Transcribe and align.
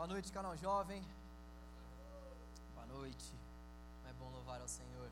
Boa 0.00 0.08
noite, 0.08 0.32
canal 0.32 0.56
jovem. 0.56 1.02
Boa 2.74 2.86
noite. 2.86 3.26
É 4.08 4.12
bom 4.14 4.30
louvar 4.30 4.58
ao 4.58 4.66
Senhor. 4.66 5.10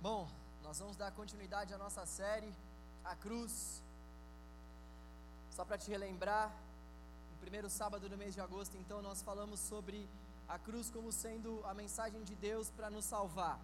Bom, 0.00 0.28
nós 0.64 0.80
vamos 0.80 0.96
dar 0.96 1.12
continuidade 1.12 1.72
à 1.72 1.78
nossa 1.78 2.04
série, 2.04 2.52
A 3.04 3.14
Cruz. 3.14 3.80
Só 5.52 5.64
para 5.64 5.78
te 5.78 5.88
relembrar, 5.88 6.50
no 7.30 7.36
primeiro 7.44 7.70
sábado 7.70 8.08
do 8.08 8.18
mês 8.18 8.34
de 8.34 8.40
agosto, 8.40 8.76
então, 8.76 9.00
nós 9.00 9.22
falamos 9.22 9.60
sobre 9.60 10.08
a 10.48 10.58
cruz 10.58 10.90
como 10.90 11.12
sendo 11.12 11.64
a 11.64 11.72
mensagem 11.72 12.24
de 12.24 12.34
Deus 12.34 12.70
para 12.70 12.90
nos 12.90 13.04
salvar. 13.04 13.56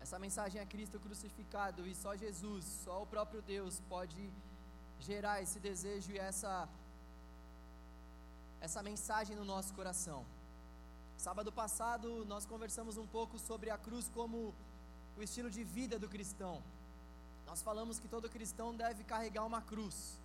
Essa 0.00 0.18
mensagem 0.18 0.58
é 0.58 0.64
Cristo 0.64 0.98
crucificado 0.98 1.86
e 1.86 1.94
só 1.94 2.16
Jesus, 2.16 2.64
só 2.82 3.02
o 3.02 3.06
próprio 3.14 3.42
Deus 3.42 3.78
pode 3.90 4.32
gerar 5.00 5.42
esse 5.42 5.60
desejo 5.60 6.12
e 6.12 6.18
essa 6.18 6.66
essa 8.60 8.82
mensagem 8.82 9.34
no 9.34 9.44
nosso 9.44 9.72
coração. 9.74 10.24
Sábado 11.16 11.50
passado 11.52 12.24
nós 12.26 12.46
conversamos 12.46 12.96
um 12.96 13.06
pouco 13.06 13.38
sobre 13.38 13.70
a 13.70 13.78
cruz 13.78 14.10
como 14.14 14.54
o 15.16 15.22
estilo 15.22 15.50
de 15.50 15.62
vida 15.64 15.98
do 15.98 16.08
cristão. 16.08 16.62
Nós 17.46 17.62
falamos 17.62 17.98
que 17.98 18.08
todo 18.08 18.28
cristão 18.28 18.74
deve 18.74 19.02
carregar 19.04 19.44
uma 19.44 19.60
cruz. 19.60 20.18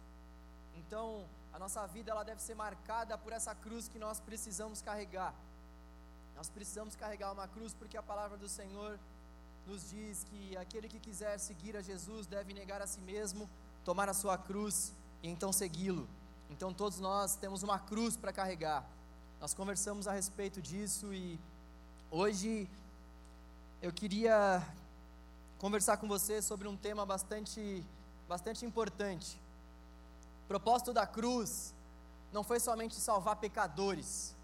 Então, 0.78 1.26
a 1.54 1.60
nossa 1.60 1.86
vida 1.88 2.12
ela 2.12 2.24
deve 2.24 2.42
ser 2.42 2.56
marcada 2.56 3.18
por 3.18 3.34
essa 3.34 3.56
cruz 3.56 3.88
que 3.88 3.98
nós 3.98 4.20
precisamos 4.20 4.82
carregar. 4.82 5.34
Nós 6.36 6.50
precisamos 6.50 6.96
carregar 6.96 7.32
uma 7.32 7.48
cruz 7.48 7.74
porque 7.74 7.98
a 7.98 8.04
palavra 8.04 8.38
do 8.38 8.50
Senhor 8.50 9.00
nos 9.66 9.90
diz 9.90 10.24
que 10.26 10.56
aquele 10.58 10.88
que 10.88 11.00
quiser 11.00 11.40
seguir 11.40 11.76
a 11.76 11.82
Jesus 11.82 12.28
deve 12.28 12.54
negar 12.54 12.82
a 12.82 12.88
si 12.88 13.00
mesmo, 13.02 13.50
tomar 13.84 14.08
a 14.10 14.14
sua 14.14 14.38
cruz 14.38 14.94
e 15.24 15.30
então 15.30 15.52
segui-lo. 15.52 16.08
Então 16.50 16.74
todos 16.74 17.00
nós 17.00 17.36
temos 17.36 17.64
uma 17.64 17.80
cruz 17.80 18.16
para 18.16 18.32
carregar. 18.32 18.88
Nós 19.40 19.54
conversamos 19.54 20.08
a 20.08 20.12
respeito 20.12 20.62
disso 20.62 21.14
e 21.14 21.40
hoje 22.10 22.70
eu 23.82 23.92
queria 23.92 24.66
conversar 25.58 25.98
com 25.98 26.08
você 26.08 26.42
sobre 26.42 26.68
um 26.68 26.78
tema 26.78 27.06
bastante 27.06 27.84
bastante 28.28 28.66
importante. 28.66 29.40
O 30.46 30.48
propósito 30.48 30.94
da 30.94 31.06
cruz 31.06 31.74
não 32.32 32.44
foi 32.44 32.60
somente 32.60 32.96
salvar 32.96 33.38
pecadores. 33.38 34.36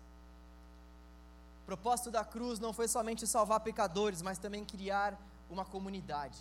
O 1.63 1.65
propósito 1.65 2.11
da 2.11 2.23
cruz 2.23 2.59
não 2.59 2.73
foi 2.73 2.87
somente 2.87 3.25
salvar 3.27 3.59
pecadores, 3.59 4.21
mas 4.21 4.37
também 4.37 4.65
criar 4.65 5.17
uma 5.49 5.63
comunidade. 5.63 6.39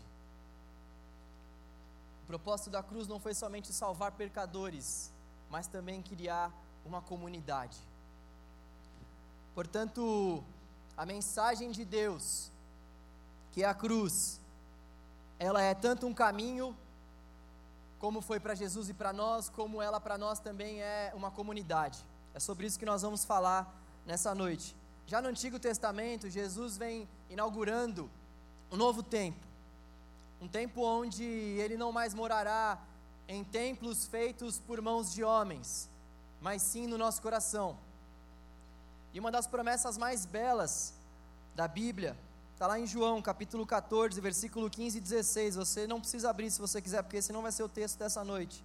O 2.24 2.26
propósito 2.26 2.70
da 2.70 2.82
cruz 2.82 3.08
não 3.08 3.18
foi 3.18 3.34
somente 3.34 3.72
salvar 3.72 4.12
pecadores, 4.12 5.10
mas 5.50 5.66
também 5.66 6.00
criar 6.00 6.52
uma 6.86 7.02
comunidade. 7.02 7.76
Portanto, 9.54 10.42
a 10.96 11.04
mensagem 11.04 11.70
de 11.70 11.84
Deus, 11.84 12.50
que 13.52 13.62
é 13.64 13.66
a 13.66 13.74
cruz, 13.74 14.40
ela 15.38 15.60
é 15.60 15.74
tanto 15.74 16.06
um 16.06 16.14
caminho, 16.14 16.76
como 17.98 18.22
foi 18.22 18.40
para 18.40 18.54
Jesus 18.54 18.88
e 18.88 18.94
para 18.94 19.12
nós, 19.12 19.48
como 19.48 19.82
ela 19.82 20.00
para 20.00 20.16
nós 20.16 20.38
também 20.38 20.80
é 20.80 21.12
uma 21.14 21.30
comunidade. 21.30 21.98
É 22.32 22.40
sobre 22.40 22.66
isso 22.66 22.78
que 22.78 22.86
nós 22.86 23.02
vamos 23.02 23.24
falar 23.24 23.74
nessa 24.06 24.34
noite. 24.34 24.74
Já 25.06 25.20
no 25.20 25.28
Antigo 25.28 25.58
Testamento, 25.58 26.30
Jesus 26.30 26.76
vem 26.76 27.08
inaugurando 27.28 28.08
um 28.70 28.76
novo 28.76 29.02
tempo. 29.02 29.44
Um 30.40 30.48
tempo 30.48 30.82
onde 30.82 31.24
ele 31.24 31.76
não 31.76 31.92
mais 31.92 32.14
morará 32.14 32.78
em 33.30 33.44
templos 33.44 34.06
feitos 34.06 34.58
por 34.58 34.82
mãos 34.82 35.12
de 35.12 35.22
homens, 35.22 35.88
mas 36.40 36.62
sim 36.62 36.88
no 36.88 36.98
nosso 36.98 37.22
coração. 37.22 37.78
E 39.14 39.20
uma 39.20 39.30
das 39.30 39.46
promessas 39.46 39.96
mais 39.96 40.26
belas 40.26 40.92
da 41.54 41.68
Bíblia 41.68 42.16
está 42.52 42.66
lá 42.66 42.76
em 42.76 42.88
João, 42.88 43.22
capítulo 43.22 43.64
14, 43.64 44.20
versículo 44.20 44.68
15 44.68 44.98
e 44.98 45.00
16. 45.00 45.54
Você 45.54 45.86
não 45.86 46.00
precisa 46.00 46.28
abrir 46.28 46.50
se 46.50 46.60
você 46.60 46.82
quiser, 46.82 47.04
porque 47.04 47.18
esse 47.18 47.32
não 47.32 47.40
vai 47.40 47.52
ser 47.52 47.62
o 47.62 47.68
texto 47.68 47.98
dessa 47.98 48.24
noite. 48.24 48.64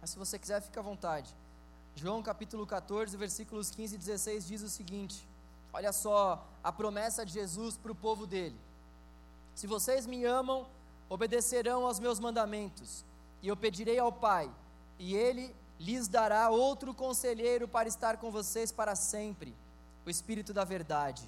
Mas 0.00 0.08
se 0.08 0.18
você 0.18 0.38
quiser, 0.38 0.62
fica 0.62 0.80
à 0.80 0.82
vontade. 0.82 1.28
João 1.94 2.22
capítulo 2.22 2.66
14, 2.66 3.14
versículos 3.14 3.70
15 3.70 3.94
e 3.94 3.98
16 3.98 4.46
diz 4.46 4.62
o 4.62 4.70
seguinte: 4.70 5.28
Olha 5.70 5.92
só 5.92 6.48
a 6.64 6.72
promessa 6.72 7.26
de 7.26 7.32
Jesus 7.34 7.76
para 7.76 7.92
o 7.92 7.94
povo 7.94 8.26
dele. 8.26 8.58
Se 9.54 9.66
vocês 9.66 10.06
me 10.06 10.24
amam, 10.24 10.66
obedecerão 11.10 11.84
aos 11.84 12.00
meus 12.00 12.18
mandamentos. 12.18 13.04
E 13.46 13.48
eu 13.48 13.56
pedirei 13.56 13.96
ao 13.96 14.10
Pai, 14.10 14.50
e 14.98 15.14
ele 15.14 15.54
lhes 15.78 16.08
dará 16.08 16.50
outro 16.50 16.92
conselheiro 16.92 17.68
para 17.68 17.86
estar 17.86 18.16
com 18.16 18.28
vocês 18.28 18.72
para 18.72 18.96
sempre, 18.96 19.54
o 20.04 20.10
Espírito 20.10 20.52
da 20.52 20.64
Verdade. 20.64 21.22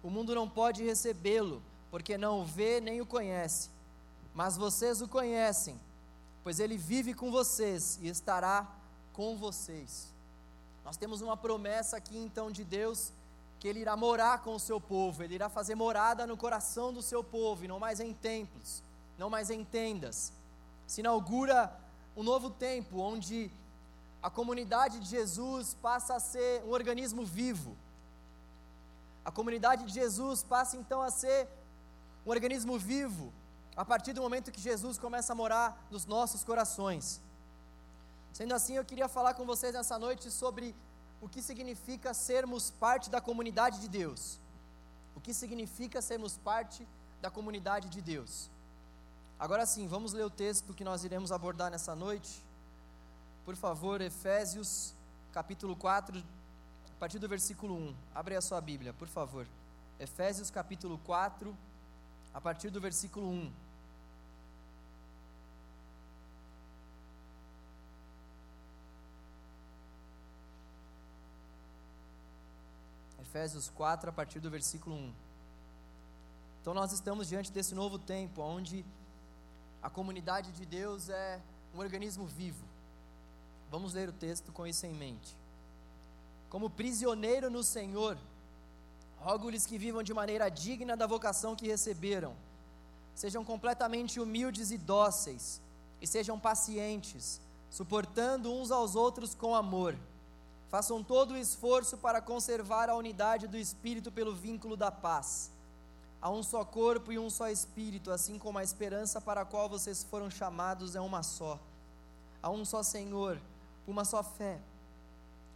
O 0.00 0.08
mundo 0.08 0.36
não 0.36 0.48
pode 0.48 0.84
recebê-lo, 0.84 1.60
porque 1.90 2.16
não 2.16 2.42
o 2.42 2.44
vê 2.44 2.80
nem 2.80 3.00
o 3.00 3.06
conhece. 3.06 3.70
Mas 4.32 4.56
vocês 4.56 5.02
o 5.02 5.08
conhecem, 5.08 5.76
pois 6.44 6.60
ele 6.60 6.78
vive 6.78 7.12
com 7.12 7.32
vocês 7.32 7.98
e 8.00 8.06
estará 8.06 8.72
com 9.12 9.36
vocês. 9.36 10.12
Nós 10.84 10.96
temos 10.96 11.22
uma 11.22 11.36
promessa 11.36 11.96
aqui 11.96 12.16
então 12.16 12.52
de 12.52 12.62
Deus 12.62 13.10
que 13.58 13.66
ele 13.66 13.80
irá 13.80 13.96
morar 13.96 14.44
com 14.44 14.54
o 14.54 14.60
seu 14.60 14.80
povo, 14.80 15.24
ele 15.24 15.34
irá 15.34 15.48
fazer 15.48 15.74
morada 15.74 16.24
no 16.24 16.36
coração 16.36 16.92
do 16.92 17.02
seu 17.02 17.24
povo, 17.24 17.64
e 17.64 17.68
não 17.68 17.80
mais 17.80 17.98
em 17.98 18.14
templos, 18.14 18.80
não 19.18 19.28
mais 19.28 19.50
em 19.50 19.64
tendas 19.64 20.32
se 20.86 21.00
inaugura 21.00 21.72
um 22.16 22.22
novo 22.22 22.50
tempo 22.50 22.98
onde 23.00 23.50
a 24.22 24.30
comunidade 24.30 25.00
de 25.00 25.06
Jesus 25.06 25.74
passa 25.74 26.14
a 26.16 26.20
ser 26.20 26.62
um 26.64 26.70
organismo 26.70 27.24
vivo. 27.24 27.76
A 29.24 29.30
comunidade 29.30 29.84
de 29.84 29.92
Jesus 29.92 30.42
passa 30.42 30.76
então 30.76 31.02
a 31.02 31.10
ser 31.10 31.48
um 32.24 32.30
organismo 32.30 32.78
vivo 32.78 33.32
a 33.76 33.84
partir 33.84 34.12
do 34.12 34.22
momento 34.22 34.52
que 34.52 34.60
Jesus 34.60 34.98
começa 34.98 35.32
a 35.32 35.36
morar 35.36 35.86
nos 35.90 36.06
nossos 36.06 36.44
corações. 36.44 37.20
Sendo 38.32 38.54
assim, 38.54 38.74
eu 38.76 38.84
queria 38.84 39.08
falar 39.08 39.34
com 39.34 39.44
vocês 39.44 39.74
nessa 39.74 39.98
noite 39.98 40.30
sobre 40.30 40.74
o 41.20 41.28
que 41.28 41.42
significa 41.42 42.12
sermos 42.14 42.70
parte 42.70 43.10
da 43.10 43.20
comunidade 43.20 43.80
de 43.80 43.88
Deus. 43.88 44.38
O 45.16 45.20
que 45.20 45.32
significa 45.32 46.00
sermos 46.02 46.36
parte 46.36 46.86
da 47.20 47.30
comunidade 47.30 47.88
de 47.88 48.00
Deus. 48.00 48.50
Agora 49.44 49.66
sim, 49.66 49.86
vamos 49.86 50.14
ler 50.14 50.24
o 50.24 50.30
texto 50.30 50.72
que 50.72 50.82
nós 50.82 51.04
iremos 51.04 51.30
abordar 51.30 51.70
nessa 51.70 51.94
noite. 51.94 52.42
Por 53.44 53.54
favor, 53.54 54.00
Efésios, 54.00 54.94
capítulo 55.34 55.76
4, 55.76 56.18
a 56.18 56.98
partir 56.98 57.18
do 57.18 57.28
versículo 57.28 57.74
1. 57.74 57.94
Abre 58.14 58.36
a 58.36 58.40
sua 58.40 58.58
Bíblia, 58.58 58.94
por 58.94 59.06
favor. 59.06 59.46
Efésios, 60.00 60.50
capítulo 60.50 60.96
4, 61.04 61.54
a 62.32 62.40
partir 62.40 62.70
do 62.70 62.80
versículo 62.80 63.28
1. 63.28 63.52
Efésios 73.20 73.68
4, 73.68 74.08
a 74.08 74.12
partir 74.14 74.40
do 74.40 74.50
versículo 74.50 74.96
1. 74.96 75.12
Então, 76.62 76.72
nós 76.72 76.92
estamos 76.92 77.28
diante 77.28 77.52
desse 77.52 77.74
novo 77.74 77.98
tempo, 77.98 78.40
onde 78.40 78.82
a 79.84 79.90
comunidade 79.90 80.50
de 80.52 80.64
Deus 80.64 81.10
é 81.10 81.38
um 81.74 81.78
organismo 81.78 82.24
vivo. 82.24 82.64
Vamos 83.70 83.92
ler 83.92 84.08
o 84.08 84.12
texto 84.14 84.50
com 84.50 84.66
isso 84.66 84.86
em 84.86 84.94
mente. 84.94 85.36
Como 86.48 86.70
prisioneiro 86.70 87.50
no 87.50 87.62
Senhor, 87.62 88.16
rogo-lhes 89.18 89.66
que 89.66 89.76
vivam 89.76 90.02
de 90.02 90.14
maneira 90.14 90.48
digna 90.48 90.96
da 90.96 91.06
vocação 91.06 91.54
que 91.54 91.66
receberam. 91.66 92.34
Sejam 93.14 93.44
completamente 93.44 94.18
humildes 94.18 94.70
e 94.70 94.78
dóceis, 94.78 95.60
e 96.00 96.06
sejam 96.06 96.40
pacientes, 96.40 97.38
suportando 97.68 98.50
uns 98.50 98.70
aos 98.70 98.96
outros 98.96 99.34
com 99.34 99.54
amor. 99.54 99.94
Façam 100.70 101.04
todo 101.04 101.32
o 101.32 101.36
esforço 101.36 101.98
para 101.98 102.22
conservar 102.22 102.88
a 102.88 102.96
unidade 102.96 103.46
do 103.46 103.58
espírito 103.58 104.10
pelo 104.10 104.34
vínculo 104.34 104.78
da 104.78 104.90
paz. 104.90 105.50
Há 106.24 106.30
um 106.30 106.42
só 106.42 106.64
corpo 106.64 107.12
e 107.12 107.18
um 107.18 107.28
só 107.28 107.50
espírito, 107.50 108.10
assim 108.10 108.38
como 108.38 108.56
a 108.56 108.64
esperança 108.64 109.20
para 109.20 109.42
a 109.42 109.44
qual 109.44 109.68
vocês 109.68 110.02
foram 110.02 110.30
chamados 110.30 110.96
é 110.96 111.00
uma 111.00 111.22
só. 111.22 111.60
Há 112.42 112.48
um 112.48 112.64
só 112.64 112.82
Senhor, 112.82 113.38
uma 113.86 114.06
só 114.06 114.22
fé, 114.22 114.58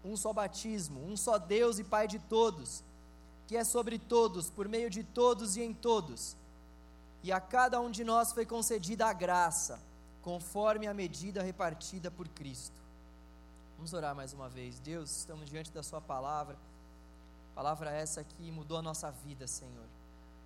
um 0.05 0.15
só 0.15 0.31
batismo, 0.31 1.01
um 1.03 1.17
só 1.17 1.39
Deus 1.39 1.79
e 1.79 1.85
Pai 1.85 2.07
de 2.07 2.19
todos, 2.19 2.85
que 3.47 3.57
é 3.57 3.65
sobre 3.65 3.99
todos, 3.99 4.51
por 4.51 4.69
meio 4.69 4.91
de 4.91 5.03
todos 5.03 5.57
e 5.57 5.63
em 5.63 5.73
todos. 5.73 6.37
E 7.23 7.33
a 7.33 7.41
cada 7.41 7.81
um 7.81 7.91
de 7.91 8.05
nós 8.05 8.33
foi 8.33 8.45
concedida 8.45 9.07
a 9.07 9.13
graça, 9.15 9.81
conforme 10.21 10.87
a 10.87 10.93
medida 10.93 11.43
repartida 11.43 12.11
por 12.11 12.29
Cristo. 12.29 12.79
Vamos 13.79 13.95
orar 13.95 14.15
mais 14.15 14.35
uma 14.35 14.51
vez. 14.51 14.79
Deus, 14.81 15.17
estamos 15.17 15.49
diante 15.49 15.73
da 15.73 15.83
Sua 15.83 16.03
palavra, 16.03 16.59
palavra 17.55 17.91
essa 17.91 18.23
que 18.23 18.53
mudou 18.53 18.77
a 18.77 18.83
nossa 18.83 19.11
vida, 19.11 19.47
Senhor 19.47 19.98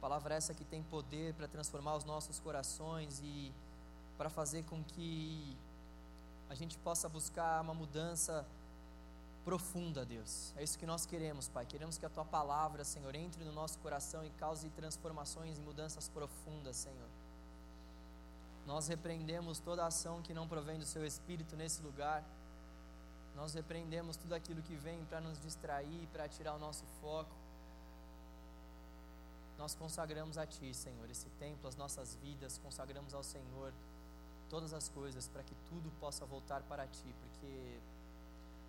Palavra 0.03 0.35
essa 0.35 0.53
que 0.53 0.65
tem 0.65 0.83
poder 0.83 1.33
para 1.35 1.47
transformar 1.47 1.95
os 1.95 2.05
nossos 2.05 2.41
corações 2.41 3.21
e 3.23 3.53
para 4.19 4.29
fazer 4.29 4.65
com 4.65 4.83
que 4.83 5.57
a 6.51 6.57
gente 6.57 6.77
possa 6.79 7.09
buscar 7.09 7.63
uma 7.63 7.73
mudança 7.73 8.45
profunda, 9.45 10.05
Deus. 10.05 10.53
É 10.57 10.65
isso 10.65 10.77
que 10.77 10.87
nós 10.87 11.07
queremos, 11.07 11.49
Pai. 11.49 11.65
Queremos 11.67 11.99
que 11.99 12.05
a 12.05 12.11
tua 12.11 12.25
palavra, 12.25 12.83
Senhor, 12.83 13.15
entre 13.15 13.45
no 13.45 13.53
nosso 13.53 13.79
coração 13.79 14.25
e 14.25 14.31
cause 14.31 14.69
transformações 14.71 15.57
e 15.59 15.61
mudanças 15.61 16.09
profundas, 16.09 16.75
Senhor. 16.75 17.09
Nós 18.67 18.89
repreendemos 18.89 19.61
toda 19.61 19.87
ação 19.87 20.21
que 20.21 20.35
não 20.35 20.49
provém 20.49 20.81
do 20.81 20.85
seu 20.85 21.07
espírito 21.07 21.55
nesse 21.55 21.81
lugar. 21.81 22.25
Nós 23.37 23.55
repreendemos 23.55 24.17
tudo 24.17 24.35
aquilo 24.35 24.63
que 24.63 24.75
vem 24.75 25.05
para 25.05 25.21
nos 25.21 25.41
distrair, 25.41 26.09
para 26.13 26.29
tirar 26.29 26.55
o 26.55 26.59
nosso 26.59 26.85
foco. 27.01 27.42
Nós 29.63 29.77
consagramos 29.77 30.37
a 30.39 30.45
Ti, 30.45 30.75
Senhor, 30.75 31.09
esse 31.09 31.29
templo, 31.39 31.69
as 31.69 31.77
nossas 31.77 32.17
vidas, 32.17 32.59
consagramos 32.59 33.15
ao 33.15 33.23
Senhor 33.23 33.73
todas 34.51 34.73
as 34.73 34.89
coisas 34.89 35.29
para 35.29 35.45
que 35.45 35.55
tudo 35.69 35.89
possa 36.01 36.27
voltar 36.27 36.63
para 36.65 36.85
Ti, 36.89 37.15
porque 37.21 37.79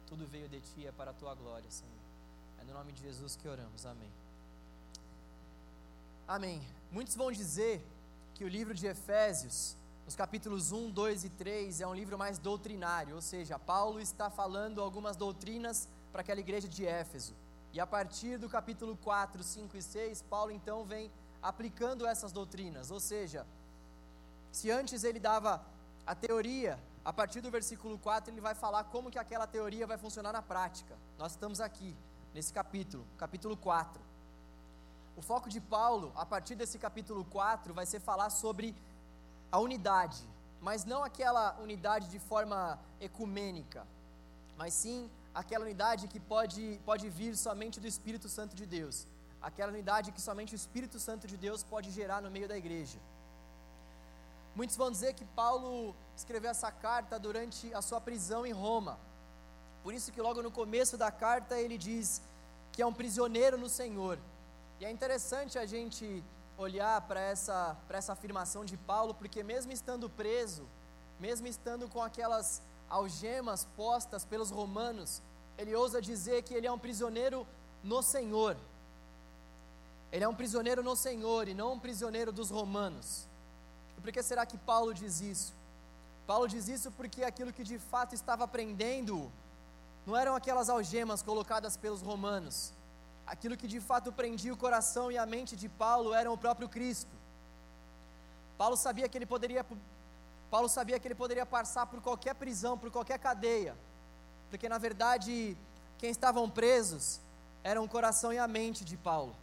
tudo 0.06 0.28
veio 0.28 0.48
de 0.48 0.62
Ti, 0.62 0.86
é 0.86 0.92
para 0.92 1.10
a 1.10 1.14
Tua 1.16 1.34
glória, 1.34 1.66
Senhor. 1.72 2.04
É 2.62 2.64
no 2.64 2.76
nome 2.76 2.92
de 2.92 3.02
Jesus 3.02 3.36
que 3.36 3.48
oramos, 3.48 3.88
amém. 3.88 4.12
Amém. 6.28 6.62
Muitos 6.92 7.16
vão 7.16 7.32
dizer 7.32 7.84
que 8.36 8.44
o 8.44 8.48
livro 8.48 8.76
de 8.76 8.86
Efésios 8.86 9.76
nos 10.06 10.16
capítulos 10.16 10.72
1, 10.72 10.92
2 10.92 11.24
e 11.24 11.30
3 11.30 11.82
é 11.82 11.88
um 11.88 11.96
livro 11.96 12.20
mais 12.20 12.38
doutrinário, 12.38 13.16
ou 13.16 13.22
seja, 13.22 13.58
Paulo 13.58 14.00
está 14.00 14.30
falando 14.30 14.80
algumas 14.80 15.16
doutrinas 15.16 15.90
para 16.12 16.22
aquela 16.22 16.40
igreja 16.40 16.68
de 16.68 16.86
Éfeso. 16.86 17.34
E 17.74 17.80
a 17.80 17.88
partir 17.88 18.38
do 18.38 18.48
capítulo 18.48 18.96
4, 18.98 19.42
5 19.42 19.76
e 19.76 19.82
6, 19.82 20.22
Paulo 20.22 20.52
então 20.52 20.86
vem 20.86 21.12
aplicando 21.42 22.06
essas 22.06 22.32
doutrinas, 22.32 22.92
ou 22.92 23.00
seja, 23.00 23.46
se 24.52 24.70
antes 24.70 25.04
ele 25.04 25.20
dava 25.20 25.60
a 26.06 26.14
teoria, 26.14 26.80
a 27.04 27.12
partir 27.12 27.42
do 27.42 27.50
versículo 27.50 27.98
4 27.98 28.32
ele 28.32 28.40
vai 28.40 28.54
falar 28.54 28.84
como 28.86 29.10
que 29.10 29.18
aquela 29.18 29.48
teoria 29.48 29.88
vai 29.88 29.98
funcionar 29.98 30.32
na 30.32 30.42
prática. 30.42 30.96
Nós 31.18 31.32
estamos 31.32 31.60
aqui, 31.60 31.96
nesse 32.34 32.54
capítulo, 32.54 33.06
capítulo 33.18 33.58
4. 33.58 34.00
O 35.18 35.22
foco 35.22 35.50
de 35.50 35.60
Paulo, 35.60 36.12
a 36.16 36.26
partir 36.26 36.56
desse 36.56 36.78
capítulo 36.78 37.26
4, 37.26 37.74
vai 37.74 37.88
ser 37.88 38.00
falar 38.00 38.30
sobre 38.30 38.76
a 39.52 39.58
unidade, 39.60 40.24
mas 40.62 40.86
não 40.86 41.04
aquela 41.04 41.58
unidade 41.60 42.08
de 42.08 42.20
forma 42.20 42.80
ecumênica, 43.02 43.86
mas 44.58 44.74
sim 44.76 45.10
aquela 45.34 45.66
unidade 45.66 46.08
que 46.08 46.20
pode, 46.20 46.80
pode 46.86 47.10
vir 47.10 47.36
somente 47.36 47.80
do 47.80 47.88
Espírito 47.88 48.30
Santo 48.30 48.56
de 48.56 48.66
Deus, 48.66 49.08
aquela 49.42 49.72
unidade 49.72 50.12
que 50.12 50.22
somente 50.22 50.54
o 50.54 50.62
Espírito 50.64 51.00
Santo 51.00 51.26
de 51.28 51.38
Deus 51.38 51.64
pode 51.64 51.90
gerar 51.92 52.22
no 52.22 52.32
meio 52.32 52.48
da 52.48 52.58
igreja. 52.58 53.00
Muitos 54.56 54.76
vão 54.76 54.92
dizer 54.92 55.14
que 55.14 55.26
Paulo 55.26 55.96
escreveu 56.16 56.52
essa 56.52 56.72
carta 56.72 57.18
durante 57.18 57.74
a 57.74 57.82
sua 57.82 58.00
prisão 58.00 58.46
em 58.46 58.52
Roma. 58.52 59.00
Por 59.84 59.94
isso 59.94 60.12
que 60.12 60.22
logo 60.22 60.44
no 60.44 60.52
começo 60.52 60.96
da 60.98 61.12
carta 61.12 61.60
ele 61.60 61.78
diz 61.78 62.22
que 62.72 62.82
é 62.82 62.86
um 62.86 62.94
prisioneiro 62.94 63.58
no 63.58 63.68
Senhor. 63.68 64.20
E 64.80 64.86
é 64.86 64.92
interessante 64.92 65.58
a 65.58 65.66
gente 65.66 66.24
olhar 66.58 67.02
para 67.02 67.20
essa, 67.20 67.76
essa 67.90 68.14
afirmação 68.14 68.64
de 68.64 68.78
Paulo, 68.78 69.14
porque 69.14 69.44
mesmo 69.44 69.72
estando 69.72 70.10
preso, 70.10 70.68
mesmo 71.20 71.48
estando 71.48 71.90
com 71.90 72.02
aquelas 72.02 72.62
algemas 72.94 73.66
postas 73.76 74.24
pelos 74.24 74.52
romanos, 74.52 75.22
ele 75.58 75.74
ousa 75.74 76.00
dizer 76.00 76.44
que 76.44 76.54
ele 76.54 76.68
é 76.68 76.72
um 76.72 76.78
prisioneiro 76.78 77.46
no 77.84 78.04
Senhor. 78.04 78.56
Ele 80.12 80.24
é 80.24 80.28
um 80.28 80.36
prisioneiro 80.36 80.84
no 80.84 80.96
Senhor 80.96 81.48
e 81.48 81.56
não 81.56 81.74
um 81.74 81.80
prisioneiro 81.80 82.32
dos 82.32 82.52
romanos. 82.52 83.28
E 83.98 84.02
por 84.02 84.12
que 84.12 84.22
será 84.22 84.46
que 84.46 84.60
Paulo 84.60 84.94
diz 84.94 85.22
isso? 85.22 85.54
Paulo 86.28 86.48
diz 86.48 86.68
isso 86.68 86.92
porque 86.92 87.24
aquilo 87.24 87.52
que 87.52 87.64
de 87.64 87.80
fato 87.80 88.14
estava 88.14 88.48
prendendo 88.48 89.32
não 90.06 90.16
eram 90.16 90.36
aquelas 90.36 90.70
algemas 90.70 91.24
colocadas 91.24 91.76
pelos 91.76 92.02
romanos, 92.02 92.72
aquilo 93.26 93.58
que 93.58 93.68
de 93.68 93.80
fato 93.80 94.12
prendia 94.12 94.54
o 94.54 94.58
coração 94.58 95.12
e 95.12 95.18
a 95.18 95.26
mente 95.26 95.56
de 95.56 95.68
Paulo 95.68 96.14
era 96.14 96.32
o 96.32 96.38
próprio 96.38 96.70
Cristo. 96.70 97.16
Paulo 98.56 98.78
sabia 98.78 99.10
que 99.10 99.18
ele 99.18 99.26
poderia 99.26 99.66
Paulo 100.54 100.70
sabia 100.70 101.00
que 101.00 101.08
ele 101.08 101.16
poderia 101.16 101.48
passar 101.48 101.88
por 101.88 102.00
qualquer 102.00 102.36
prisão, 102.36 102.78
por 102.78 102.92
qualquer 102.92 103.18
cadeia, 103.18 103.76
porque 104.52 104.70
na 104.70 104.78
verdade 104.78 105.58
quem 105.98 106.12
estavam 106.12 106.48
presos 106.48 107.20
eram 107.64 107.84
o 107.84 107.90
coração 107.90 108.32
e 108.32 108.38
a 108.38 108.48
mente 108.48 108.86
de 108.86 108.96
Paulo. 108.96 109.36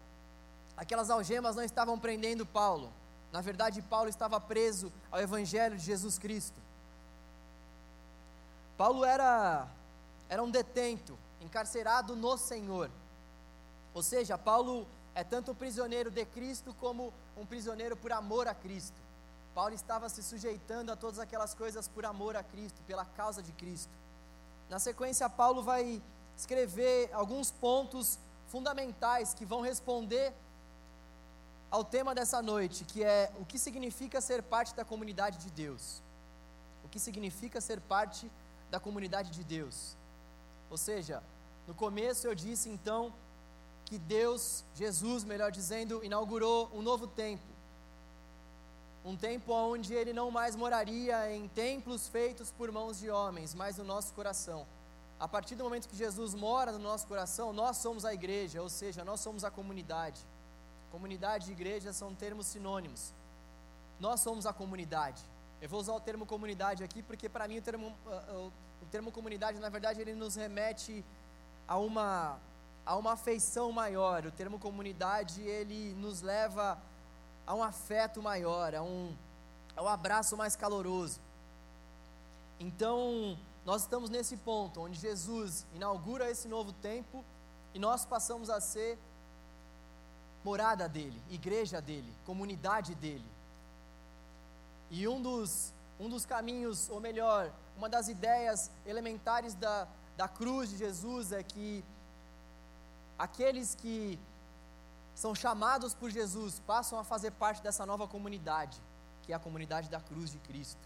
Aquelas 0.77 1.11
algemas 1.11 1.57
não 1.57 1.65
estavam 1.65 1.99
prendendo 1.99 2.47
Paulo. 2.47 2.93
Na 3.33 3.41
verdade, 3.41 3.83
Paulo 3.83 4.09
estava 4.09 4.41
preso 4.41 4.93
ao 5.11 5.21
evangelho 5.21 5.77
de 5.77 5.85
Jesus 5.85 6.17
Cristo. 6.17 6.61
Paulo 8.79 9.05
era 9.05 9.67
era 10.29 10.41
um 10.41 10.51
detento, 10.51 11.19
encarcerado 11.41 12.15
no 12.15 12.39
Senhor. 12.39 12.89
Ou 13.93 14.03
seja, 14.05 14.39
Paulo 14.39 14.87
é 15.13 15.25
tanto 15.25 15.51
um 15.51 15.57
prisioneiro 15.57 16.09
de 16.09 16.25
Cristo 16.25 16.73
como 16.79 17.13
um 17.37 17.45
prisioneiro 17.45 17.97
por 17.97 18.13
amor 18.13 18.47
a 18.47 18.55
Cristo. 18.55 19.10
Paulo 19.55 19.75
estava 19.75 20.09
se 20.09 20.23
sujeitando 20.23 20.93
a 20.93 20.97
todas 20.97 21.19
aquelas 21.19 21.55
coisas 21.55 21.89
por 21.89 22.05
amor 22.05 22.37
a 22.37 22.43
Cristo, 22.43 22.81
pela 22.87 23.05
causa 23.05 23.43
de 23.43 23.53
Cristo. 23.53 23.93
Na 24.69 24.79
sequência, 24.79 25.29
Paulo 25.29 25.63
vai 25.63 26.01
escrever 26.37 27.11
alguns 27.13 27.51
pontos 27.51 28.19
fundamentais 28.49 29.35
que 29.35 29.45
vão 29.45 29.61
responder 29.61 30.33
ao 31.71 31.85
tema 31.85 32.15
dessa 32.15 32.41
noite, 32.43 32.85
que 32.85 33.05
é 33.05 33.33
o 33.39 33.45
que 33.45 33.59
significa 33.59 34.21
ser 34.21 34.43
parte 34.43 34.75
da 34.75 34.85
comunidade 34.85 35.39
de 35.39 35.51
Deus. 35.51 36.03
O 36.85 36.89
que 36.89 36.99
significa 36.99 37.61
ser 37.61 37.81
parte 37.81 38.31
da 38.71 38.81
comunidade 38.81 39.31
de 39.31 39.45
Deus. 39.45 39.97
Ou 40.71 40.77
seja, 40.77 41.23
no 41.67 41.75
começo 41.75 42.27
eu 42.27 42.35
disse 42.35 42.69
então 42.69 43.13
que 43.85 43.99
Deus, 43.99 44.65
Jesus, 44.75 45.25
melhor 45.25 45.51
dizendo, 45.51 46.05
inaugurou 46.05 46.71
um 46.73 46.81
novo 46.81 47.07
tempo. 47.07 47.43
Um 49.05 49.17
tempo 49.17 49.53
onde 49.53 49.95
ele 49.95 50.13
não 50.13 50.31
mais 50.31 50.55
moraria 50.55 51.33
em 51.35 51.49
templos 51.49 52.07
feitos 52.09 52.51
por 52.51 52.71
mãos 52.71 52.99
de 52.99 53.11
homens, 53.11 53.55
mas 53.55 53.79
no 53.79 53.85
nosso 53.85 54.13
coração. 54.13 54.67
A 55.19 55.29
partir 55.29 55.55
do 55.55 55.65
momento 55.65 55.89
que 55.89 55.97
Jesus 55.97 56.35
mora 56.35 56.73
no 56.73 56.79
nosso 56.79 57.07
coração, 57.07 57.53
nós 57.53 57.77
somos 57.79 58.05
a 58.05 58.13
igreja, 58.13 58.63
ou 58.63 58.69
seja, 58.69 59.05
nós 59.05 59.21
somos 59.21 59.45
a 59.45 59.51
comunidade. 59.51 60.21
Comunidade 60.91 61.51
e 61.51 61.53
igreja 61.53 61.93
são 61.93 62.15
termos 62.15 62.47
sinônimos. 62.47 63.13
Nós 63.99 64.21
somos 64.21 64.47
a 64.47 64.53
comunidade. 64.53 65.23
Eu 65.61 65.69
vou 65.69 65.81
usar 65.81 65.93
o 65.93 66.01
termo 66.01 66.25
comunidade 66.25 66.83
aqui 66.83 67.03
porque 67.03 67.29
para 67.29 67.47
mim 67.47 67.59
o 67.59 67.63
termo, 67.63 67.89
uh, 68.07 68.53
o 68.83 68.87
termo 68.91 69.13
comunidade, 69.13 69.59
na 69.61 69.69
verdade, 69.69 70.01
ele 70.01 70.15
nos 70.15 70.35
remete 70.35 71.05
a 71.69 71.77
uma 71.79 72.39
a 72.85 72.97
uma 72.97 73.13
afeição 73.13 73.71
maior. 73.71 74.27
O 74.27 74.33
termo 74.33 74.59
comunidade, 74.59 75.43
ele 75.43 75.95
nos 75.95 76.23
leva 76.23 76.73
a 76.73 76.77
um 77.49 77.63
afeto 77.63 78.23
maior, 78.23 78.75
a 78.75 78.83
um, 78.83 79.15
a 79.77 79.83
um 79.83 79.89
abraço 79.89 80.37
mais 80.37 80.57
caloroso. 80.57 81.21
Então, 82.59 83.39
nós 83.65 83.83
estamos 83.83 84.11
nesse 84.11 84.37
ponto 84.37 84.81
onde 84.81 84.99
Jesus 84.99 85.67
inaugura 85.75 86.31
esse 86.31 86.49
novo 86.49 86.73
tempo 86.73 87.25
e 87.75 87.79
nós 87.79 88.05
passamos 88.05 88.51
a 88.51 88.61
ser 88.61 88.99
morada 90.45 90.89
dele, 90.89 91.21
igreja 91.31 91.81
dele, 91.81 92.13
comunidade 92.25 92.95
dele. 92.95 93.25
E 94.91 95.07
um 95.07 95.21
dos, 95.21 95.73
um 95.99 96.09
dos 96.09 96.25
caminhos, 96.25 96.89
ou 96.91 97.01
melhor, 97.01 97.53
uma 97.77 97.89
das 97.89 98.09
ideias 98.09 98.71
elementares 98.87 99.55
da, 99.55 99.87
da 100.17 100.29
cruz 100.29 100.71
de 100.71 100.77
Jesus 100.77 101.33
é 101.33 101.43
que 101.43 101.85
aqueles 103.19 103.75
que 103.75 104.19
são 105.21 105.35
chamados 105.35 105.93
por 105.93 106.11
Jesus 106.11 106.63
passam 106.67 106.99
a 106.99 107.05
fazer 107.05 107.33
parte 107.33 107.63
dessa 107.63 107.85
nova 107.85 108.09
comunidade, 108.09 108.81
que 109.23 109.35
é 109.35 109.37
a 109.37 109.39
comunidade 109.39 109.91
da 109.91 110.01
cruz 110.01 110.31
de 110.31 110.39
Cristo. 110.39 110.81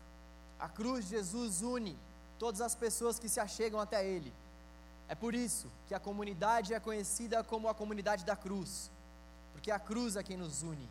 A 0.58 0.68
cruz 0.68 1.04
de 1.04 1.10
Jesus 1.10 1.62
une 1.62 1.96
todas 2.36 2.60
as 2.60 2.74
pessoas 2.74 3.16
que 3.16 3.28
se 3.28 3.38
achegam 3.38 3.78
até 3.78 4.04
Ele. 4.04 4.32
É 5.08 5.14
por 5.14 5.36
isso 5.36 5.68
que 5.86 5.94
a 5.94 6.00
comunidade 6.00 6.74
é 6.74 6.80
conhecida 6.80 7.44
como 7.44 7.68
a 7.68 7.74
comunidade 7.74 8.24
da 8.24 8.34
cruz, 8.34 8.90
porque 9.52 9.70
a 9.70 9.78
cruz 9.78 10.16
é 10.16 10.22
quem 10.24 10.36
nos 10.36 10.64
une, 10.64 10.88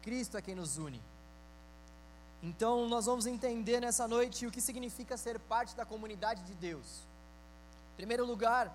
Cristo 0.00 0.38
é 0.38 0.40
quem 0.40 0.54
nos 0.54 0.78
une. 0.78 1.02
Então, 2.42 2.88
nós 2.88 3.04
vamos 3.04 3.26
entender 3.26 3.80
nessa 3.80 4.08
noite 4.08 4.46
o 4.46 4.50
que 4.50 4.62
significa 4.62 5.18
ser 5.18 5.38
parte 5.40 5.76
da 5.76 5.84
comunidade 5.84 6.42
de 6.44 6.54
Deus. 6.54 7.02
Em 7.92 7.96
primeiro 7.96 8.24
lugar, 8.24 8.74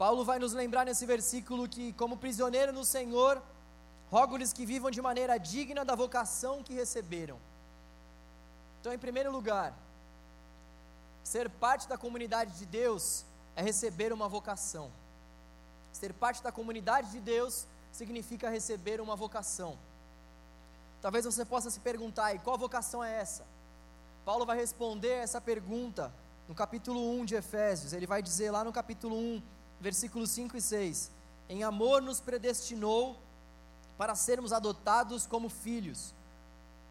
Paulo 0.00 0.24
vai 0.24 0.38
nos 0.38 0.54
lembrar 0.54 0.86
nesse 0.86 1.04
versículo 1.04 1.68
que, 1.68 1.92
como 1.92 2.16
prisioneiro 2.16 2.72
no 2.72 2.86
Senhor, 2.86 3.42
rogo-lhes 4.10 4.50
que 4.50 4.64
vivam 4.64 4.90
de 4.90 5.02
maneira 5.02 5.36
digna 5.36 5.84
da 5.84 5.94
vocação 5.94 6.62
que 6.62 6.72
receberam. 6.72 7.38
Então, 8.80 8.94
em 8.94 8.98
primeiro 8.98 9.30
lugar, 9.30 9.74
ser 11.22 11.50
parte 11.50 11.86
da 11.86 11.98
comunidade 11.98 12.52
de 12.58 12.64
Deus 12.64 13.26
é 13.54 13.60
receber 13.60 14.10
uma 14.10 14.26
vocação. 14.26 14.90
Ser 15.92 16.14
parte 16.14 16.42
da 16.42 16.50
comunidade 16.50 17.10
de 17.10 17.20
Deus 17.20 17.66
significa 17.92 18.48
receber 18.48 19.02
uma 19.02 19.14
vocação. 19.14 19.78
Talvez 21.02 21.26
você 21.26 21.44
possa 21.44 21.70
se 21.70 21.78
perguntar, 21.78 22.34
e 22.34 22.38
qual 22.38 22.56
vocação 22.56 23.04
é 23.04 23.20
essa? 23.20 23.44
Paulo 24.24 24.46
vai 24.46 24.56
responder 24.56 25.16
essa 25.26 25.42
pergunta 25.42 26.10
no 26.48 26.54
capítulo 26.54 27.20
1 27.20 27.26
de 27.26 27.34
Efésios, 27.34 27.92
ele 27.92 28.06
vai 28.06 28.22
dizer 28.22 28.50
lá 28.50 28.64
no 28.64 28.72
capítulo 28.72 29.14
1, 29.14 29.59
versículos 29.80 30.30
5 30.30 30.56
e 30.56 30.60
6: 30.60 31.10
Em 31.48 31.64
amor 31.64 32.02
nos 32.02 32.20
predestinou 32.20 33.16
para 33.96 34.14
sermos 34.14 34.52
adotados 34.52 35.26
como 35.26 35.48
filhos. 35.48 36.14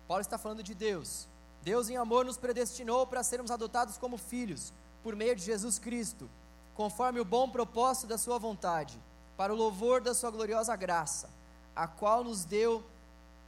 Paulo 0.08 0.22
está 0.22 0.38
falando 0.38 0.63
de 0.63 0.74
Deus. 0.74 1.27
Deus, 1.62 1.89
em 1.89 1.98
amor, 1.98 2.25
nos 2.25 2.38
predestinou 2.38 3.05
para 3.05 3.24
sermos 3.24 3.51
adotados 3.51 3.98
como 3.98 4.17
filhos, 4.17 4.74
por 5.03 5.15
meio 5.15 5.36
de 5.36 5.43
Jesus 5.43 5.77
Cristo, 5.77 6.29
conforme 6.74 7.19
o 7.19 7.25
bom 7.25 7.50
propósito 7.50 8.08
da 8.08 8.17
Sua 8.17 8.38
vontade, 8.38 9.00
para 9.38 9.53
o 9.53 9.55
louvor 9.55 10.01
da 10.01 10.13
Sua 10.13 10.31
gloriosa 10.31 10.75
graça, 10.75 11.29
a 11.75 11.88
qual 11.88 12.24
nos 12.24 12.46
deu 12.46 12.84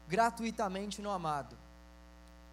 gratuitamente 0.08 1.02
no 1.02 1.10
amado. 1.10 1.58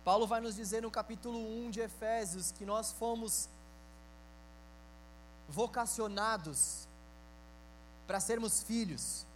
Paulo 0.05 0.27
vai 0.27 0.41
nos 0.41 0.55
dizer 0.55 0.83
no 0.83 0.91
capítulo 0.91 1.39
1 1.39 1.71
de 1.71 1.81
Efésios 1.81 2.53
que 2.53 2.65
nós 2.65 2.93
fomos 2.93 3.49
vocacionados 5.49 6.87
para 8.07 8.21
sermos 8.21 8.63
filhos. 8.63 9.27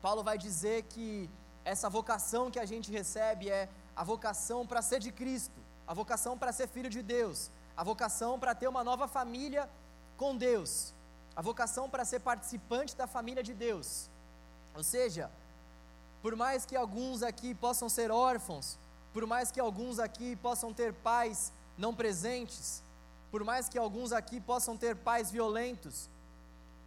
Paulo 0.00 0.22
vai 0.22 0.38
dizer 0.38 0.84
que 0.84 1.28
essa 1.64 1.90
vocação 1.90 2.50
que 2.50 2.60
a 2.60 2.64
gente 2.64 2.90
recebe 2.90 3.50
é 3.50 3.68
a 3.94 4.04
vocação 4.04 4.66
para 4.66 4.80
ser 4.80 5.00
de 5.00 5.10
Cristo, 5.10 5.60
a 5.86 5.92
vocação 5.92 6.38
para 6.38 6.52
ser 6.52 6.68
filho 6.68 6.88
de 6.88 7.02
Deus, 7.02 7.50
a 7.76 7.82
vocação 7.82 8.38
para 8.38 8.54
ter 8.54 8.68
uma 8.68 8.84
nova 8.84 9.08
família 9.08 9.68
com 10.16 10.36
Deus, 10.36 10.94
a 11.34 11.42
vocação 11.42 11.90
para 11.90 12.04
ser 12.04 12.20
participante 12.20 12.94
da 12.96 13.06
família 13.06 13.42
de 13.42 13.52
Deus. 13.52 14.08
Ou 14.74 14.84
seja, 14.84 15.30
por 16.22 16.36
mais 16.36 16.64
que 16.64 16.76
alguns 16.76 17.22
aqui 17.22 17.54
possam 17.54 17.88
ser 17.88 18.10
órfãos, 18.10 18.78
por 19.12 19.26
mais 19.26 19.50
que 19.50 19.58
alguns 19.58 19.98
aqui 19.98 20.36
possam 20.36 20.72
ter 20.72 20.92
pais 20.92 21.52
não 21.76 21.94
presentes, 21.94 22.82
por 23.36 23.44
mais 23.44 23.68
que 23.68 23.76
alguns 23.76 24.12
aqui 24.12 24.40
possam 24.40 24.78
ter 24.78 24.96
pais 24.96 25.30
violentos, 25.30 26.08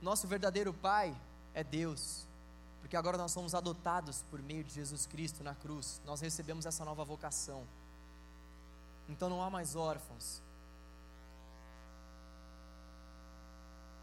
nosso 0.01 0.27
verdadeiro 0.27 0.74
pai 0.74 1.15
é 1.53 1.63
Deus 1.63 2.27
porque 2.79 2.98
agora 2.98 3.20
nós 3.20 3.32
somos 3.32 3.53
adotados 3.53 4.24
por 4.32 4.41
meio 4.41 4.63
de 4.63 4.74
Jesus 4.74 5.06
Cristo 5.06 5.44
na 5.44 5.53
cruz, 5.53 6.01
nós 6.03 6.22
recebemos 6.22 6.65
essa 6.65 6.84
nova 6.84 7.06
vocação. 7.06 7.68
Então 9.08 9.29
não 9.29 9.44
há 9.44 9.50
mais 9.51 9.75
órfãos. 9.75 10.41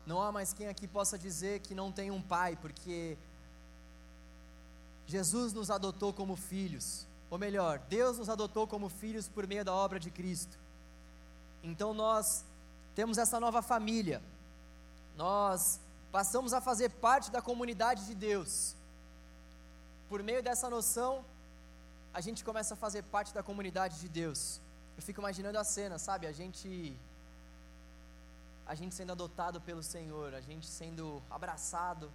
Não 0.06 0.22
há 0.22 0.30
mais 0.30 0.52
quem 0.52 0.68
aqui 0.68 0.86
possa 0.86 1.18
dizer 1.18 1.58
que 1.62 1.74
não 1.74 1.90
tem 1.90 2.12
um 2.12 2.22
pai, 2.22 2.54
porque 2.54 3.18
Jesus 5.04 5.52
nos 5.52 5.68
adotou 5.68 6.12
como 6.12 6.36
filhos, 6.36 7.08
ou 7.28 7.38
melhor, 7.38 7.80
Deus 7.88 8.18
nos 8.18 8.28
adotou 8.28 8.68
como 8.68 8.88
filhos 8.88 9.28
por 9.28 9.48
meio 9.48 9.64
da 9.64 9.74
obra 9.74 9.98
de 9.98 10.12
Cristo. 10.12 10.56
Então 11.70 11.92
nós 11.92 12.44
temos 12.94 13.18
essa 13.18 13.38
nova 13.40 13.60
família, 13.60 14.22
nós 15.16 15.80
passamos 16.12 16.52
a 16.52 16.60
fazer 16.60 16.90
parte 17.06 17.28
da 17.30 17.42
comunidade 17.42 18.06
de 18.06 18.14
Deus. 18.14 18.52
Por 20.08 20.22
meio 20.22 20.42
dessa 20.42 20.70
noção, 20.70 21.24
a 22.14 22.20
gente 22.20 22.44
começa 22.44 22.74
a 22.74 22.76
fazer 22.76 23.02
parte 23.14 23.34
da 23.34 23.42
comunidade 23.42 23.98
de 23.98 24.08
Deus. 24.08 24.60
Eu 24.96 25.02
fico 25.02 25.20
imaginando 25.20 25.58
a 25.58 25.64
cena, 25.64 25.98
sabe? 25.98 26.26
A 26.26 26.32
gente 26.32 26.96
a 28.64 28.74
gente 28.74 28.94
sendo 28.94 29.12
adotado 29.12 29.60
pelo 29.60 29.82
Senhor, 29.82 30.34
a 30.34 30.40
gente 30.40 30.66
sendo 30.66 31.22
abraçado 31.30 32.10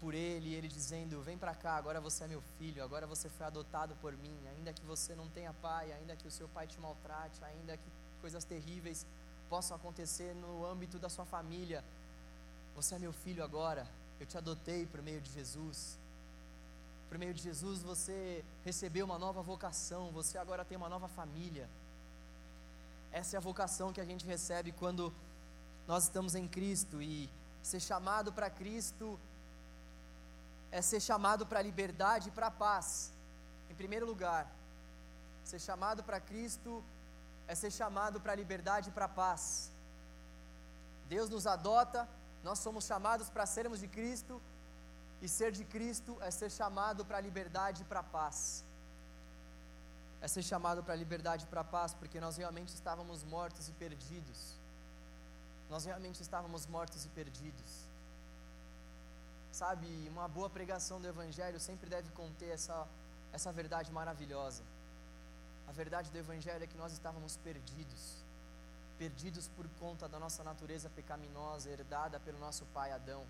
por 0.00 0.14
ele, 0.14 0.54
ele 0.54 0.68
dizendo: 0.68 1.22
"Vem 1.22 1.36
para 1.36 1.54
cá, 1.54 1.74
agora 1.76 2.00
você 2.00 2.24
é 2.24 2.28
meu 2.28 2.42
filho, 2.56 2.82
agora 2.84 3.06
você 3.06 3.28
foi 3.28 3.46
adotado 3.46 3.96
por 3.96 4.12
mim, 4.24 4.38
ainda 4.52 4.72
que 4.72 4.84
você 4.92 5.14
não 5.20 5.28
tenha 5.28 5.52
pai, 5.54 5.92
ainda 5.92 6.14
que 6.14 6.28
o 6.28 6.30
seu 6.38 6.48
pai 6.48 6.66
te 6.66 6.78
maltrate, 6.80 7.42
ainda 7.44 7.76
que 7.76 7.90
coisas 8.26 8.44
terríveis 8.44 9.06
possam 9.48 9.76
acontecer 9.76 10.34
no 10.34 10.66
âmbito 10.66 10.98
da 10.98 11.08
sua 11.08 11.24
família, 11.24 11.84
você 12.74 12.96
é 12.96 12.98
meu 12.98 13.12
filho 13.12 13.44
agora, 13.44 13.86
eu 14.18 14.26
te 14.26 14.36
adotei 14.36 14.84
por 14.84 15.00
meio 15.00 15.20
de 15.20 15.30
Jesus. 15.30 15.96
Por 17.08 17.18
meio 17.18 17.32
de 17.32 17.40
Jesus 17.40 17.84
você 17.84 18.44
recebeu 18.64 19.04
uma 19.06 19.16
nova 19.16 19.42
vocação, 19.42 20.10
você 20.10 20.36
agora 20.38 20.64
tem 20.64 20.76
uma 20.76 20.88
nova 20.88 21.06
família. 21.06 21.68
Essa 23.12 23.36
é 23.36 23.38
a 23.38 23.40
vocação 23.40 23.92
que 23.92 24.00
a 24.00 24.04
gente 24.04 24.26
recebe 24.26 24.72
quando 24.72 25.14
nós 25.86 26.02
estamos 26.02 26.34
em 26.34 26.48
Cristo 26.48 27.00
e 27.00 27.30
ser 27.62 27.78
chamado 27.78 28.32
para 28.32 28.50
Cristo 28.50 29.20
é 30.72 30.82
ser 30.82 30.98
chamado 30.98 31.46
para 31.46 31.60
a 31.60 31.62
liberdade 31.62 32.30
e 32.30 32.32
para 32.32 32.48
a 32.48 32.56
paz. 32.66 33.12
Em 33.70 33.74
primeiro 33.76 34.04
lugar, 34.04 34.50
ser 35.44 35.60
chamado 35.60 36.02
para 36.02 36.18
Cristo 36.20 36.82
é 37.48 37.54
ser 37.54 37.70
chamado 37.70 38.20
para 38.20 38.32
a 38.32 38.36
liberdade 38.36 38.88
e 38.90 38.92
para 38.92 39.06
a 39.06 39.08
paz. 39.08 39.70
Deus 41.08 41.28
nos 41.30 41.46
adota, 41.46 42.08
nós 42.42 42.58
somos 42.58 42.84
chamados 42.84 43.30
para 43.30 43.46
sermos 43.46 43.80
de 43.80 43.88
Cristo 43.88 44.40
e 45.22 45.28
ser 45.28 45.52
de 45.52 45.64
Cristo 45.64 46.16
é 46.20 46.30
ser 46.30 46.50
chamado 46.50 47.04
para 47.04 47.18
a 47.18 47.20
liberdade 47.20 47.82
e 47.82 47.84
para 47.84 48.00
a 48.00 48.02
paz. 48.02 48.64
É 50.20 50.28
ser 50.28 50.42
chamado 50.42 50.82
para 50.82 50.94
a 50.94 50.96
liberdade 50.96 51.44
e 51.44 51.46
para 51.46 51.60
a 51.60 51.64
paz, 51.64 51.94
porque 51.94 52.20
nós 52.20 52.36
realmente 52.36 52.68
estávamos 52.68 53.22
mortos 53.24 53.68
e 53.68 53.72
perdidos. 53.72 54.54
Nós 55.70 55.84
realmente 55.84 56.22
estávamos 56.22 56.66
mortos 56.66 57.04
e 57.04 57.08
perdidos. 57.08 57.86
Sabe, 59.52 59.86
uma 60.08 60.28
boa 60.28 60.50
pregação 60.50 61.00
do 61.00 61.08
Evangelho 61.08 61.58
sempre 61.58 61.88
deve 61.88 62.10
conter 62.12 62.50
essa, 62.50 62.86
essa 63.32 63.50
verdade 63.52 63.90
maravilhosa. 63.90 64.62
A 65.66 65.72
verdade 65.72 66.10
do 66.10 66.18
Evangelho 66.18 66.62
é 66.62 66.66
que 66.66 66.76
nós 66.76 66.92
estávamos 66.92 67.36
perdidos 67.36 68.24
perdidos 68.98 69.46
por 69.48 69.68
conta 69.78 70.08
da 70.08 70.18
nossa 70.18 70.42
natureza 70.42 70.88
pecaminosa 70.88 71.68
herdada 71.68 72.18
pelo 72.18 72.38
nosso 72.38 72.64
pai 72.72 72.92
Adão 72.92 73.26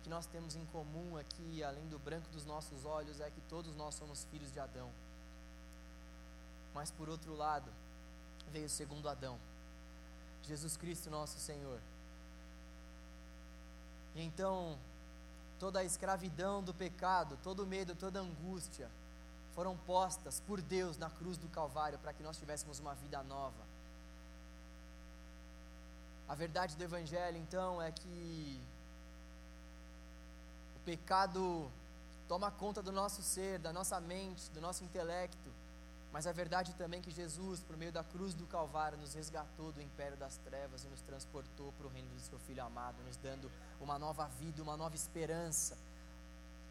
o 0.00 0.02
que 0.02 0.08
nós 0.08 0.24
temos 0.24 0.56
em 0.56 0.64
comum 0.66 1.18
aqui, 1.18 1.62
além 1.62 1.86
do 1.88 1.98
branco 1.98 2.26
dos 2.30 2.46
nossos 2.46 2.86
olhos, 2.86 3.20
é 3.20 3.28
que 3.30 3.40
todos 3.42 3.76
nós 3.76 3.94
somos 3.94 4.24
filhos 4.30 4.50
de 4.50 4.58
Adão. 4.58 4.90
Mas 6.72 6.90
por 6.90 7.10
outro 7.10 7.36
lado, 7.36 7.70
veio 8.50 8.64
o 8.64 8.70
segundo 8.70 9.10
Adão, 9.10 9.38
Jesus 10.44 10.74
Cristo, 10.78 11.10
nosso 11.10 11.38
Senhor. 11.38 11.78
E 14.14 14.22
então, 14.22 14.78
toda 15.58 15.80
a 15.80 15.84
escravidão 15.84 16.62
do 16.62 16.72
pecado, 16.72 17.38
todo 17.42 17.64
o 17.64 17.66
medo, 17.66 17.94
toda 17.94 18.20
a 18.20 18.22
angústia, 18.22 18.90
foram 19.60 19.76
postas 19.76 20.40
por 20.40 20.58
Deus 20.62 20.96
na 20.96 21.10
cruz 21.10 21.36
do 21.36 21.46
Calvário 21.48 21.98
para 21.98 22.14
que 22.14 22.22
nós 22.22 22.38
tivéssemos 22.38 22.78
uma 22.78 22.94
vida 22.94 23.22
nova. 23.22 23.62
A 26.26 26.34
verdade 26.34 26.74
do 26.76 26.82
Evangelho, 26.82 27.36
então, 27.36 27.82
é 27.82 27.92
que 27.92 28.58
o 30.76 30.80
pecado 30.86 31.70
toma 32.26 32.50
conta 32.50 32.82
do 32.82 32.90
nosso 32.90 33.22
ser, 33.22 33.58
da 33.58 33.70
nossa 33.70 34.00
mente, 34.00 34.50
do 34.52 34.62
nosso 34.62 34.82
intelecto. 34.82 35.50
Mas 36.10 36.26
a 36.26 36.32
verdade 36.32 36.72
também 36.72 37.00
é 37.00 37.02
que 37.02 37.10
Jesus, 37.10 37.60
por 37.60 37.76
meio 37.76 37.92
da 37.92 38.02
cruz 38.02 38.32
do 38.32 38.46
Calvário, 38.46 38.96
nos 38.96 39.12
resgatou 39.12 39.72
do 39.72 39.82
império 39.82 40.16
das 40.16 40.38
trevas 40.38 40.84
e 40.84 40.88
nos 40.88 41.02
transportou 41.02 41.70
para 41.72 41.86
o 41.86 41.90
reino 41.90 42.08
do 42.14 42.20
seu 42.22 42.38
Filho 42.38 42.64
amado, 42.64 42.96
nos 43.02 43.18
dando 43.18 43.52
uma 43.78 43.98
nova 43.98 44.26
vida, 44.26 44.62
uma 44.62 44.78
nova 44.78 44.94
esperança, 44.94 45.76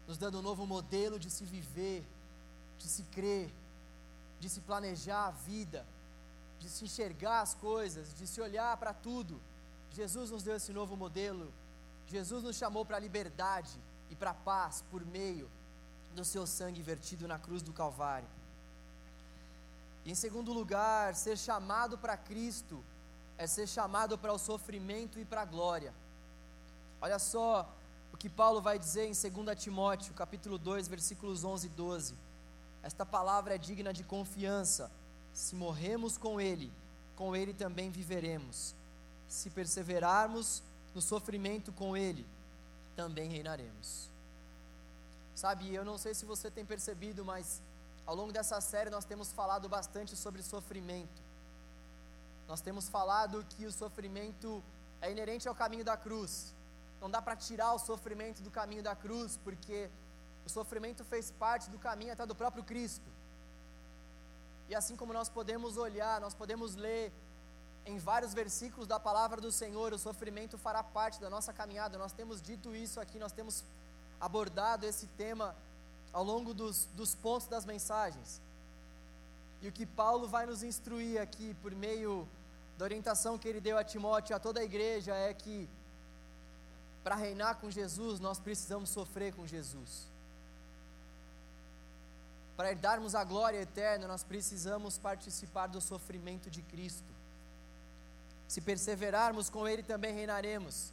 nos 0.08 0.18
dando 0.18 0.40
um 0.40 0.42
novo 0.42 0.66
modelo 0.66 1.20
de 1.20 1.30
se 1.30 1.44
viver, 1.44 2.04
de 2.80 2.88
se 2.88 3.04
crer, 3.04 3.48
de 4.40 4.48
se 4.48 4.60
planejar 4.60 5.28
a 5.28 5.30
vida, 5.30 5.86
de 6.58 6.68
se 6.68 6.84
enxergar 6.86 7.42
as 7.42 7.54
coisas, 7.54 8.12
de 8.14 8.26
se 8.26 8.40
olhar 8.40 8.76
para 8.76 8.92
tudo. 8.92 9.40
Jesus 9.92 10.30
nos 10.30 10.42
deu 10.42 10.56
esse 10.56 10.72
novo 10.72 10.96
modelo. 10.96 11.52
Jesus 12.08 12.42
nos 12.42 12.56
chamou 12.56 12.84
para 12.84 12.96
a 12.96 13.00
liberdade, 13.00 13.78
e 14.10 14.16
para 14.16 14.32
a 14.32 14.34
paz 14.34 14.84
por 14.90 15.06
meio 15.06 15.48
do 16.14 16.24
seu 16.24 16.46
sangue 16.46 16.82
vertido 16.82 17.28
na 17.28 17.38
cruz 17.38 17.62
do 17.62 17.72
Calvário. 17.72 18.28
E 20.04 20.10
em 20.10 20.14
segundo 20.14 20.52
lugar, 20.52 21.14
ser 21.14 21.38
chamado 21.38 21.96
para 21.96 22.16
Cristo 22.16 22.84
é 23.38 23.46
ser 23.46 23.68
chamado 23.68 24.18
para 24.18 24.32
o 24.32 24.38
sofrimento 24.38 25.18
e 25.18 25.24
para 25.24 25.42
a 25.42 25.44
glória. 25.44 25.94
Olha 27.00 27.18
só 27.18 27.72
o 28.12 28.16
que 28.16 28.28
Paulo 28.28 28.60
vai 28.60 28.78
dizer 28.78 29.06
em 29.06 29.12
2 29.12 29.62
Timóteo, 29.62 30.12
capítulo 30.14 30.58
2, 30.58 30.88
versículos 30.88 31.44
11 31.44 31.66
e 31.66 31.70
12. 31.70 32.14
Esta 32.82 33.04
palavra 33.04 33.54
é 33.54 33.58
digna 33.58 33.92
de 33.92 34.04
confiança. 34.04 34.90
Se 35.32 35.54
morremos 35.54 36.16
com 36.16 36.40
ele, 36.40 36.72
com 37.16 37.36
ele 37.36 37.52
também 37.52 37.90
viveremos. 37.90 38.74
Se 39.28 39.50
perseverarmos 39.50 40.62
no 40.94 41.00
sofrimento 41.00 41.72
com 41.72 41.96
ele, 41.96 42.26
também 42.96 43.28
reinaremos. 43.28 44.08
Sabe, 45.34 45.72
eu 45.74 45.84
não 45.84 45.96
sei 45.96 46.14
se 46.14 46.24
você 46.24 46.50
tem 46.50 46.64
percebido, 46.64 47.24
mas 47.24 47.62
ao 48.06 48.14
longo 48.14 48.32
dessa 48.32 48.60
série 48.60 48.90
nós 48.90 49.04
temos 49.04 49.32
falado 49.32 49.68
bastante 49.68 50.16
sobre 50.16 50.42
sofrimento. 50.42 51.22
Nós 52.48 52.60
temos 52.60 52.88
falado 52.88 53.46
que 53.50 53.64
o 53.64 53.72
sofrimento 53.72 54.62
é 55.00 55.10
inerente 55.10 55.48
ao 55.48 55.54
caminho 55.54 55.84
da 55.84 55.96
cruz. 55.96 56.52
Não 57.00 57.08
dá 57.08 57.22
para 57.22 57.36
tirar 57.36 57.72
o 57.72 57.78
sofrimento 57.78 58.42
do 58.42 58.50
caminho 58.50 58.82
da 58.82 58.94
cruz, 58.94 59.38
porque 59.44 59.88
o 60.44 60.48
sofrimento 60.48 61.04
fez 61.04 61.30
parte 61.30 61.70
do 61.70 61.78
caminho 61.78 62.12
até 62.12 62.24
do 62.26 62.34
próprio 62.34 62.64
Cristo. 62.64 63.08
E 64.68 64.74
assim 64.74 64.96
como 64.96 65.12
nós 65.12 65.28
podemos 65.28 65.76
olhar, 65.76 66.20
nós 66.20 66.34
podemos 66.34 66.74
ler 66.74 67.12
em 67.84 67.98
vários 67.98 68.34
versículos 68.34 68.86
da 68.86 69.00
palavra 69.00 69.40
do 69.40 69.50
Senhor, 69.50 69.92
o 69.92 69.98
sofrimento 69.98 70.58
fará 70.58 70.82
parte 70.82 71.20
da 71.20 71.30
nossa 71.30 71.52
caminhada. 71.52 71.98
Nós 71.98 72.12
temos 72.12 72.40
dito 72.40 72.74
isso 72.74 73.00
aqui, 73.00 73.18
nós 73.18 73.32
temos 73.32 73.64
abordado 74.20 74.86
esse 74.86 75.06
tema 75.08 75.56
ao 76.12 76.22
longo 76.22 76.52
dos, 76.52 76.86
dos 76.94 77.14
pontos 77.14 77.48
das 77.48 77.64
mensagens. 77.64 78.40
E 79.62 79.68
o 79.68 79.72
que 79.72 79.86
Paulo 79.86 80.28
vai 80.28 80.46
nos 80.46 80.62
instruir 80.62 81.20
aqui, 81.20 81.54
por 81.54 81.72
meio 81.74 82.28
da 82.78 82.84
orientação 82.84 83.38
que 83.38 83.48
ele 83.48 83.60
deu 83.60 83.76
a 83.76 83.84
Timóteo 83.84 84.32
e 84.32 84.34
a 84.34 84.38
toda 84.38 84.60
a 84.60 84.64
igreja, 84.64 85.14
é 85.14 85.34
que 85.34 85.68
para 87.02 87.14
reinar 87.14 87.56
com 87.56 87.70
Jesus, 87.70 88.20
nós 88.20 88.38
precisamos 88.38 88.90
sofrer 88.90 89.34
com 89.34 89.46
Jesus. 89.46 90.09
Para 92.60 92.72
herdarmos 92.72 93.14
a 93.14 93.24
glória 93.24 93.56
eterna, 93.62 94.06
nós 94.06 94.22
precisamos 94.22 94.98
participar 94.98 95.66
do 95.66 95.80
sofrimento 95.80 96.50
de 96.50 96.60
Cristo. 96.60 97.10
Se 98.46 98.60
perseverarmos 98.60 99.48
com 99.48 99.66
Ele, 99.66 99.82
também 99.82 100.12
reinaremos. 100.14 100.92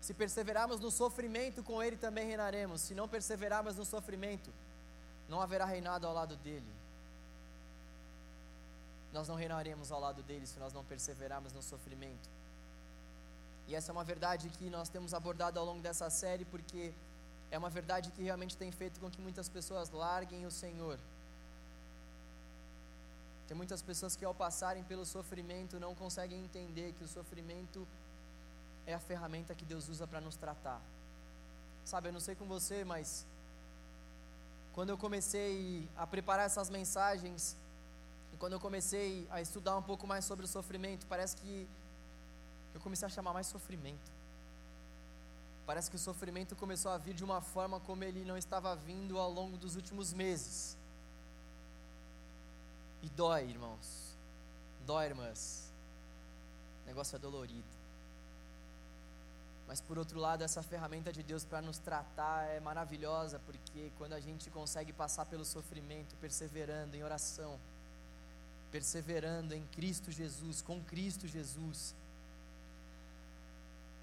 Se 0.00 0.14
perseverarmos 0.14 0.80
no 0.80 0.90
sofrimento, 0.90 1.62
com 1.62 1.82
Ele 1.82 1.98
também 1.98 2.26
reinaremos. 2.26 2.80
Se 2.80 2.94
não 2.94 3.06
perseverarmos 3.06 3.76
no 3.76 3.84
sofrimento, 3.84 4.50
não 5.28 5.42
haverá 5.42 5.66
reinado 5.66 6.06
ao 6.06 6.14
lado 6.14 6.34
dele. 6.36 6.72
Nós 9.12 9.28
não 9.28 9.34
reinaremos 9.34 9.92
ao 9.92 10.00
lado 10.00 10.22
dele 10.22 10.46
se 10.46 10.58
nós 10.58 10.72
não 10.72 10.82
perseverarmos 10.82 11.52
no 11.52 11.60
sofrimento. 11.60 12.30
E 13.68 13.74
essa 13.74 13.90
é 13.90 13.92
uma 13.92 14.02
verdade 14.02 14.48
que 14.48 14.70
nós 14.70 14.88
temos 14.88 15.12
abordado 15.12 15.60
ao 15.60 15.66
longo 15.66 15.82
dessa 15.82 16.08
série, 16.08 16.46
porque 16.46 16.94
é 17.50 17.58
uma 17.58 17.70
verdade 17.70 18.10
que 18.10 18.22
realmente 18.22 18.56
tem 18.56 18.70
feito 18.70 19.00
com 19.00 19.10
que 19.10 19.20
muitas 19.20 19.48
pessoas 19.48 19.90
larguem 19.90 20.46
o 20.46 20.50
Senhor. 20.50 20.98
Tem 23.46 23.56
muitas 23.56 23.80
pessoas 23.80 24.16
que, 24.16 24.24
ao 24.24 24.34
passarem 24.34 24.82
pelo 24.84 25.06
sofrimento, 25.06 25.78
não 25.78 25.94
conseguem 25.94 26.42
entender 26.44 26.92
que 26.94 27.04
o 27.04 27.08
sofrimento 27.08 27.86
é 28.86 28.94
a 28.94 28.98
ferramenta 28.98 29.54
que 29.54 29.64
Deus 29.64 29.88
usa 29.88 30.06
para 30.06 30.20
nos 30.20 30.36
tratar. 30.36 30.80
Sabe, 31.84 32.08
eu 32.08 32.12
não 32.12 32.20
sei 32.20 32.34
com 32.34 32.46
você, 32.46 32.84
mas 32.84 33.24
quando 34.74 34.90
eu 34.90 34.98
comecei 34.98 35.88
a 35.96 36.06
preparar 36.06 36.46
essas 36.46 36.68
mensagens, 36.68 37.56
e 38.32 38.36
quando 38.36 38.54
eu 38.54 38.60
comecei 38.60 39.26
a 39.30 39.40
estudar 39.40 39.76
um 39.76 39.82
pouco 39.82 40.06
mais 40.06 40.24
sobre 40.24 40.44
o 40.44 40.48
sofrimento, 40.48 41.06
parece 41.06 41.36
que 41.36 41.68
eu 42.74 42.80
comecei 42.80 43.06
a 43.06 43.08
chamar 43.08 43.32
mais 43.32 43.46
sofrimento. 43.46 44.15
Parece 45.66 45.90
que 45.90 45.96
o 45.96 45.98
sofrimento 45.98 46.54
começou 46.54 46.92
a 46.92 46.96
vir 46.96 47.12
de 47.12 47.24
uma 47.24 47.40
forma 47.40 47.80
como 47.80 48.04
ele 48.04 48.24
não 48.24 48.38
estava 48.38 48.74
vindo 48.76 49.18
ao 49.18 49.30
longo 49.30 49.56
dos 49.56 49.74
últimos 49.74 50.12
meses. 50.12 50.76
E 53.02 53.08
dói, 53.10 53.50
irmãos. 53.50 54.16
Dói, 54.86 55.06
irmãs. 55.06 55.72
O 56.84 56.86
negócio 56.86 57.16
é 57.16 57.18
dolorido. 57.18 57.76
Mas 59.66 59.80
por 59.80 59.98
outro 59.98 60.20
lado, 60.20 60.44
essa 60.44 60.62
ferramenta 60.62 61.12
de 61.12 61.24
Deus 61.24 61.44
para 61.44 61.60
nos 61.60 61.78
tratar 61.78 62.44
é 62.44 62.60
maravilhosa, 62.60 63.40
porque 63.40 63.90
quando 63.98 64.12
a 64.12 64.20
gente 64.20 64.48
consegue 64.50 64.92
passar 64.92 65.26
pelo 65.26 65.44
sofrimento, 65.44 66.14
perseverando 66.20 66.94
em 66.94 67.02
oração, 67.02 67.58
perseverando 68.70 69.54
em 69.54 69.66
Cristo 69.66 70.12
Jesus, 70.12 70.62
com 70.62 70.80
Cristo 70.84 71.26
Jesus, 71.26 71.94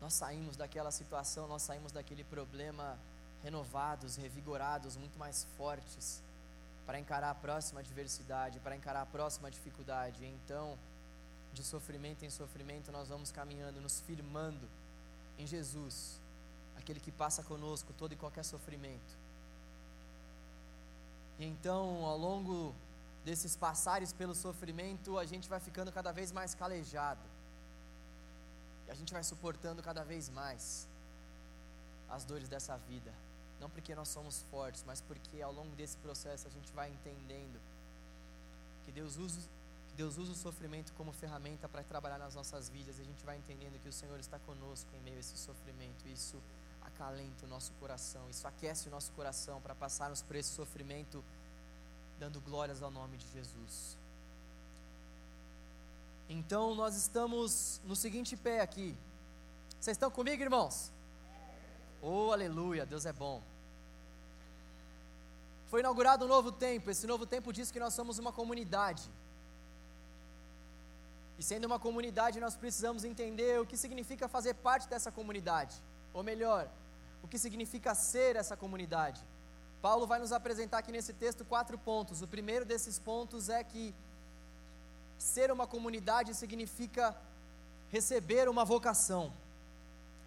nós 0.03 0.15
saímos 0.15 0.57
daquela 0.57 0.91
situação, 0.91 1.47
nós 1.47 1.61
saímos 1.61 1.93
daquele 1.93 2.25
problema 2.25 2.99
renovados, 3.41 4.17
revigorados, 4.17 4.97
muito 4.97 5.17
mais 5.17 5.47
fortes 5.55 6.21
para 6.85 6.99
encarar 6.99 7.29
a 7.29 7.35
próxima 7.35 7.79
adversidade, 7.79 8.59
para 8.59 8.75
encarar 8.75 9.03
a 9.03 9.05
próxima 9.05 9.49
dificuldade. 9.49 10.25
Então, 10.25 10.77
de 11.53 11.63
sofrimento 11.63 12.25
em 12.25 12.29
sofrimento, 12.29 12.91
nós 12.91 13.07
vamos 13.07 13.31
caminhando, 13.31 13.79
nos 13.79 14.01
firmando 14.01 14.67
em 15.39 15.47
Jesus, 15.47 16.19
aquele 16.75 16.99
que 16.99 17.11
passa 17.11 17.41
conosco 17.41 17.93
todo 17.93 18.11
e 18.11 18.17
qualquer 18.17 18.43
sofrimento. 18.43 19.17
E 21.39 21.45
então, 21.45 22.03
ao 22.03 22.17
longo 22.17 22.75
desses 23.23 23.55
passares 23.55 24.11
pelo 24.11 24.35
sofrimento, 24.35 25.17
a 25.17 25.23
gente 25.23 25.47
vai 25.47 25.61
ficando 25.61 25.93
cada 25.93 26.11
vez 26.11 26.29
mais 26.29 26.53
calejado 26.53 27.21
a 28.93 28.95
gente 28.95 29.11
vai 29.11 29.23
suportando 29.23 29.81
cada 29.81 30.03
vez 30.03 30.29
mais 30.29 30.87
as 32.07 32.23
dores 32.23 32.47
dessa 32.47 32.77
vida. 32.77 33.11
Não 33.59 33.67
porque 33.67 33.95
nós 33.95 34.07
somos 34.07 34.43
fortes, 34.51 34.83
mas 34.85 35.01
porque 35.01 35.41
ao 35.41 35.51
longo 35.51 35.75
desse 35.75 35.97
processo 35.97 36.47
a 36.47 36.51
gente 36.51 36.71
vai 36.73 36.91
entendendo 36.91 37.59
que 38.85 38.91
Deus 38.91 39.17
usa, 39.17 39.41
que 39.89 39.95
Deus 39.95 40.17
usa 40.17 40.31
o 40.33 40.35
sofrimento 40.35 40.93
como 40.93 41.11
ferramenta 41.11 41.67
para 41.67 41.81
trabalhar 41.81 42.19
nas 42.19 42.35
nossas 42.35 42.69
vidas. 42.69 42.99
E 42.99 43.01
a 43.01 43.05
gente 43.05 43.25
vai 43.25 43.35
entendendo 43.35 43.81
que 43.81 43.89
o 43.89 43.93
Senhor 43.93 44.19
está 44.19 44.37
conosco 44.39 44.87
em 44.95 44.99
meio 44.99 45.17
a 45.17 45.19
esse 45.21 45.37
sofrimento. 45.37 46.07
Isso 46.07 46.39
acalenta 46.83 47.45
o 47.45 47.49
nosso 47.49 47.71
coração, 47.79 48.29
isso 48.29 48.47
aquece 48.47 48.89
o 48.89 48.91
nosso 48.91 49.11
coração 49.13 49.59
para 49.59 49.73
passarmos 49.73 50.21
por 50.21 50.35
esse 50.35 50.49
sofrimento 50.49 51.23
dando 52.19 52.39
glórias 52.41 52.83
ao 52.83 52.91
nome 52.91 53.17
de 53.17 53.27
Jesus. 53.31 53.97
Então 56.35 56.73
nós 56.73 56.95
estamos 56.95 57.79
no 57.85 57.95
seguinte 57.95 58.35
pé 58.35 58.59
aqui. 58.59 58.97
Vocês 59.79 59.95
estão 59.95 60.09
comigo, 60.09 60.41
irmãos? 60.41 60.91
Oh, 62.01 62.31
aleluia, 62.31 62.87
Deus 62.87 63.05
é 63.05 63.13
bom. 63.13 63.39
Foi 65.67 65.81
inaugurado 65.81 66.25
um 66.25 66.27
novo 66.27 66.51
tempo. 66.51 66.89
Esse 66.89 67.05
novo 67.05 67.27
tempo 67.27 67.53
diz 67.53 67.69
que 67.69 67.79
nós 67.79 67.93
somos 67.93 68.17
uma 68.17 68.31
comunidade. 68.31 69.03
E 71.37 71.43
sendo 71.43 71.65
uma 71.65 71.77
comunidade, 71.77 72.39
nós 72.39 72.55
precisamos 72.55 73.03
entender 73.03 73.61
o 73.61 73.65
que 73.65 73.77
significa 73.77 74.27
fazer 74.27 74.55
parte 74.55 74.87
dessa 74.87 75.11
comunidade. 75.11 75.75
Ou 76.15 76.23
melhor, 76.23 76.67
o 77.21 77.27
que 77.27 77.37
significa 77.37 77.93
ser 77.93 78.35
essa 78.35 78.57
comunidade. 78.57 79.23
Paulo 79.83 80.07
vai 80.07 80.17
nos 80.17 80.31
apresentar 80.31 80.79
aqui 80.79 80.91
nesse 80.91 81.13
texto 81.13 81.45
quatro 81.45 81.77
pontos. 81.77 82.23
O 82.23 82.27
primeiro 82.27 82.65
desses 82.65 82.97
pontos 82.97 83.49
é 83.49 83.63
que 83.63 83.93
ser 85.23 85.51
uma 85.51 85.65
comunidade 85.65 86.35
significa 86.35 87.15
receber 87.89 88.49
uma 88.49 88.65
vocação. 88.65 89.31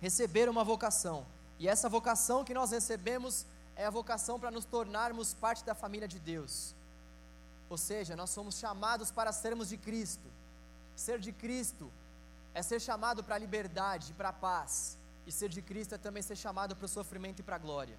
Receber 0.00 0.48
uma 0.48 0.64
vocação. 0.64 1.26
E 1.58 1.68
essa 1.68 1.88
vocação 1.88 2.44
que 2.44 2.54
nós 2.54 2.70
recebemos 2.70 3.44
é 3.76 3.84
a 3.84 3.90
vocação 3.90 4.40
para 4.40 4.50
nos 4.50 4.64
tornarmos 4.64 5.34
parte 5.34 5.62
da 5.64 5.74
família 5.74 6.08
de 6.08 6.18
Deus. 6.18 6.74
Ou 7.68 7.76
seja, 7.76 8.16
nós 8.16 8.30
somos 8.30 8.58
chamados 8.58 9.10
para 9.10 9.32
sermos 9.32 9.68
de 9.68 9.76
Cristo. 9.76 10.28
Ser 10.94 11.18
de 11.18 11.30
Cristo 11.32 11.92
é 12.54 12.62
ser 12.62 12.80
chamado 12.80 13.22
para 13.22 13.34
a 13.34 13.38
liberdade, 13.38 14.14
para 14.14 14.30
a 14.30 14.32
paz. 14.32 14.96
E 15.26 15.32
ser 15.32 15.50
de 15.50 15.60
Cristo 15.60 15.94
é 15.94 15.98
também 15.98 16.22
ser 16.22 16.36
chamado 16.36 16.74
para 16.74 16.86
o 16.86 16.88
sofrimento 16.88 17.40
e 17.40 17.42
para 17.42 17.56
a 17.56 17.58
glória. 17.58 17.98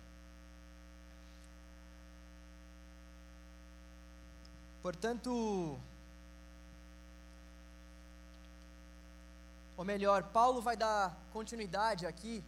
Portanto, 4.81 5.77
Ou 9.77 9.85
melhor, 9.85 10.23
Paulo 10.23 10.59
vai 10.59 10.75
dar 10.75 11.15
continuidade 11.31 12.07
aqui, 12.07 12.43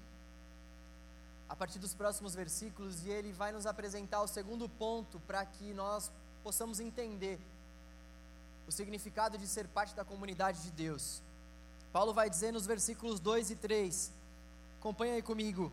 a 1.47 1.55
partir 1.55 1.77
dos 1.77 1.93
próximos 1.93 2.33
versículos, 2.33 3.05
e 3.05 3.09
ele 3.09 3.31
vai 3.31 3.51
nos 3.51 3.67
apresentar 3.67 4.21
o 4.21 4.27
segundo 4.27 4.67
ponto 4.67 5.19
para 5.21 5.45
que 5.45 5.71
nós 5.75 6.11
possamos 6.43 6.79
entender 6.79 7.39
o 8.67 8.71
significado 8.71 9.37
de 9.37 9.47
ser 9.47 9.67
parte 9.67 9.95
da 9.95 10.03
comunidade 10.03 10.63
de 10.63 10.71
Deus. 10.71 11.21
Paulo 11.93 12.13
vai 12.13 12.31
dizer 12.31 12.51
nos 12.51 12.65
versículos 12.65 13.19
2 13.19 13.51
e 13.51 13.55
3, 13.55 14.11
acompanha 14.79 15.13
aí 15.13 15.21
comigo: 15.21 15.71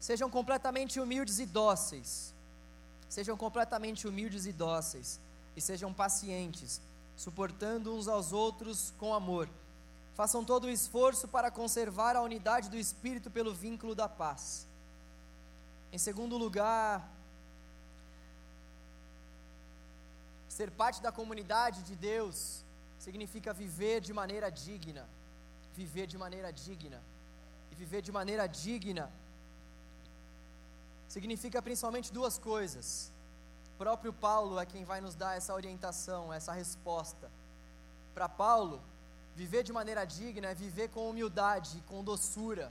sejam 0.00 0.28
completamente 0.28 0.98
humildes 0.98 1.38
e 1.38 1.46
dóceis, 1.46 2.34
sejam 3.08 3.36
completamente 3.36 4.08
humildes 4.08 4.46
e 4.46 4.52
dóceis, 4.52 5.20
e 5.56 5.60
sejam 5.60 5.94
pacientes, 5.94 6.80
suportando 7.16 7.94
uns 7.94 8.08
aos 8.08 8.32
outros 8.32 8.92
com 8.98 9.14
amor 9.14 9.48
Façam 10.18 10.44
todo 10.44 10.64
o 10.64 10.70
esforço 10.78 11.28
para 11.28 11.48
conservar 11.48 12.16
a 12.16 12.22
unidade 12.28 12.68
do 12.68 12.76
espírito 12.76 13.30
pelo 13.30 13.54
vínculo 13.54 13.94
da 13.94 14.08
paz. 14.08 14.66
Em 15.92 15.98
segundo 16.06 16.36
lugar, 16.36 17.08
ser 20.48 20.72
parte 20.72 21.00
da 21.00 21.12
comunidade 21.12 21.84
de 21.84 21.94
Deus 21.94 22.64
significa 22.98 23.52
viver 23.52 24.00
de 24.00 24.12
maneira 24.12 24.50
digna. 24.50 25.08
Viver 25.76 26.08
de 26.08 26.18
maneira 26.18 26.52
digna. 26.52 27.00
E 27.70 27.76
viver 27.76 28.02
de 28.02 28.10
maneira 28.10 28.48
digna 28.48 29.08
significa 31.06 31.62
principalmente 31.62 32.12
duas 32.12 32.36
coisas. 32.38 33.12
O 33.72 33.78
próprio 33.78 34.12
Paulo 34.12 34.58
é 34.58 34.66
quem 34.66 34.82
vai 34.82 35.00
nos 35.00 35.14
dar 35.14 35.36
essa 35.36 35.54
orientação, 35.54 36.32
essa 36.32 36.52
resposta. 36.52 37.30
Para 38.16 38.28
Paulo, 38.28 38.82
Viver 39.40 39.62
de 39.68 39.72
maneira 39.78 40.04
digna 40.04 40.48
é 40.48 40.54
viver 40.54 40.88
com 40.94 41.08
humildade, 41.10 41.74
com 41.88 42.02
doçura. 42.02 42.66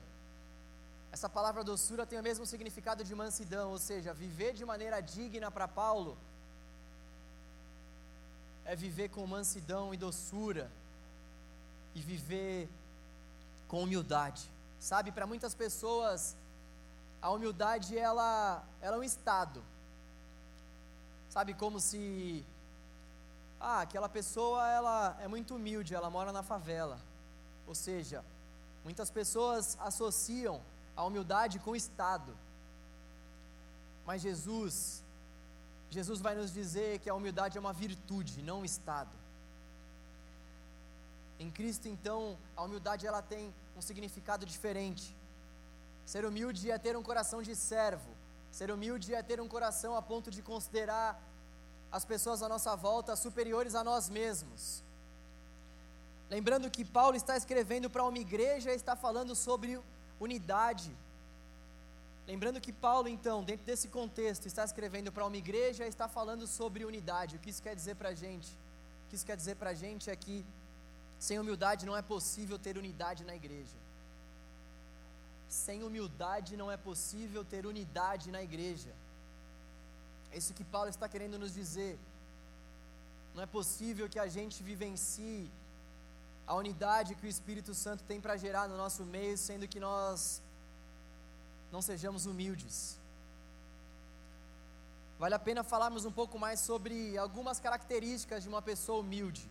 Essa 1.16 1.30
palavra 1.36 1.64
doçura 1.64 2.06
tem 2.06 2.20
o 2.20 2.26
mesmo 2.30 2.46
significado 2.46 3.04
de 3.10 3.14
mansidão, 3.22 3.68
ou 3.76 3.80
seja, 3.90 4.14
viver 4.24 4.52
de 4.60 4.66
maneira 4.72 5.00
digna 5.00 5.50
para 5.50 5.68
Paulo 5.82 6.18
é 8.66 8.76
viver 8.76 9.08
com 9.16 9.26
mansidão 9.26 9.94
e 9.94 9.98
doçura. 9.98 10.70
e 11.98 12.02
viver 12.02 12.70
com 13.70 13.82
humildade. 13.84 14.44
Sabe, 14.90 15.12
para 15.12 15.26
muitas 15.32 15.54
pessoas, 15.62 16.36
a 17.20 17.30
humildade 17.36 17.98
ela, 17.98 18.64
ela 18.82 18.98
é 18.98 19.00
um 19.00 19.10
estado. 19.14 19.64
Sabe, 21.36 21.56
como 21.64 21.80
se 21.80 22.46
ah, 23.60 23.82
aquela 23.82 24.08
pessoa 24.08 24.68
ela 24.68 25.18
é 25.20 25.28
muito 25.28 25.56
humilde, 25.56 25.96
ela 25.96 26.10
mora 26.10 26.32
na 26.32 26.44
favela. 26.44 27.00
Ou 27.68 27.76
seja, 27.76 28.24
muitas 28.84 29.10
pessoas 29.10 29.78
associam 29.80 30.62
a 30.96 31.04
humildade 31.04 31.60
com 31.60 31.72
o 31.72 31.76
estado. 31.76 32.36
Mas 34.06 34.22
Jesus, 34.22 35.04
Jesus 35.90 36.22
vai 36.22 36.36
nos 36.36 36.54
dizer 36.54 37.00
que 37.00 37.10
a 37.10 37.16
humildade 37.16 37.58
é 37.58 37.62
uma 37.62 37.74
virtude, 37.74 38.42
não 38.42 38.62
um 38.62 38.66
estado. 38.66 39.16
Em 41.40 41.52
Cristo, 41.52 41.88
então, 41.88 42.38
a 42.56 42.64
humildade 42.64 43.06
ela 43.06 43.22
tem 43.22 43.54
um 43.76 43.82
significado 43.82 44.46
diferente. 44.46 45.16
Ser 46.06 46.26
humilde 46.26 46.72
é 46.72 46.78
ter 46.78 46.96
um 46.96 47.04
coração 47.04 47.42
de 47.42 47.56
servo. 47.56 48.10
Ser 48.52 48.72
humilde 48.72 49.14
é 49.14 49.22
ter 49.22 49.40
um 49.42 49.48
coração 49.48 49.96
a 49.96 50.02
ponto 50.02 50.32
de 50.32 50.42
considerar 50.42 51.22
as 51.98 52.06
pessoas 52.06 52.42
à 52.42 52.48
nossa 52.54 52.76
volta 52.76 53.16
superiores 53.16 53.74
a 53.76 53.84
nós 53.84 54.08
mesmos. 54.10 54.84
Lembrando 56.30 56.70
que 56.76 56.84
Paulo 56.98 57.16
está 57.16 57.36
escrevendo 57.42 57.90
para 57.90 58.04
uma 58.04 58.20
igreja 58.28 58.72
e 58.72 58.76
está 58.76 58.96
falando 58.96 59.34
sobre 59.36 59.80
unidade. 60.20 60.92
Lembrando 62.28 62.60
que 62.66 62.74
Paulo, 62.74 63.08
então, 63.08 63.38
dentro 63.50 63.66
desse 63.66 63.88
contexto, 63.88 64.46
está 64.46 64.64
escrevendo 64.70 65.12
para 65.12 65.26
uma 65.26 65.38
igreja 65.38 65.86
e 65.86 65.90
está 65.90 66.08
falando 66.08 66.46
sobre 66.46 66.84
unidade. 66.84 67.38
O 67.38 67.40
que 67.40 67.50
isso 67.50 67.64
quer 67.64 67.76
dizer 67.76 67.96
para 67.96 68.10
a 68.10 68.14
gente? 68.24 68.52
O 69.06 69.10
que 69.10 69.16
isso 69.16 69.26
quer 69.26 69.38
dizer 69.38 69.56
para 69.56 69.70
a 69.70 69.80
gente 69.84 70.10
é 70.10 70.16
que 70.16 70.46
sem 71.18 71.40
humildade 71.40 71.86
não 71.86 71.96
é 71.96 72.02
possível 72.02 72.60
ter 72.60 72.78
unidade 72.78 73.24
na 73.24 73.36
igreja. 73.42 73.80
Sem 75.48 75.84
humildade 75.84 76.58
não 76.62 76.70
é 76.70 76.78
possível 76.78 77.44
ter 77.46 77.66
unidade 77.66 78.30
na 78.30 78.44
igreja. 78.44 78.94
É 80.32 80.38
isso 80.38 80.54
que 80.54 80.64
Paulo 80.64 80.90
está 80.90 81.08
querendo 81.08 81.38
nos 81.40 81.54
dizer. 81.54 81.98
Não 83.36 83.44
é 83.44 83.46
possível 83.46 84.10
que 84.10 84.20
a 84.20 84.28
gente 84.28 84.64
vivencie 84.64 85.50
a 86.46 86.56
unidade 86.56 87.16
que 87.16 87.26
o 87.26 87.30
Espírito 87.30 87.74
Santo 87.74 88.04
tem 88.04 88.20
para 88.22 88.38
gerar 88.38 88.68
no 88.68 88.78
nosso 88.78 89.04
meio, 89.04 89.38
sendo 89.38 89.68
que 89.68 89.80
nós 89.80 90.42
não 91.72 91.82
sejamos 91.82 92.26
humildes. 92.26 92.98
Vale 95.20 95.36
a 95.36 95.40
pena 95.40 95.64
falarmos 95.64 96.06
um 96.06 96.12
pouco 96.12 96.38
mais 96.40 96.60
sobre 96.60 97.18
algumas 97.18 97.60
características 97.60 98.44
de 98.44 98.50
uma 98.50 98.62
pessoa 98.62 99.00
humilde, 99.00 99.50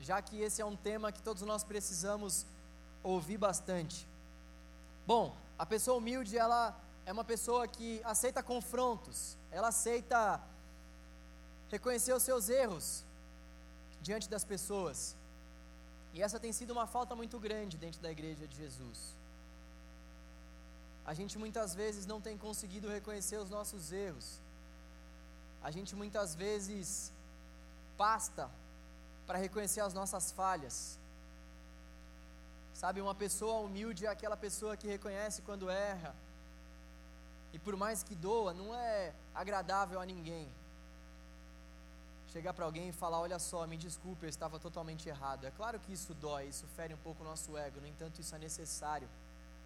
já 0.00 0.20
que 0.20 0.40
esse 0.40 0.60
é 0.60 0.64
um 0.64 0.74
tema 0.74 1.12
que 1.12 1.22
todos 1.22 1.42
nós 1.42 1.62
precisamos 1.62 2.46
ouvir 3.02 3.38
bastante. 3.38 4.08
Bom, 5.06 5.36
a 5.58 5.66
pessoa 5.66 5.98
humilde, 5.98 6.36
ela 6.36 6.74
é 7.12 7.14
uma 7.14 7.24
pessoa 7.24 7.68
que 7.68 8.00
aceita 8.04 8.42
confrontos, 8.42 9.36
ela 9.50 9.68
aceita 9.68 10.40
reconhecer 11.70 12.14
os 12.14 12.22
seus 12.22 12.48
erros 12.48 13.04
diante 14.00 14.30
das 14.30 14.44
pessoas. 14.52 15.14
E 16.14 16.22
essa 16.22 16.40
tem 16.40 16.54
sido 16.54 16.70
uma 16.70 16.86
falta 16.86 17.14
muito 17.14 17.38
grande 17.38 17.76
dentro 17.76 18.00
da 18.00 18.10
igreja 18.10 18.48
de 18.48 18.56
Jesus. 18.56 18.98
A 21.04 21.12
gente 21.12 21.36
muitas 21.36 21.74
vezes 21.74 22.06
não 22.06 22.18
tem 22.18 22.38
conseguido 22.38 22.88
reconhecer 22.88 23.36
os 23.36 23.50
nossos 23.50 23.92
erros. 23.92 24.40
A 25.62 25.70
gente 25.70 25.94
muitas 25.94 26.34
vezes 26.34 27.12
pasta 27.98 28.50
para 29.26 29.36
reconhecer 29.36 29.82
as 29.82 29.92
nossas 29.92 30.32
falhas. 30.32 30.98
Sabe, 32.72 33.02
uma 33.02 33.14
pessoa 33.14 33.60
humilde 33.60 34.06
é 34.06 34.08
aquela 34.08 34.36
pessoa 34.36 34.78
que 34.78 34.86
reconhece 34.86 35.42
quando 35.42 35.68
erra, 35.68 36.16
e 37.52 37.58
por 37.58 37.76
mais 37.76 38.02
que 38.02 38.14
doa, 38.14 38.52
não 38.54 38.74
é 38.74 39.12
agradável 39.34 40.00
a 40.00 40.06
ninguém. 40.06 40.48
Chegar 42.32 42.54
para 42.54 42.64
alguém 42.64 42.88
e 42.88 42.92
falar: 42.92 43.20
Olha 43.20 43.38
só, 43.38 43.66
me 43.66 43.76
desculpe, 43.76 44.24
eu 44.24 44.30
estava 44.30 44.58
totalmente 44.58 45.08
errado. 45.08 45.44
É 45.44 45.50
claro 45.50 45.78
que 45.78 45.92
isso 45.92 46.14
dói, 46.14 46.46
isso 46.46 46.66
fere 46.68 46.94
um 46.94 46.98
pouco 46.98 47.22
o 47.22 47.26
nosso 47.26 47.56
ego, 47.56 47.80
no 47.80 47.86
entanto, 47.86 48.20
isso 48.20 48.34
é 48.34 48.38
necessário 48.38 49.08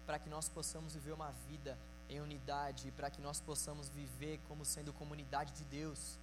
para 0.05 0.19
que 0.19 0.29
nós 0.29 0.47
possamos 0.47 0.93
viver 0.93 1.11
uma 1.11 1.31
vida 1.49 1.77
em 2.09 2.21
unidade, 2.21 2.91
para 2.91 3.09
que 3.09 3.21
nós 3.21 3.41
possamos 3.41 3.89
viver 3.89 4.39
como 4.47 4.63
sendo 4.63 4.93
comunidade 4.93 5.51
de 5.53 5.65
Deus. 5.65 6.17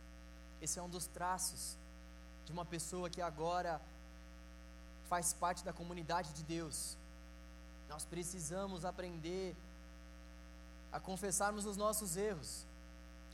Esse 0.61 0.79
é 0.79 0.83
um 0.83 0.89
dos 0.89 1.07
traços 1.07 1.77
de 2.47 2.53
uma 2.53 2.65
pessoa 2.65 3.11
que 3.11 3.21
agora 3.21 3.81
faz 5.09 5.33
parte 5.33 5.63
da 5.63 5.73
comunidade 5.73 6.33
de 6.33 6.43
Deus. 6.43 6.97
Nós 7.89 8.05
precisamos 8.05 8.85
aprender 8.85 9.55
a 10.95 11.01
confessarmos 11.01 11.67
os 11.67 11.77
nossos 11.77 12.17
erros, 12.17 12.65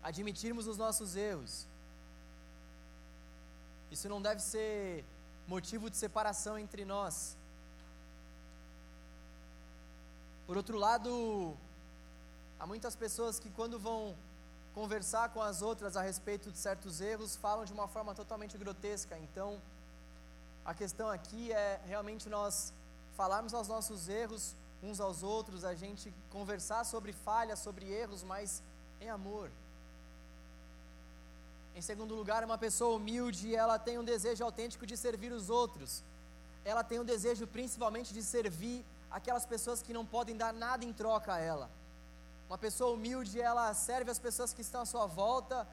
admitirmos 0.03 0.67
os 0.67 0.79
nossos 0.79 1.15
erros. 1.15 1.67
Isso 3.91 4.09
não 4.09 4.23
deve 4.23 4.41
ser 4.41 5.05
motivo 5.47 5.91
de 5.91 5.97
separação 5.99 6.59
entre 6.59 6.87
nós. 6.87 7.37
Por 10.47 10.57
outro 10.57 10.79
lado, 10.79 11.55
há 12.59 12.67
muitas 12.67 12.97
pessoas 12.97 13.39
que, 13.39 13.51
quando 13.51 13.79
vão 13.79 14.17
conversar 14.75 15.29
com 15.29 15.43
as 15.43 15.61
outras 15.61 15.99
a 15.99 16.03
respeito 16.03 16.51
de 16.51 16.57
certos 16.57 17.03
erros, 17.03 17.37
falam 17.37 17.67
de 17.67 17.75
uma 17.75 17.87
forma 17.89 18.15
totalmente 18.15 18.57
grotesca. 18.57 19.19
Então, 19.19 19.61
a 20.65 20.73
questão 20.73 21.11
aqui 21.11 21.53
é 21.53 21.79
realmente 21.85 22.27
nós 22.31 22.73
falarmos 23.19 23.53
aos 23.53 23.69
nossos 23.69 24.09
erros 24.09 24.55
uns 24.83 25.01
aos 25.01 25.23
outros, 25.23 25.65
a 25.65 25.75
gente 25.75 26.13
conversar 26.31 26.85
sobre 26.85 27.13
falhas, 27.13 27.59
sobre 27.59 27.87
erros, 27.91 28.23
mas 28.23 28.63
em 29.01 29.11
amor. 29.11 29.51
Em 31.75 31.83
segundo 31.83 32.15
lugar, 32.15 32.45
uma 32.45 32.59
pessoa 32.59 32.97
humilde, 32.97 33.55
ela 33.55 33.79
tem 33.79 33.99
um 33.99 34.05
desejo 34.05 34.45
autêntico 34.45 34.87
de 34.87 34.97
servir 34.97 35.33
os 35.33 35.49
outros. 35.49 36.03
Ela 36.65 36.83
tem 36.83 36.99
um 36.99 37.05
desejo 37.05 37.47
principalmente 37.47 38.13
de 38.13 38.23
servir 38.23 38.85
aquelas 39.11 39.47
pessoas 39.47 39.83
que 39.83 39.93
não 39.93 40.05
podem 40.05 40.37
dar 40.37 40.53
nada 40.53 40.85
em 40.85 40.93
troca 40.93 41.35
a 41.35 41.39
ela. 41.39 41.71
Uma 42.49 42.59
pessoa 42.59 42.93
humilde, 42.95 43.41
ela 43.41 43.73
serve 43.75 44.11
as 44.11 44.19
pessoas 44.19 44.53
que 44.53 44.61
estão 44.61 44.81
à 44.83 44.87
sua 44.87 45.07
volta, 45.07 45.67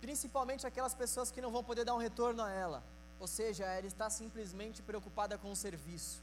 principalmente 0.00 0.66
aquelas 0.66 0.94
pessoas 0.94 1.30
que 1.30 1.40
não 1.40 1.50
vão 1.50 1.64
poder 1.64 1.84
dar 1.84 1.94
um 1.94 1.98
retorno 1.98 2.42
a 2.42 2.50
ela. 2.50 2.82
Ou 3.18 3.26
seja, 3.26 3.64
ela 3.64 3.86
está 3.86 4.08
simplesmente 4.10 4.82
preocupada 4.82 5.38
com 5.38 5.50
o 5.50 5.56
serviço. 5.56 6.22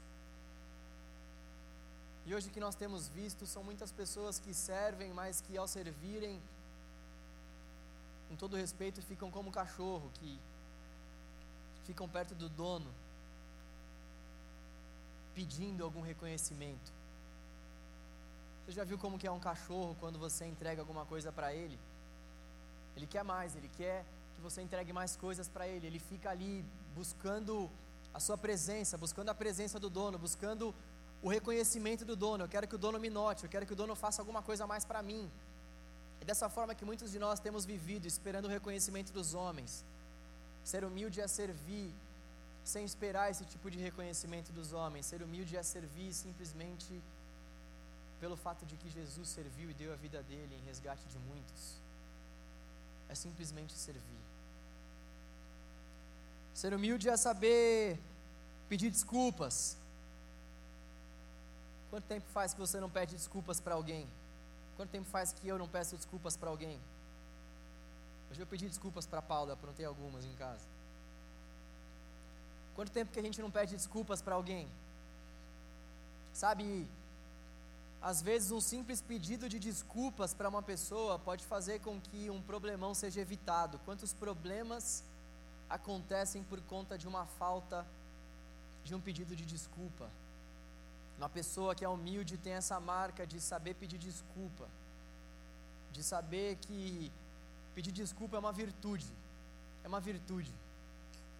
E 2.28 2.34
hoje 2.34 2.50
que 2.50 2.60
nós 2.60 2.74
temos 2.74 3.08
visto 3.08 3.46
são 3.46 3.64
muitas 3.64 3.90
pessoas 3.90 4.38
que 4.38 4.52
servem, 4.52 5.14
mas 5.14 5.40
que 5.40 5.56
ao 5.56 5.66
servirem, 5.66 6.38
com 8.28 8.36
todo 8.36 8.54
respeito, 8.54 9.00
ficam 9.00 9.30
como 9.30 9.50
cachorro, 9.50 10.10
que 10.16 10.38
ficam 11.86 12.06
perto 12.06 12.34
do 12.34 12.50
dono, 12.50 12.90
pedindo 15.34 15.82
algum 15.82 16.02
reconhecimento. 16.02 16.92
Você 18.66 18.72
já 18.72 18.84
viu 18.84 18.98
como 18.98 19.18
que 19.18 19.26
é 19.26 19.30
um 19.30 19.40
cachorro 19.40 19.96
quando 19.98 20.18
você 20.18 20.44
entrega 20.44 20.82
alguma 20.82 21.06
coisa 21.06 21.32
para 21.32 21.54
ele? 21.54 21.78
Ele 22.94 23.06
quer 23.06 23.24
mais, 23.24 23.56
ele 23.56 23.70
quer 23.78 24.04
que 24.36 24.42
você 24.42 24.60
entregue 24.60 24.92
mais 24.92 25.16
coisas 25.16 25.48
para 25.48 25.66
ele. 25.66 25.86
Ele 25.86 25.98
fica 25.98 26.28
ali 26.28 26.62
buscando 26.94 27.70
a 28.12 28.20
sua 28.20 28.36
presença, 28.36 28.98
buscando 28.98 29.30
a 29.30 29.34
presença 29.34 29.80
do 29.80 29.88
dono, 29.88 30.18
buscando 30.18 30.74
o 31.22 31.28
reconhecimento 31.28 32.04
do 32.04 32.16
dono. 32.16 32.44
Eu 32.44 32.48
quero 32.48 32.68
que 32.68 32.74
o 32.74 32.78
dono 32.78 32.98
me 32.98 33.10
note, 33.10 33.44
eu 33.44 33.50
quero 33.50 33.66
que 33.66 33.72
o 33.72 33.76
dono 33.76 33.94
faça 33.94 34.22
alguma 34.22 34.42
coisa 34.42 34.66
mais 34.66 34.84
para 34.84 35.02
mim. 35.02 35.30
É 36.20 36.24
dessa 36.24 36.48
forma 36.48 36.74
que 36.74 36.84
muitos 36.84 37.10
de 37.10 37.18
nós 37.18 37.40
temos 37.40 37.64
vivido, 37.64 38.06
esperando 38.06 38.46
o 38.46 38.48
reconhecimento 38.48 39.12
dos 39.12 39.34
homens. 39.34 39.84
Ser 40.64 40.84
humilde 40.84 41.20
é 41.20 41.28
servir, 41.28 41.90
sem 42.64 42.84
esperar 42.84 43.30
esse 43.30 43.44
tipo 43.44 43.70
de 43.70 43.78
reconhecimento 43.78 44.52
dos 44.52 44.72
homens. 44.72 45.06
Ser 45.06 45.22
humilde 45.22 45.56
é 45.56 45.62
servir 45.62 46.12
simplesmente 46.12 47.00
pelo 48.20 48.36
fato 48.36 48.66
de 48.66 48.76
que 48.76 48.90
Jesus 48.90 49.28
serviu 49.28 49.70
e 49.70 49.74
deu 49.74 49.92
a 49.92 49.96
vida 49.96 50.22
dele 50.22 50.54
em 50.60 50.66
resgate 50.66 51.02
de 51.08 51.18
muitos. 51.18 51.76
É 53.08 53.14
simplesmente 53.14 53.72
servir. 53.72 54.18
Ser 56.52 56.74
humilde 56.74 57.08
é 57.08 57.16
saber 57.16 57.98
pedir 58.68 58.90
desculpas, 58.90 59.77
Quanto 61.90 62.04
tempo 62.04 62.26
faz 62.28 62.52
que 62.52 62.60
você 62.60 62.78
não 62.78 62.90
pede 62.90 63.14
desculpas 63.16 63.60
para 63.60 63.74
alguém? 63.74 64.06
Quanto 64.76 64.90
tempo 64.90 65.08
faz 65.08 65.32
que 65.32 65.48
eu 65.48 65.58
não 65.58 65.68
peço 65.68 65.96
desculpas 65.96 66.36
para 66.36 66.50
alguém? 66.50 66.78
Hoje 68.30 68.40
eu 68.40 68.46
pedi 68.46 68.68
desculpas 68.68 69.06
para 69.06 69.22
Paula, 69.22 69.54
aprontei 69.54 69.86
algumas 69.86 70.24
em 70.24 70.34
casa. 70.34 70.64
Quanto 72.74 72.92
tempo 72.92 73.12
que 73.12 73.18
a 73.18 73.22
gente 73.22 73.40
não 73.40 73.50
pede 73.50 73.74
desculpas 73.74 74.20
para 74.22 74.34
alguém? 74.34 74.68
Sabe, 76.32 76.86
às 78.00 78.22
vezes 78.22 78.52
um 78.52 78.60
simples 78.60 79.00
pedido 79.00 79.48
de 79.48 79.58
desculpas 79.58 80.32
para 80.32 80.48
uma 80.48 80.62
pessoa 80.62 81.18
pode 81.18 81.44
fazer 81.44 81.80
com 81.80 82.00
que 82.00 82.30
um 82.30 82.40
problemão 82.40 82.94
seja 82.94 83.20
evitado. 83.20 83.80
Quantos 83.80 84.12
problemas 84.12 85.02
acontecem 85.68 86.44
por 86.44 86.60
conta 86.60 86.96
de 86.96 87.08
uma 87.08 87.26
falta 87.26 87.84
de 88.84 88.94
um 88.94 89.00
pedido 89.00 89.34
de 89.34 89.44
desculpa. 89.44 90.08
Uma 91.18 91.28
pessoa 91.28 91.74
que 91.74 91.84
é 91.84 91.88
humilde 91.88 92.36
tem 92.38 92.52
essa 92.52 92.78
marca 92.78 93.26
de 93.26 93.40
saber 93.40 93.74
pedir 93.74 93.98
desculpa, 93.98 94.68
de 95.90 96.02
saber 96.02 96.56
que 96.56 97.12
pedir 97.74 97.90
desculpa 97.90 98.36
é 98.36 98.38
uma 98.38 98.52
virtude, 98.52 99.06
é 99.82 99.88
uma 99.88 100.00
virtude. 100.00 100.54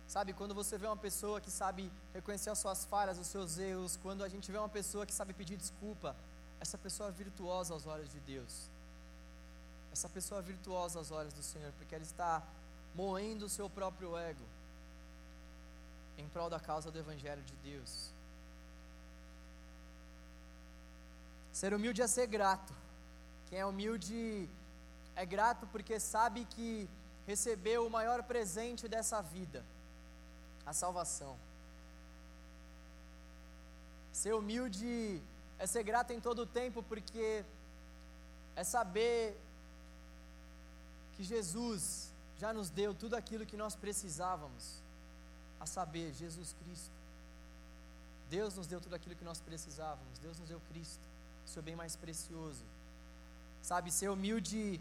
Sabe, 0.08 0.32
quando 0.32 0.54
você 0.54 0.76
vê 0.76 0.86
uma 0.86 0.96
pessoa 0.96 1.40
que 1.40 1.50
sabe 1.50 1.92
reconhecer 2.12 2.50
as 2.50 2.58
suas 2.58 2.84
falhas, 2.84 3.18
os 3.18 3.26
seus 3.28 3.58
erros, 3.58 3.96
quando 4.02 4.24
a 4.24 4.28
gente 4.28 4.50
vê 4.50 4.58
uma 4.58 4.68
pessoa 4.68 5.06
que 5.06 5.12
sabe 5.12 5.32
pedir 5.32 5.56
desculpa, 5.56 6.16
essa 6.58 6.76
pessoa 6.76 7.10
é 7.10 7.12
virtuosa 7.12 7.72
aos 7.72 7.86
olhos 7.86 8.10
de 8.10 8.18
Deus. 8.20 8.68
Essa 9.92 10.08
pessoa 10.08 10.40
é 10.40 10.42
virtuosa 10.42 10.98
aos 10.98 11.10
olhos 11.10 11.32
do 11.32 11.42
Senhor, 11.42 11.72
porque 11.78 11.94
ela 11.94 12.02
está 12.02 12.42
moendo 12.94 13.46
o 13.46 13.48
seu 13.48 13.70
próprio 13.70 14.16
ego 14.16 14.44
em 16.16 16.28
prol 16.28 16.50
da 16.50 16.58
causa 16.58 16.90
do 16.90 16.98
Evangelho 16.98 17.42
de 17.42 17.54
Deus. 17.56 18.10
Ser 21.58 21.74
humilde 21.74 22.00
é 22.00 22.06
ser 22.06 22.28
grato. 22.28 22.72
Quem 23.48 23.58
é 23.58 23.66
humilde 23.66 24.48
é 25.16 25.26
grato 25.26 25.66
porque 25.72 25.98
sabe 25.98 26.44
que 26.44 26.88
recebeu 27.26 27.84
o 27.84 27.90
maior 27.90 28.22
presente 28.22 28.86
dessa 28.86 29.20
vida 29.20 29.64
a 30.64 30.72
salvação. 30.72 31.34
Ser 34.12 34.34
humilde 34.34 35.20
é 35.58 35.66
ser 35.66 35.82
grato 35.82 36.12
em 36.12 36.20
todo 36.20 36.42
o 36.42 36.46
tempo, 36.46 36.80
porque 36.80 37.44
é 38.54 38.62
saber 38.62 39.36
que 41.16 41.24
Jesus 41.24 42.12
já 42.38 42.52
nos 42.52 42.70
deu 42.70 42.94
tudo 42.94 43.14
aquilo 43.16 43.44
que 43.44 43.56
nós 43.56 43.74
precisávamos, 43.74 44.64
a 45.58 45.66
saber, 45.66 46.14
Jesus 46.14 46.54
Cristo. 46.62 46.98
Deus 48.30 48.54
nos 48.54 48.68
deu 48.68 48.80
tudo 48.80 48.94
aquilo 48.94 49.16
que 49.16 49.24
nós 49.24 49.40
precisávamos, 49.40 50.20
Deus 50.20 50.38
nos 50.38 50.48
deu 50.48 50.60
Cristo, 50.70 51.07
seu 51.48 51.62
bem 51.62 51.76
mais 51.82 51.96
precioso. 51.96 52.64
Sabe, 53.62 53.90
ser 53.90 54.10
humilde 54.10 54.80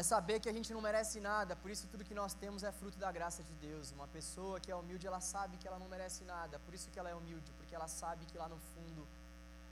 é 0.00 0.02
saber 0.02 0.38
que 0.40 0.48
a 0.48 0.52
gente 0.56 0.72
não 0.72 0.80
merece 0.80 1.18
nada, 1.18 1.56
por 1.56 1.70
isso 1.72 1.88
tudo 1.92 2.04
que 2.08 2.14
nós 2.14 2.32
temos 2.42 2.62
é 2.62 2.70
fruto 2.70 2.98
da 3.04 3.10
graça 3.10 3.42
de 3.42 3.54
Deus. 3.66 3.90
Uma 3.90 4.06
pessoa 4.16 4.60
que 4.60 4.70
é 4.70 4.76
humilde, 4.76 5.08
ela 5.10 5.20
sabe 5.20 5.56
que 5.56 5.66
ela 5.66 5.78
não 5.82 5.88
merece 5.88 6.22
nada, 6.24 6.58
por 6.60 6.72
isso 6.72 6.88
que 6.92 6.98
ela 7.00 7.10
é 7.10 7.14
humilde, 7.20 7.50
porque 7.58 7.74
ela 7.74 7.88
sabe 7.88 8.24
que 8.26 8.38
lá 8.38 8.48
no 8.48 8.58
fundo 8.70 9.04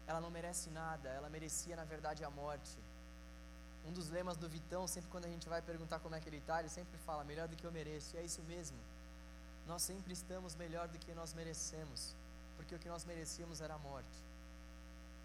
ela 0.06 0.20
não 0.20 0.30
merece 0.30 0.68
nada, 0.70 1.08
ela 1.08 1.28
merecia 1.28 1.76
na 1.76 1.84
verdade 1.84 2.24
a 2.24 2.30
morte. 2.30 2.76
Um 3.86 3.92
dos 3.92 4.08
lemas 4.10 4.36
do 4.36 4.48
Vitão, 4.48 4.82
sempre 4.88 5.08
quando 5.10 5.26
a 5.26 5.28
gente 5.28 5.48
vai 5.48 5.62
perguntar 5.62 6.00
como 6.00 6.16
é 6.16 6.20
que 6.20 6.28
ele 6.28 6.38
está, 6.38 6.58
ele 6.58 6.68
sempre 6.68 6.98
fala: 7.06 7.22
melhor 7.22 7.46
do 7.46 7.54
que 7.54 7.64
eu 7.64 7.70
mereço, 7.70 8.16
e 8.16 8.18
é 8.18 8.24
isso 8.24 8.42
mesmo. 8.42 8.76
Nós 9.64 9.82
sempre 9.82 10.12
estamos 10.12 10.56
melhor 10.56 10.88
do 10.88 10.98
que 10.98 11.12
nós 11.14 11.34
merecemos, 11.34 12.14
porque 12.56 12.74
o 12.74 12.78
que 12.78 12.88
nós 12.88 13.04
merecíamos 13.04 13.60
era 13.60 13.74
a 13.74 13.78
morte. 13.78 14.18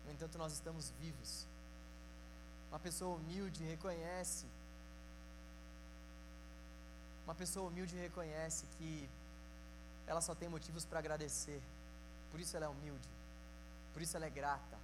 No 0.05 0.11
entanto, 0.11 0.37
nós 0.37 0.53
estamos 0.53 0.91
vivos. 0.99 1.47
Uma 2.69 2.79
pessoa 2.79 3.15
humilde 3.15 3.63
reconhece 3.63 4.45
uma 7.25 7.35
pessoa 7.35 7.69
humilde 7.69 7.95
reconhece 7.95 8.65
que 8.77 9.09
ela 10.05 10.21
só 10.21 10.33
tem 10.35 10.49
motivos 10.49 10.83
para 10.83 10.99
agradecer. 10.99 11.61
Por 12.29 12.39
isso 12.39 12.57
ela 12.57 12.65
é 12.65 12.69
humilde. 12.69 13.07
Por 13.93 14.01
isso 14.01 14.17
ela 14.17 14.25
é 14.25 14.29
grata. 14.29 14.77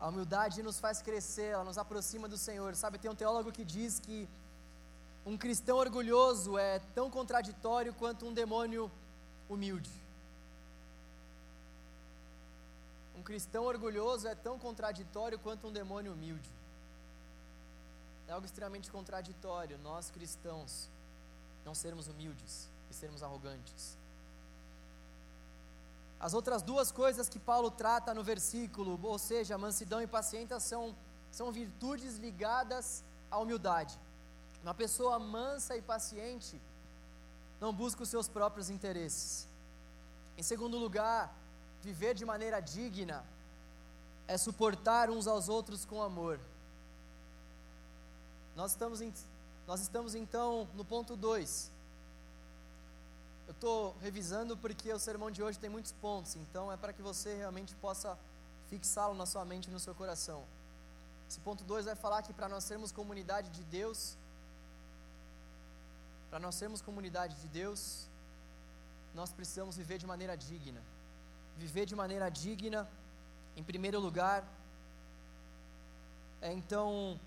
A 0.00 0.08
humildade 0.08 0.62
nos 0.62 0.80
faz 0.80 1.00
crescer, 1.00 1.52
ela 1.52 1.62
nos 1.62 1.78
aproxima 1.78 2.28
do 2.28 2.36
Senhor. 2.36 2.74
Sabe, 2.74 2.98
tem 2.98 3.10
um 3.10 3.14
teólogo 3.14 3.52
que 3.52 3.64
diz 3.64 4.00
que 4.00 4.28
um 5.24 5.36
cristão 5.36 5.76
orgulhoso 5.76 6.58
é 6.58 6.80
tão 6.94 7.10
contraditório 7.10 7.94
quanto 7.94 8.26
um 8.26 8.34
demônio 8.34 8.90
humilde. 9.48 9.90
Um 13.16 13.22
cristão 13.22 13.64
orgulhoso 13.64 14.28
é 14.28 14.34
tão 14.34 14.58
contraditório 14.58 15.38
quanto 15.38 15.66
um 15.68 15.72
demônio 15.72 16.12
humilde. 16.12 16.50
É 18.28 18.32
algo 18.32 18.44
extremamente 18.44 18.90
contraditório, 18.90 19.78
nós 19.78 20.10
cristãos 20.10 20.88
não 21.64 21.74
sermos 21.74 22.08
humildes 22.08 22.68
e 22.90 22.94
sermos 22.94 23.22
arrogantes. 23.22 23.96
As 26.18 26.34
outras 26.34 26.62
duas 26.62 26.90
coisas 26.90 27.28
que 27.28 27.38
Paulo 27.38 27.70
trata 27.70 28.14
no 28.14 28.22
versículo, 28.22 28.98
ou 29.02 29.18
seja, 29.18 29.58
mansidão 29.58 30.00
e 30.00 30.06
paciência, 30.06 30.58
são, 30.58 30.96
são 31.30 31.52
virtudes 31.52 32.16
ligadas 32.16 33.04
à 33.30 33.38
humildade. 33.38 33.98
Uma 34.62 34.74
pessoa 34.74 35.18
mansa 35.18 35.76
e 35.76 35.82
paciente 35.82 36.60
não 37.60 37.72
busca 37.72 38.02
os 38.02 38.08
seus 38.08 38.28
próprios 38.28 38.70
interesses. 38.70 39.46
Em 40.36 40.42
segundo 40.42 40.78
lugar, 40.78 41.34
viver 41.82 42.14
de 42.14 42.24
maneira 42.24 42.60
digna 42.60 43.24
é 44.28 44.36
suportar 44.36 45.08
uns 45.08 45.26
aos 45.26 45.48
outros 45.48 45.84
com 45.84 46.02
amor. 46.02 46.38
Nós 48.54 48.72
estamos, 48.72 49.00
em, 49.00 49.12
nós 49.66 49.80
estamos 49.80 50.14
então 50.14 50.68
no 50.74 50.84
ponto 50.84 51.16
2. 51.16 51.70
Eu 53.46 53.52
estou 53.52 53.96
revisando 54.02 54.56
porque 54.56 54.92
o 54.92 54.98
sermão 54.98 55.30
de 55.30 55.42
hoje 55.42 55.58
tem 55.58 55.70
muitos 55.70 55.92
pontos, 55.92 56.34
então 56.36 56.72
é 56.72 56.76
para 56.76 56.92
que 56.92 57.00
você 57.00 57.36
realmente 57.36 57.74
possa 57.76 58.18
fixá-lo 58.68 59.14
na 59.14 59.24
sua 59.24 59.44
mente 59.44 59.68
e 59.68 59.70
no 59.70 59.78
seu 59.78 59.94
coração. 59.94 60.42
Esse 61.28 61.38
ponto 61.40 61.62
2 61.64 61.84
vai 61.84 61.94
falar 61.94 62.22
que 62.22 62.32
para 62.32 62.48
nós 62.48 62.64
sermos 62.64 62.90
comunidade 62.90 63.50
de 63.50 63.62
Deus, 63.64 64.16
para 66.30 66.38
nós 66.38 66.54
sermos 66.54 66.80
comunidade 66.80 67.34
de 67.40 67.48
Deus, 67.48 68.08
nós 69.14 69.32
precisamos 69.32 69.76
viver 69.76 69.98
de 69.98 70.06
maneira 70.06 70.36
digna. 70.36 70.82
Viver 71.56 71.86
de 71.86 71.94
maneira 71.94 72.28
digna, 72.28 72.88
em 73.56 73.62
primeiro 73.62 73.98
lugar, 73.98 74.46
é 76.42 76.52
então 76.52 77.18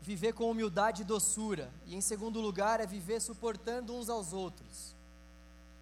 viver 0.00 0.32
com 0.32 0.50
humildade 0.50 1.02
e 1.02 1.04
doçura. 1.04 1.70
E 1.86 1.94
em 1.94 2.00
segundo 2.00 2.40
lugar, 2.40 2.80
é 2.80 2.86
viver 2.86 3.20
suportando 3.20 3.94
uns 3.94 4.08
aos 4.08 4.32
outros. 4.32 4.94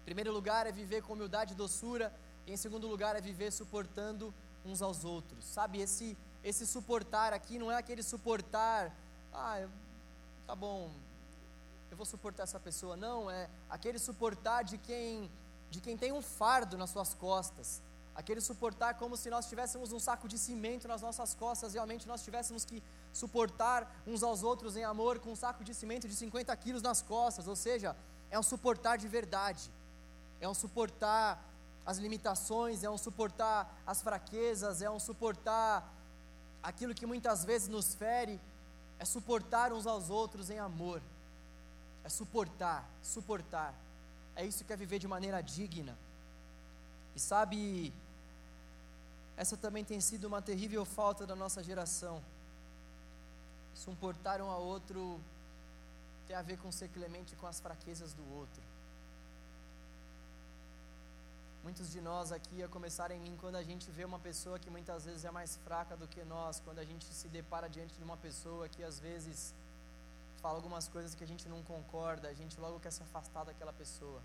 Em 0.01 0.05
primeiro 0.05 0.33
lugar, 0.33 0.67
é 0.67 0.71
viver 0.71 1.01
com 1.03 1.13
humildade 1.13 1.53
e 1.53 1.55
doçura. 1.55 2.13
E 2.45 2.51
em 2.51 2.57
segundo 2.57 2.87
lugar, 2.87 3.15
é 3.15 3.21
viver 3.21 3.51
suportando 3.51 4.33
uns 4.65 4.81
aos 4.81 5.05
outros. 5.05 5.45
Sabe, 5.45 5.79
esse, 5.79 6.17
esse 6.43 6.67
suportar 6.67 7.31
aqui 7.31 7.57
não 7.57 7.71
é 7.71 7.77
aquele 7.77 8.03
suportar, 8.03 8.93
ah, 9.33 9.67
tá 10.45 10.55
bom, 10.55 10.91
eu 11.91 11.97
vou 11.97 12.05
suportar 12.05 12.43
essa 12.43 12.59
pessoa. 12.59 12.95
Não, 12.95 13.29
é 13.29 13.49
aquele 13.69 13.99
suportar 13.99 14.63
de 14.63 14.77
quem, 14.77 15.29
de 15.69 15.81
quem 15.81 15.97
tem 15.97 16.11
um 16.11 16.21
fardo 16.21 16.77
nas 16.77 16.89
suas 16.89 17.13
costas. 17.13 17.81
Aquele 18.15 18.41
suportar 18.41 18.95
como 18.95 19.15
se 19.15 19.29
nós 19.29 19.47
tivéssemos 19.47 19.93
um 19.93 19.99
saco 19.99 20.27
de 20.27 20.37
cimento 20.37 20.87
nas 20.87 21.01
nossas 21.01 21.33
costas, 21.33 21.73
realmente 21.73 22.07
nós 22.07 22.21
tivéssemos 22.21 22.65
que 22.65 22.83
suportar 23.13 23.89
uns 24.05 24.23
aos 24.23 24.43
outros 24.43 24.75
em 24.75 24.83
amor 24.83 25.19
com 25.19 25.31
um 25.31 25.35
saco 25.35 25.63
de 25.63 25.73
cimento 25.73 26.07
de 26.07 26.13
50 26.13 26.55
quilos 26.57 26.81
nas 26.81 27.01
costas, 27.01 27.47
ou 27.47 27.55
seja, 27.55 27.95
é 28.29 28.37
um 28.37 28.43
suportar 28.43 28.97
de 28.97 29.07
verdade, 29.07 29.71
é 30.41 30.49
um 30.49 30.53
suportar 30.53 31.41
as 31.85 31.97
limitações, 31.97 32.83
é 32.83 32.89
um 32.89 32.97
suportar 32.97 33.73
as 33.87 34.01
fraquezas, 34.01 34.81
é 34.81 34.89
um 34.89 34.99
suportar 34.99 35.89
aquilo 36.61 36.93
que 36.93 37.05
muitas 37.05 37.45
vezes 37.45 37.67
nos 37.67 37.95
fere, 37.95 38.39
é 38.99 39.05
suportar 39.05 39.71
uns 39.71 39.87
aos 39.87 40.09
outros 40.09 40.49
em 40.49 40.59
amor, 40.59 41.01
é 42.09 42.11
suportar, 42.11 42.83
suportar, 43.03 43.71
é 44.35 44.43
isso 44.43 44.65
que 44.65 44.73
é 44.73 44.75
viver 44.75 44.97
de 44.97 45.07
maneira 45.07 45.39
digna. 45.41 45.95
E 47.15 47.19
sabe, 47.19 47.93
essa 49.37 49.55
também 49.55 49.85
tem 49.85 50.01
sido 50.01 50.25
uma 50.25 50.41
terrível 50.41 50.83
falta 50.85 51.27
da 51.27 51.35
nossa 51.35 51.63
geração 51.63 52.19
suportar 53.75 54.41
um 54.41 54.49
ao 54.49 54.61
outro 54.61 55.19
tem 56.27 56.35
a 56.35 56.41
ver 56.41 56.57
com 56.59 56.71
ser 56.71 56.89
clemente 56.89 57.35
com 57.35 57.47
as 57.47 57.59
fraquezas 57.59 58.13
do 58.13 58.23
outro. 58.35 58.61
Muitos 61.63 61.91
de 61.91 62.01
nós 62.01 62.31
aqui, 62.31 62.63
a 62.63 62.67
começar 62.67 63.09
em 63.11 63.19
mim, 63.19 63.37
quando 63.39 63.55
a 63.55 63.63
gente 63.63 63.89
vê 63.91 64.05
uma 64.05 64.19
pessoa 64.19 64.59
que 64.59 64.69
muitas 64.69 65.05
vezes 65.05 65.25
é 65.25 65.31
mais 65.31 65.57
fraca 65.57 65.95
do 65.95 66.07
que 66.07 66.23
nós, 66.23 66.61
quando 66.65 66.79
a 66.79 66.85
gente 66.85 67.05
se 67.05 67.27
depara 67.27 67.69
diante 67.69 67.95
de 67.95 68.03
uma 68.03 68.17
pessoa 68.17 68.69
que 68.69 68.83
às 68.83 68.99
vezes 68.99 69.53
fala 70.39 70.55
algumas 70.55 70.87
coisas 70.87 71.13
que 71.15 71.23
a 71.23 71.27
gente 71.27 71.47
não 71.47 71.61
concorda, 71.63 72.27
a 72.27 72.33
gente 72.33 72.59
logo 72.59 72.79
quer 72.79 72.91
se 72.91 73.03
afastar 73.03 73.43
daquela 73.45 73.73
pessoa. 73.73 74.21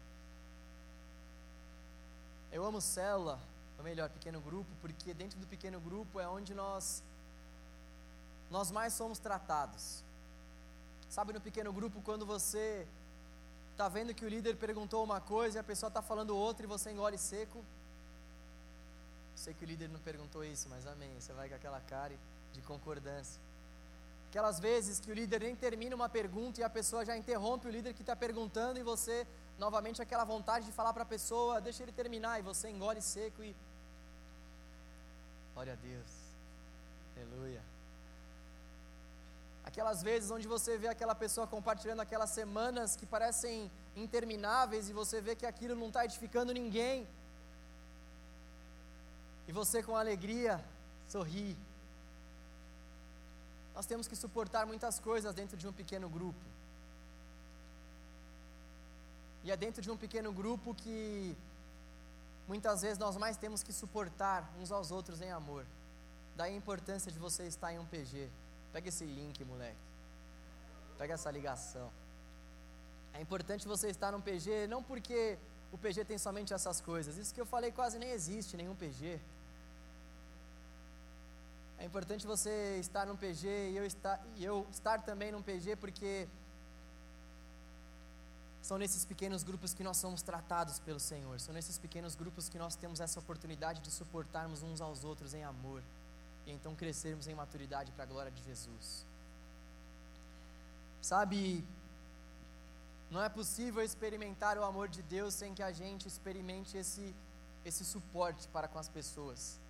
Eu 2.50 2.64
amo 2.64 2.80
célula, 2.80 3.38
ou 3.76 3.84
melhor, 3.84 4.08
pequeno 4.08 4.40
grupo, 4.40 4.70
porque 4.80 5.12
dentro 5.12 5.38
do 5.38 5.46
pequeno 5.46 5.80
grupo 5.80 6.20
é 6.20 6.28
onde 6.28 6.54
nós 6.54 7.02
nós 8.50 8.70
mais 8.70 8.92
somos 8.92 9.18
tratados. 9.18 10.04
Sabe, 11.10 11.32
no 11.32 11.40
pequeno 11.40 11.72
grupo, 11.72 12.00
quando 12.02 12.24
você 12.24 12.86
está 13.72 13.88
vendo 13.88 14.14
que 14.14 14.24
o 14.24 14.28
líder 14.28 14.56
perguntou 14.56 15.02
uma 15.02 15.20
coisa 15.20 15.58
e 15.58 15.60
a 15.60 15.64
pessoa 15.64 15.88
está 15.88 16.00
falando 16.00 16.36
outra 16.36 16.64
e 16.64 16.68
você 16.68 16.92
engole 16.92 17.18
seco. 17.18 17.64
Sei 19.34 19.52
que 19.52 19.64
o 19.64 19.66
líder 19.66 19.88
não 19.88 19.98
perguntou 20.00 20.44
isso, 20.44 20.68
mas 20.68 20.86
amém. 20.86 21.12
Você 21.20 21.32
vai 21.32 21.48
com 21.48 21.56
aquela 21.56 21.80
cara 21.80 22.16
de 22.52 22.62
concordância. 22.62 23.40
Aquelas 24.34 24.58
vezes 24.58 24.98
que 24.98 25.12
o 25.12 25.14
líder 25.14 25.42
nem 25.42 25.54
termina 25.54 25.94
uma 25.94 26.08
pergunta 26.08 26.60
e 26.60 26.64
a 26.64 26.68
pessoa 26.68 27.04
já 27.08 27.16
interrompe 27.16 27.68
o 27.68 27.70
líder 27.70 27.94
que 27.94 28.02
está 28.02 28.16
perguntando 28.16 28.80
e 28.80 28.82
você, 28.82 29.24
novamente, 29.56 30.02
aquela 30.02 30.24
vontade 30.24 30.66
de 30.66 30.72
falar 30.72 30.92
para 30.92 31.04
a 31.04 31.06
pessoa, 31.06 31.60
deixa 31.60 31.84
ele 31.84 31.92
terminar, 31.92 32.40
e 32.40 32.42
você 32.42 32.68
engole 32.68 33.00
seco 33.00 33.44
e. 33.44 33.54
Glória 35.52 35.74
a 35.74 35.76
Deus. 35.76 36.10
Aleluia. 37.16 37.62
Aquelas 39.64 40.02
vezes 40.02 40.32
onde 40.32 40.48
você 40.48 40.76
vê 40.76 40.88
aquela 40.88 41.14
pessoa 41.14 41.46
compartilhando 41.46 42.00
aquelas 42.00 42.30
semanas 42.30 42.96
que 42.96 43.06
parecem 43.06 43.70
intermináveis 43.94 44.88
e 44.88 44.92
você 44.92 45.20
vê 45.20 45.36
que 45.36 45.46
aquilo 45.46 45.76
não 45.76 45.86
está 45.86 46.04
edificando 46.04 46.52
ninguém. 46.52 47.06
E 49.46 49.52
você 49.52 49.80
com 49.80 49.96
alegria 49.96 50.60
sorri. 51.06 51.56
Nós 53.74 53.86
temos 53.86 54.06
que 54.06 54.14
suportar 54.14 54.66
muitas 54.66 55.00
coisas 55.00 55.34
dentro 55.34 55.56
de 55.56 55.66
um 55.66 55.72
pequeno 55.72 56.08
grupo. 56.08 56.44
E 59.42 59.50
é 59.50 59.56
dentro 59.56 59.82
de 59.82 59.90
um 59.90 59.96
pequeno 59.96 60.32
grupo 60.32 60.74
que 60.74 61.36
muitas 62.46 62.82
vezes 62.82 62.98
nós 62.98 63.16
mais 63.16 63.36
temos 63.36 63.62
que 63.62 63.72
suportar 63.72 64.50
uns 64.60 64.70
aos 64.70 64.90
outros 64.90 65.20
em 65.20 65.30
amor. 65.30 65.66
Daí 66.36 66.52
a 66.52 66.56
importância 66.56 67.10
de 67.12 67.18
você 67.18 67.44
estar 67.44 67.72
em 67.72 67.78
um 67.78 67.86
PG. 67.86 68.28
Pega 68.72 68.88
esse 68.88 69.04
link, 69.04 69.44
moleque. 69.44 69.76
Pega 70.98 71.14
essa 71.14 71.30
ligação. 71.30 71.90
É 73.12 73.20
importante 73.20 73.68
você 73.68 73.88
estar 73.88 74.12
num 74.12 74.20
PG, 74.20 74.66
não 74.66 74.82
porque 74.82 75.38
o 75.72 75.78
PG 75.78 76.04
tem 76.04 76.18
somente 76.18 76.54
essas 76.54 76.80
coisas. 76.80 77.16
Isso 77.16 77.34
que 77.34 77.40
eu 77.40 77.46
falei 77.46 77.70
quase 77.70 77.98
nem 77.98 78.10
existe 78.10 78.56
nenhum 78.56 78.74
PG. 78.74 79.20
É 81.78 81.84
importante 81.84 82.26
você 82.26 82.78
estar 82.78 83.06
num 83.06 83.16
PG 83.16 83.70
e 83.70 83.76
eu 83.76 83.84
estar, 83.84 84.24
e 84.36 84.44
eu 84.44 84.66
estar 84.70 85.02
também 85.02 85.32
num 85.32 85.42
PG 85.42 85.76
porque 85.76 86.28
são 88.62 88.78
nesses 88.78 89.04
pequenos 89.04 89.42
grupos 89.42 89.74
que 89.74 89.84
nós 89.84 89.98
somos 89.98 90.22
tratados 90.22 90.78
pelo 90.78 90.98
Senhor. 90.98 91.38
São 91.38 91.52
nesses 91.52 91.78
pequenos 91.78 92.14
grupos 92.14 92.48
que 92.48 92.58
nós 92.58 92.74
temos 92.74 92.98
essa 93.00 93.20
oportunidade 93.20 93.80
de 93.80 93.90
suportarmos 93.90 94.62
uns 94.62 94.80
aos 94.80 95.04
outros 95.04 95.34
em 95.34 95.44
amor 95.44 95.82
e 96.46 96.52
então 96.52 96.74
crescermos 96.74 97.26
em 97.26 97.34
maturidade 97.34 97.92
para 97.92 98.04
a 98.04 98.06
glória 98.06 98.32
de 98.32 98.42
Jesus. 98.42 99.04
Sabe, 101.02 101.62
não 103.10 103.22
é 103.22 103.28
possível 103.28 103.82
experimentar 103.82 104.56
o 104.56 104.64
amor 104.64 104.88
de 104.88 105.02
Deus 105.02 105.34
sem 105.34 105.54
que 105.54 105.62
a 105.62 105.70
gente 105.70 106.08
experimente 106.08 106.76
esse, 106.76 107.14
esse 107.64 107.84
suporte 107.84 108.48
para 108.48 108.66
com 108.66 108.78
as 108.78 108.88
pessoas. 108.88 109.60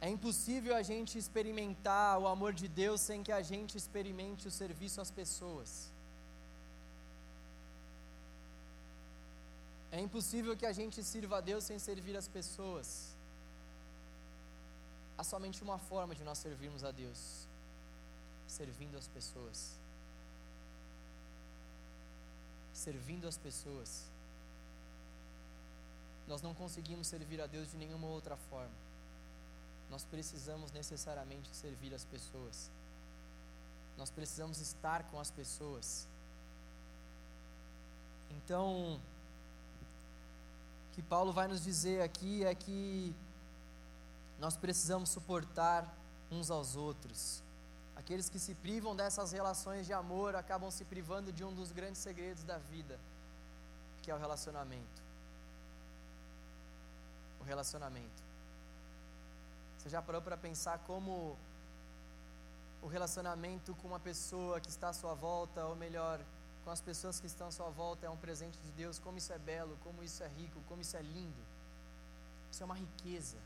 É 0.00 0.08
impossível 0.08 0.74
a 0.76 0.82
gente 0.82 1.16
experimentar 1.16 2.18
o 2.18 2.26
amor 2.26 2.52
de 2.52 2.68
Deus 2.68 3.00
sem 3.00 3.22
que 3.22 3.32
a 3.32 3.42
gente 3.42 3.76
experimente 3.76 4.46
o 4.48 4.50
serviço 4.50 5.00
às 5.00 5.10
pessoas. 5.10 5.90
É 9.90 10.00
impossível 10.00 10.56
que 10.56 10.66
a 10.66 10.72
gente 10.72 11.02
sirva 11.02 11.38
a 11.38 11.40
Deus 11.40 11.64
sem 11.64 11.78
servir 11.78 12.16
as 12.16 12.28
pessoas 12.28 13.14
há 15.16 15.24
somente 15.24 15.62
uma 15.62 15.78
forma 15.78 16.14
de 16.14 16.24
nós 16.24 16.38
servirmos 16.38 16.84
a 16.84 16.90
Deus: 16.90 17.46
servindo 18.46 18.96
as 18.96 19.08
pessoas. 19.08 19.78
Servindo 22.72 23.26
as 23.26 23.38
pessoas. 23.38 24.04
Nós 26.26 26.42
não 26.42 26.54
conseguimos 26.54 27.06
servir 27.06 27.40
a 27.40 27.46
Deus 27.46 27.70
de 27.70 27.76
nenhuma 27.76 28.08
outra 28.08 28.36
forma. 28.36 28.83
Nós 29.90 30.04
precisamos 30.04 30.72
necessariamente 30.72 31.54
servir 31.54 31.94
as 31.94 32.04
pessoas. 32.04 32.70
Nós 33.96 34.10
precisamos 34.10 34.60
estar 34.60 35.04
com 35.04 35.20
as 35.20 35.30
pessoas. 35.30 36.08
Então, 38.30 39.00
o 40.90 40.94
que 40.94 41.02
Paulo 41.02 41.32
vai 41.32 41.46
nos 41.46 41.62
dizer 41.62 42.02
aqui 42.02 42.44
é 42.44 42.54
que 42.54 43.14
nós 44.38 44.56
precisamos 44.56 45.10
suportar 45.10 45.92
uns 46.30 46.50
aos 46.50 46.74
outros. 46.74 47.42
Aqueles 47.96 48.28
que 48.28 48.38
se 48.38 48.54
privam 48.56 48.96
dessas 48.96 49.32
relações 49.32 49.86
de 49.86 49.92
amor 49.92 50.34
acabam 50.34 50.70
se 50.70 50.84
privando 50.84 51.32
de 51.32 51.44
um 51.44 51.54
dos 51.54 51.70
grandes 51.70 52.00
segredos 52.00 52.42
da 52.42 52.58
vida, 52.58 52.98
que 54.02 54.10
é 54.10 54.14
o 54.14 54.18
relacionamento. 54.18 55.02
O 57.40 57.44
relacionamento. 57.44 58.23
Você 59.84 59.90
já 59.90 60.00
parou 60.00 60.22
para 60.22 60.34
pensar 60.34 60.78
como 60.86 61.36
o 62.80 62.86
relacionamento 62.86 63.74
com 63.74 63.88
uma 63.88 64.00
pessoa 64.00 64.58
que 64.58 64.70
está 64.70 64.88
à 64.88 64.92
sua 64.94 65.12
volta, 65.12 65.66
ou 65.66 65.76
melhor, 65.76 66.18
com 66.64 66.70
as 66.70 66.80
pessoas 66.80 67.20
que 67.20 67.26
estão 67.26 67.48
à 67.48 67.50
sua 67.50 67.68
volta, 67.68 68.06
é 68.06 68.08
um 68.08 68.16
presente 68.16 68.58
de 68.60 68.70
Deus? 68.70 68.98
Como 68.98 69.18
isso 69.18 69.30
é 69.30 69.38
belo, 69.38 69.76
como 69.84 70.02
isso 70.02 70.22
é 70.22 70.28
rico, 70.28 70.58
como 70.66 70.80
isso 70.80 70.96
é 70.96 71.02
lindo. 71.02 71.42
Isso 72.50 72.62
é 72.62 72.64
uma 72.64 72.74
riqueza. 72.74 73.36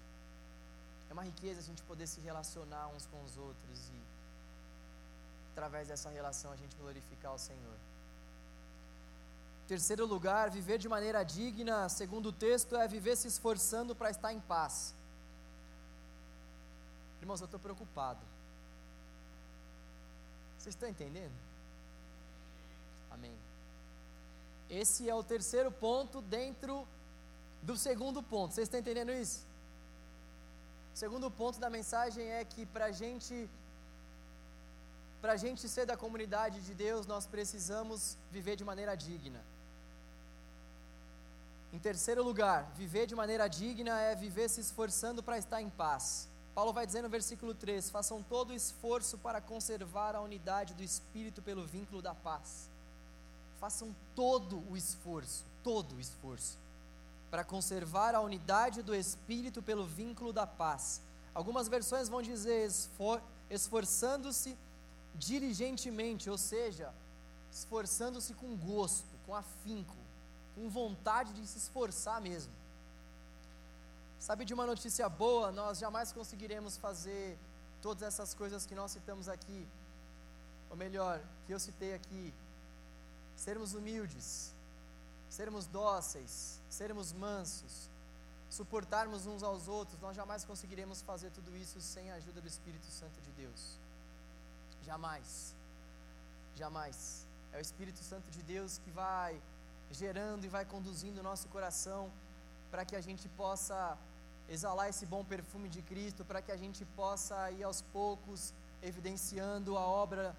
É 1.11 1.13
uma 1.13 1.25
riqueza 1.25 1.59
a 1.59 1.65
gente 1.65 1.83
poder 1.83 2.07
se 2.07 2.21
relacionar 2.21 2.87
uns 2.95 3.05
com 3.07 3.21
os 3.25 3.37
outros 3.37 3.89
e, 3.89 4.01
através 5.51 5.89
dessa 5.89 6.09
relação, 6.09 6.53
a 6.53 6.57
gente 6.57 6.77
glorificar 6.77 7.35
o 7.35 7.39
Senhor. 7.39 7.79
Terceiro 9.67 10.07
lugar, 10.07 10.51
viver 10.51 10.79
de 10.79 10.89
maneira 10.89 11.25
digna, 11.25 11.89
segundo 11.89 12.27
o 12.27 12.33
texto, 12.33 12.77
é 12.77 12.87
viver 12.87 13.17
se 13.17 13.27
esforçando 13.27 13.97
para 13.97 14.09
estar 14.09 14.33
em 14.33 14.39
paz. 14.39 14.95
Irmãos, 17.21 17.41
eu 17.41 17.47
estou 17.47 17.61
preocupado. 17.61 18.21
Vocês 20.59 20.75
estão 20.75 20.89
entendendo? 20.89 21.33
Amém. 23.11 23.35
Esse 24.69 25.09
é 25.09 25.15
o 25.15 25.23
terceiro 25.23 25.71
ponto 25.71 26.21
dentro 26.21 26.87
do 27.63 27.77
segundo 27.77 28.23
ponto. 28.23 28.55
Vocês 28.55 28.67
estão 28.67 28.81
entendendo 28.81 29.13
isso? 29.13 29.47
O 30.95 30.99
segundo 30.99 31.31
ponto 31.31 31.59
da 31.59 31.71
mensagem 31.71 32.27
é 32.29 32.45
que 32.45 32.67
para 32.67 32.87
a 32.87 32.93
gente, 32.93 33.49
para 35.21 35.33
a 35.33 35.37
gente 35.37 35.69
ser 35.69 35.87
da 35.87 35.97
comunidade 35.97 36.61
de 36.61 36.75
Deus, 36.75 37.07
nós 37.07 37.27
precisamos 37.27 38.17
viver 38.31 38.57
de 38.57 38.65
maneira 38.65 38.97
digna. 38.97 39.41
Em 41.73 41.79
terceiro 41.79 42.23
lugar, 42.23 42.71
viver 42.75 43.07
de 43.07 43.15
maneira 43.15 43.47
digna 43.49 44.01
é 44.01 44.15
viver 44.15 44.49
se 44.49 44.61
esforçando 44.61 45.23
para 45.23 45.39
estar 45.39 45.61
em 45.61 45.71
paz. 45.71 46.29
Paulo 46.55 46.73
vai 46.73 46.87
dizer 46.87 47.03
no 47.03 47.09
versículo 47.09 47.55
3: 47.55 47.91
façam 47.91 48.23
todo 48.23 48.51
o 48.51 48.55
esforço 48.55 49.19
para 49.19 49.41
conservar 49.41 50.15
a 50.15 50.21
unidade 50.21 50.75
do 50.75 50.83
espírito 50.83 51.43
pelo 51.43 51.67
vínculo 51.67 52.03
da 52.03 52.15
paz. 52.15 52.69
Façam 53.61 53.95
todo 54.15 54.63
o 54.71 54.77
esforço, 54.77 55.45
todo 55.63 55.97
o 55.97 56.01
esforço 56.01 56.59
para 57.31 57.45
conservar 57.45 58.15
a 58.15 58.21
unidade 58.21 58.83
do 58.83 58.95
espírito 58.95 59.63
pelo 59.63 59.87
vínculo 59.87 60.33
da 60.33 60.47
paz. 60.47 61.01
Algumas 61.35 61.69
versões 61.69 62.09
vão 62.09 62.23
dizer 62.23 62.67
esfor 62.67 63.21
esforçando-se 63.51 64.57
diligentemente, 65.15 66.29
ou 66.29 66.37
seja, 66.37 66.93
esforçando-se 67.51 68.35
com 68.35 68.57
gosto, 68.57 69.09
com 69.25 69.35
afinco, 69.35 69.97
com 70.55 70.69
vontade 70.69 71.33
de 71.33 71.47
se 71.47 71.59
esforçar 71.59 72.21
mesmo. 72.21 72.53
Sabe 74.19 74.45
de 74.45 74.53
uma 74.53 74.67
notícia 74.67 75.09
boa? 75.09 75.53
Nós 75.53 75.79
jamais 75.79 76.13
conseguiremos 76.13 76.77
fazer 76.77 77.39
todas 77.81 78.03
essas 78.03 78.35
coisas 78.35 78.67
que 78.67 78.75
nós 78.75 78.91
citamos 78.91 79.29
aqui, 79.29 79.67
ou 80.71 80.77
melhor, 80.77 81.21
que 81.47 81.53
eu 81.53 81.61
citei 81.61 81.95
aqui, 81.95 82.35
sermos 83.37 83.75
humildes, 83.75 84.53
sermos 85.31 85.67
dóceis, 85.67 86.61
sermos 86.69 87.13
mansos, 87.13 87.89
suportarmos 88.51 89.27
uns 89.27 89.43
aos 89.43 89.69
outros, 89.69 90.01
nós 90.01 90.17
jamais 90.17 90.45
conseguiremos 90.45 91.01
fazer 91.03 91.31
tudo 91.31 91.57
isso 91.57 91.81
sem 91.81 92.11
a 92.11 92.17
ajuda 92.17 92.41
do 92.41 92.49
Espírito 92.49 92.87
Santo 92.87 93.21
de 93.21 93.31
Deus. 93.33 93.79
Jamais. 94.85 95.55
Jamais. 96.57 97.25
É 97.53 97.59
o 97.59 97.61
Espírito 97.61 98.03
Santo 98.03 98.31
de 98.31 98.43
Deus 98.43 98.79
que 98.79 98.91
vai 98.91 99.41
gerando 99.91 100.45
e 100.45 100.49
vai 100.49 100.65
conduzindo 100.65 101.21
o 101.21 101.23
nosso 101.23 101.49
coração 101.49 102.11
para 102.71 102.85
que 102.85 102.97
a 102.97 103.01
gente 103.01 103.29
possa 103.31 103.97
exalar 104.49 104.89
esse 104.89 105.05
bom 105.05 105.25
perfume 105.25 105.69
de 105.69 105.83
Cristo, 105.83 106.25
para 106.25 106.41
que 106.41 106.51
a 106.51 106.57
gente 106.57 106.85
possa 106.85 107.51
ir 107.51 107.63
aos 107.63 107.83
poucos 107.83 108.53
evidenciando 108.83 109.77
a 109.77 109.87
obra 109.87 110.35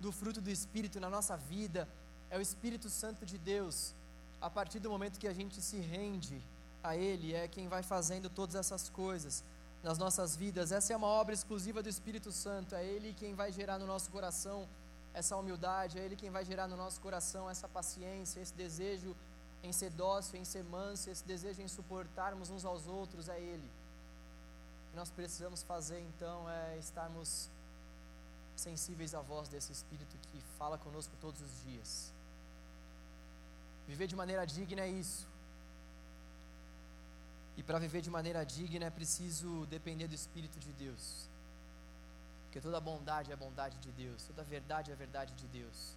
do 0.00 0.10
fruto 0.10 0.40
do 0.40 0.50
Espírito 0.50 0.98
na 1.00 1.10
nossa 1.10 1.36
vida. 1.36 1.88
É 2.30 2.38
o 2.38 2.40
Espírito 2.40 2.88
Santo 2.88 3.26
de 3.26 3.38
Deus 3.38 3.94
a 4.40 4.50
partir 4.50 4.78
do 4.78 4.90
momento 4.90 5.18
que 5.18 5.28
a 5.28 5.32
gente 5.32 5.60
se 5.62 5.78
rende 5.78 6.38
a 6.82 6.94
Ele, 6.94 7.32
é 7.32 7.48
quem 7.48 7.66
vai 7.66 7.82
fazendo 7.82 8.28
todas 8.28 8.54
essas 8.54 8.90
coisas 8.90 9.42
nas 9.82 9.96
nossas 9.96 10.36
vidas. 10.36 10.70
Essa 10.70 10.92
é 10.92 10.96
uma 10.96 11.06
obra 11.06 11.32
exclusiva 11.32 11.82
do 11.82 11.88
Espírito 11.88 12.30
Santo, 12.30 12.74
é 12.74 12.84
Ele 12.84 13.14
quem 13.14 13.34
vai 13.34 13.50
gerar 13.50 13.78
no 13.78 13.86
nosso 13.86 14.10
coração 14.10 14.68
essa 15.14 15.34
humildade, 15.36 15.98
é 15.98 16.02
Ele 16.02 16.16
quem 16.16 16.30
vai 16.30 16.44
gerar 16.44 16.68
no 16.68 16.76
nosso 16.76 17.00
coração 17.00 17.48
essa 17.48 17.68
paciência, 17.68 18.40
esse 18.40 18.52
desejo 18.52 19.16
em 19.64 19.72
ser 19.72 19.90
dócil, 19.90 20.38
em 20.38 20.44
ser 20.44 20.62
manso, 20.62 21.08
esse 21.08 21.24
desejo 21.24 21.62
em 21.62 21.68
suportarmos 21.68 22.50
uns 22.50 22.64
aos 22.66 22.86
outros, 22.86 23.28
é 23.30 23.40
Ele. 23.40 23.70
O 24.86 24.90
que 24.90 24.96
nós 24.96 25.10
precisamos 25.10 25.62
fazer 25.62 26.00
então 26.00 26.48
é 26.48 26.76
estarmos 26.78 27.48
sensíveis 28.54 29.14
à 29.14 29.22
voz 29.22 29.48
desse 29.48 29.72
Espírito 29.72 30.16
que 30.30 30.40
fala 30.58 30.76
conosco 30.76 31.12
todos 31.20 31.40
os 31.40 31.62
dias. 31.64 32.12
Viver 33.88 34.06
de 34.06 34.14
maneira 34.14 34.46
digna 34.46 34.82
é 34.82 34.88
isso. 34.88 35.26
E 37.56 37.62
para 37.62 37.78
viver 37.78 38.02
de 38.02 38.10
maneira 38.10 38.44
digna 38.44 38.84
é 38.84 38.90
preciso 38.90 39.66
depender 39.66 40.06
do 40.08 40.14
Espírito 40.14 40.58
de 40.60 40.72
Deus. 40.72 41.26
Porque 42.44 42.60
toda 42.60 42.78
bondade 42.80 43.32
é 43.32 43.36
bondade 43.36 43.78
de 43.78 43.90
Deus, 43.92 44.22
toda 44.24 44.42
verdade 44.42 44.92
é 44.92 44.94
verdade 44.94 45.32
de 45.34 45.46
Deus. 45.46 45.96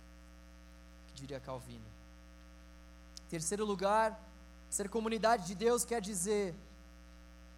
Que 1.08 1.14
diria 1.16 1.40
Calvino. 1.40 1.97
Terceiro 3.30 3.66
lugar, 3.66 4.20
ser 4.70 4.90
comunidade 4.90 5.46
de 5.48 5.56
Deus 5.56 5.84
quer 5.84 6.02
dizer 6.02 6.56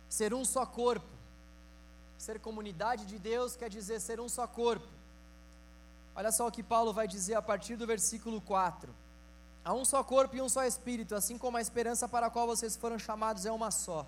ser 0.07 0.33
um 0.33 0.43
só 0.43 0.65
corpo. 0.65 1.07
Ser 2.17 2.39
comunidade 2.39 3.05
de 3.05 3.19
Deus 3.19 3.55
quer 3.55 3.69
dizer 3.69 3.99
ser 3.99 4.19
um 4.19 4.27
só 4.27 4.47
corpo. 4.47 4.87
Olha 6.15 6.31
só 6.31 6.47
o 6.47 6.51
que 6.51 6.63
Paulo 6.63 6.91
vai 6.91 7.07
dizer 7.07 7.35
a 7.35 7.41
partir 7.41 7.75
do 7.75 7.85
versículo 7.85 8.41
4. 8.41 8.93
Há 9.63 9.73
um 9.73 9.85
só 9.85 10.03
corpo 10.03 10.35
e 10.35 10.41
um 10.41 10.49
só 10.49 10.65
espírito, 10.65 11.15
assim 11.15 11.37
como 11.37 11.57
a 11.57 11.61
esperança 11.61 12.09
para 12.09 12.25
a 12.25 12.29
qual 12.29 12.47
vocês 12.47 12.75
foram 12.75 12.97
chamados 12.97 13.45
é 13.45 13.51
uma 13.51 13.69
só. 13.69 14.05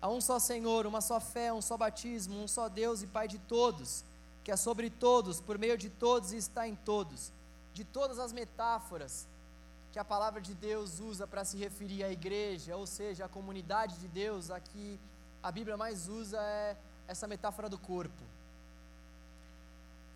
Há 0.00 0.08
um 0.08 0.20
só 0.20 0.38
Senhor, 0.40 0.84
uma 0.84 1.00
só 1.00 1.20
fé, 1.20 1.52
um 1.52 1.62
só 1.62 1.76
batismo, 1.76 2.42
um 2.42 2.48
só 2.48 2.68
Deus 2.68 3.02
e 3.02 3.06
Pai 3.06 3.28
de 3.28 3.38
todos, 3.38 4.04
que 4.42 4.50
é 4.50 4.56
sobre 4.56 4.90
todos, 4.90 5.40
por 5.40 5.56
meio 5.56 5.78
de 5.78 5.88
todos 5.88 6.32
e 6.32 6.36
está 6.36 6.66
em 6.66 6.74
todos. 6.74 7.32
De 7.72 7.84
todas 7.84 8.18
as 8.18 8.32
metáforas 8.32 9.26
que 9.92 9.98
a 9.98 10.04
palavra 10.04 10.40
de 10.40 10.54
Deus 10.54 11.00
usa 11.00 11.26
para 11.26 11.44
se 11.44 11.58
referir 11.58 12.02
à 12.02 12.10
igreja, 12.10 12.74
ou 12.76 12.86
seja, 12.86 13.26
à 13.26 13.28
comunidade 13.28 13.98
de 13.98 14.08
Deus, 14.08 14.50
aqui 14.50 14.98
a 15.42 15.52
Bíblia 15.52 15.76
mais 15.76 16.08
usa 16.08 16.40
é 16.40 16.76
essa 17.06 17.26
metáfora 17.26 17.68
do 17.68 17.78
corpo. 17.78 18.22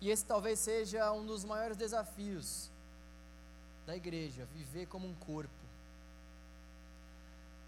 E 0.01 0.09
esse 0.09 0.25
talvez 0.25 0.59
seja 0.59 1.11
um 1.11 1.25
dos 1.25 1.45
maiores 1.45 1.77
desafios 1.77 2.71
da 3.85 3.95
igreja, 3.95 4.47
viver 4.55 4.87
como 4.87 5.07
um 5.07 5.13
corpo. 5.13 5.51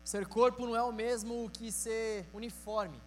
Ser 0.04 0.28
corpo 0.28 0.66
não 0.66 0.76
é 0.76 0.82
o 0.82 0.92
mesmo 0.92 1.48
que 1.52 1.72
ser 1.72 2.26
uniforme. 2.34 3.00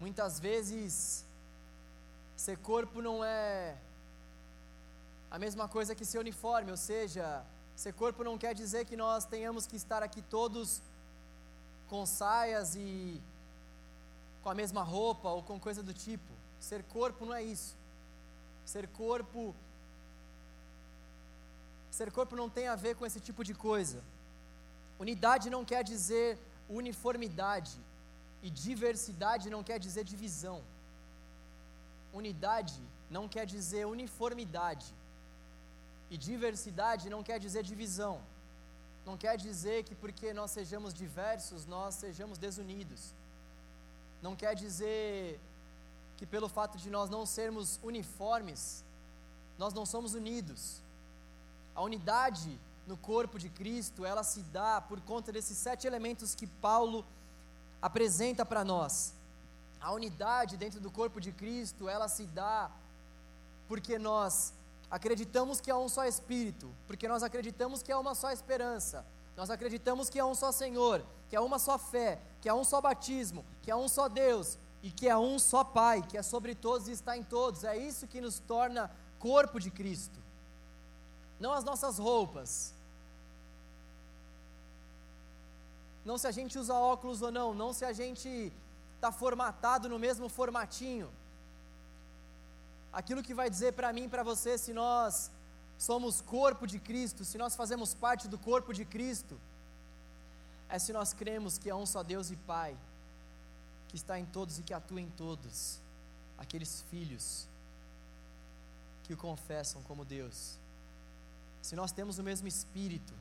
Muitas 0.00 0.40
vezes, 0.40 1.24
ser 2.34 2.58
corpo 2.58 3.00
não 3.00 3.22
é 3.22 3.76
a 5.30 5.38
mesma 5.38 5.68
coisa 5.68 5.94
que 5.94 6.04
ser 6.04 6.18
uniforme, 6.18 6.70
ou 6.70 6.76
seja, 6.76 7.44
ser 7.76 7.92
corpo 7.94 8.24
não 8.24 8.36
quer 8.36 8.54
dizer 8.54 8.84
que 8.84 8.96
nós 8.96 9.24
tenhamos 9.24 9.66
que 9.66 9.76
estar 9.76 10.02
aqui 10.02 10.20
todos 10.22 10.82
com 11.88 12.04
saias 12.04 12.74
e 12.74 13.20
com 14.42 14.50
a 14.50 14.54
mesma 14.54 14.82
roupa 14.82 15.28
ou 15.28 15.42
com 15.42 15.58
coisa 15.58 15.82
do 15.82 15.94
tipo. 15.94 16.32
Ser 16.58 16.82
corpo 16.84 17.24
não 17.24 17.34
é 17.34 17.42
isso. 17.42 17.76
Ser 18.64 18.86
corpo. 18.88 19.54
Ser 21.90 22.10
corpo 22.12 22.36
não 22.36 22.48
tem 22.50 22.68
a 22.68 22.76
ver 22.76 22.96
com 22.96 23.06
esse 23.06 23.20
tipo 23.20 23.44
de 23.44 23.54
coisa. 23.54 24.02
Unidade 24.98 25.48
não 25.48 25.64
quer 25.64 25.82
dizer 25.82 26.38
uniformidade. 26.68 27.76
E 28.42 28.50
diversidade 28.50 29.50
não 29.50 29.62
quer 29.62 29.78
dizer 29.78 30.04
divisão. 30.04 30.62
Unidade 32.12 32.78
não 33.10 33.28
quer 33.28 33.46
dizer 33.46 33.86
uniformidade. 33.86 34.86
E 36.10 36.16
diversidade 36.16 37.08
não 37.08 37.22
quer 37.22 37.38
dizer 37.38 37.62
divisão. 37.62 38.20
Não 39.06 39.16
quer 39.16 39.36
dizer 39.36 39.84
que 39.84 39.94
porque 39.94 40.32
nós 40.32 40.50
sejamos 40.50 40.92
diversos, 40.92 41.66
nós 41.66 41.94
sejamos 41.94 42.36
desunidos. 42.36 43.14
Não 44.20 44.36
quer 44.36 44.54
dizer 44.54 45.40
que 46.16 46.26
pelo 46.26 46.48
fato 46.48 46.76
de 46.76 46.90
nós 46.90 47.08
não 47.08 47.24
sermos 47.24 47.80
uniformes, 47.82 48.84
nós 49.56 49.72
não 49.72 49.86
somos 49.86 50.12
unidos. 50.14 50.82
A 51.74 51.80
unidade 51.80 52.58
no 52.86 52.96
corpo 52.96 53.38
de 53.38 53.48
Cristo, 53.48 54.04
ela 54.04 54.22
se 54.22 54.42
dá 54.42 54.80
por 54.80 55.00
conta 55.00 55.32
desses 55.32 55.56
sete 55.56 55.86
elementos 55.86 56.34
que 56.34 56.46
Paulo 56.46 57.04
apresenta 57.80 58.44
para 58.44 58.64
nós. 58.64 59.14
A 59.80 59.92
unidade 59.92 60.56
dentro 60.56 60.80
do 60.80 60.90
corpo 60.90 61.20
de 61.20 61.32
Cristo, 61.32 61.88
ela 61.88 62.08
se 62.08 62.24
dá 62.26 62.70
porque 63.68 63.98
nós 63.98 64.52
acreditamos 64.90 65.60
que 65.60 65.70
há 65.70 65.78
um 65.78 65.88
só 65.88 66.04
Espírito, 66.04 66.74
porque 66.86 67.06
nós 67.06 67.22
acreditamos 67.22 67.82
que 67.82 67.92
há 67.92 67.98
uma 67.98 68.14
só 68.14 68.30
esperança, 68.30 69.06
nós 69.36 69.48
acreditamos 69.48 70.10
que 70.10 70.18
há 70.18 70.26
um 70.26 70.34
só 70.34 70.50
Senhor, 70.52 71.04
que 71.28 71.36
há 71.36 71.40
uma 71.40 71.58
só 71.58 71.78
fé, 71.78 72.20
que 72.40 72.48
há 72.48 72.54
um 72.54 72.64
só 72.64 72.80
batismo, 72.80 73.44
que 73.62 73.70
há 73.70 73.76
um 73.76 73.88
só 73.88 74.08
Deus, 74.08 74.58
e 74.82 74.90
que 74.90 75.08
é 75.08 75.16
um 75.16 75.38
só 75.38 75.62
Pai, 75.62 76.02
que 76.02 76.18
é 76.18 76.22
sobre 76.22 76.54
todos 76.54 76.88
e 76.88 76.92
está 76.92 77.16
em 77.16 77.22
todos. 77.22 77.64
É 77.64 77.76
isso 77.76 78.06
que 78.06 78.20
nos 78.20 78.38
torna 78.38 78.90
corpo 79.18 79.60
de 79.60 79.70
Cristo. 79.70 80.18
Não 81.38 81.52
as 81.52 81.64
nossas 81.64 81.98
roupas. 81.98 82.74
Não 86.04 86.16
se 86.18 86.26
a 86.26 86.30
gente 86.30 86.58
usa 86.58 86.74
óculos 86.74 87.22
ou 87.22 87.30
não, 87.30 87.54
não 87.54 87.72
se 87.72 87.84
a 87.84 87.92
gente 87.92 88.52
está 88.96 89.12
formatado 89.12 89.88
no 89.88 89.98
mesmo 89.98 90.28
formatinho. 90.28 91.10
Aquilo 92.92 93.22
que 93.22 93.34
vai 93.34 93.48
dizer 93.48 93.72
para 93.72 93.92
mim 93.92 94.04
e 94.04 94.08
para 94.08 94.22
você 94.22 94.58
se 94.58 94.72
nós 94.72 95.30
somos 95.78 96.20
corpo 96.20 96.66
de 96.66 96.78
Cristo, 96.78 97.24
se 97.24 97.38
nós 97.38 97.56
fazemos 97.56 97.94
parte 97.94 98.28
do 98.28 98.38
corpo 98.38 98.72
de 98.74 98.84
Cristo, 98.84 99.40
é 100.68 100.78
se 100.78 100.92
nós 100.92 101.12
cremos 101.12 101.58
que 101.58 101.70
é 101.70 101.74
um 101.74 101.86
só 101.86 102.02
Deus 102.02 102.30
e 102.30 102.36
Pai 102.36 102.76
que 103.88 103.96
está 103.96 104.18
em 104.18 104.24
todos 104.24 104.58
e 104.58 104.62
que 104.62 104.72
atua 104.72 105.00
em 105.00 105.10
todos, 105.10 105.80
aqueles 106.38 106.82
filhos 106.90 107.48
que 109.02 109.12
o 109.12 109.16
confessam 109.16 109.82
como 109.82 110.04
Deus. 110.04 110.56
Se 111.60 111.74
nós 111.74 111.90
temos 111.90 112.18
o 112.18 112.22
mesmo 112.22 112.46
Espírito, 112.46 113.12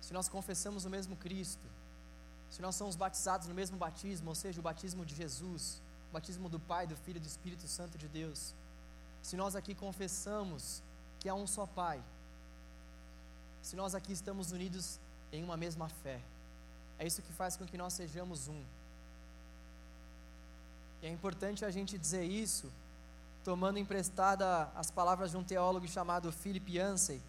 se 0.00 0.12
nós 0.12 0.28
confessamos 0.28 0.84
o 0.84 0.90
mesmo 0.90 1.16
Cristo, 1.16 1.64
se 2.50 2.60
nós 2.60 2.74
somos 2.74 2.96
batizados 2.96 3.46
no 3.46 3.54
mesmo 3.54 3.76
batismo, 3.76 4.28
ou 4.28 4.34
seja, 4.34 4.58
o 4.58 4.62
batismo 4.62 5.06
de 5.06 5.14
Jesus, 5.14 5.80
o 6.10 6.12
batismo 6.12 6.48
do 6.48 6.58
Pai, 6.58 6.86
do 6.86 6.96
Filho 6.96 7.16
e 7.16 7.20
do 7.20 7.26
Espírito 7.26 7.66
Santo 7.66 7.98
de 7.98 8.08
Deus, 8.08 8.54
se 9.22 9.36
nós 9.36 9.56
aqui 9.56 9.74
confessamos 9.74 10.82
que 11.18 11.28
há 11.28 11.34
um 11.34 11.46
só 11.46 11.66
Pai, 11.66 12.00
se 13.62 13.74
nós 13.74 13.94
aqui 13.94 14.12
estamos 14.12 14.52
unidos 14.52 15.00
em 15.32 15.42
uma 15.42 15.56
mesma 15.56 15.88
fé, 15.88 16.20
é 16.98 17.06
isso 17.06 17.22
que 17.22 17.32
faz 17.32 17.56
com 17.56 17.66
que 17.66 17.76
nós 17.76 17.92
sejamos 17.92 18.48
um. 18.48 18.62
E 21.02 21.06
é 21.06 21.10
importante 21.10 21.64
a 21.64 21.70
gente 21.70 21.98
dizer 21.98 22.24
isso, 22.24 22.70
tomando 23.44 23.78
emprestada 23.78 24.70
as 24.74 24.90
palavras 24.90 25.32
de 25.32 25.36
um 25.36 25.44
teólogo 25.44 25.86
chamado 25.86 26.32
Philip 26.32 26.76
Yancey. 26.76 27.20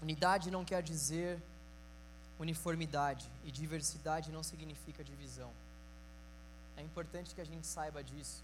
Unidade 0.00 0.50
não 0.50 0.64
quer 0.64 0.82
dizer 0.82 1.40
uniformidade, 2.42 3.30
e 3.44 3.50
diversidade 3.50 4.32
não 4.32 4.42
significa 4.42 5.04
divisão. 5.04 5.50
É 6.76 6.82
importante 6.82 7.34
que 7.34 7.40
a 7.40 7.44
gente 7.44 7.66
saiba 7.66 8.02
disso, 8.02 8.42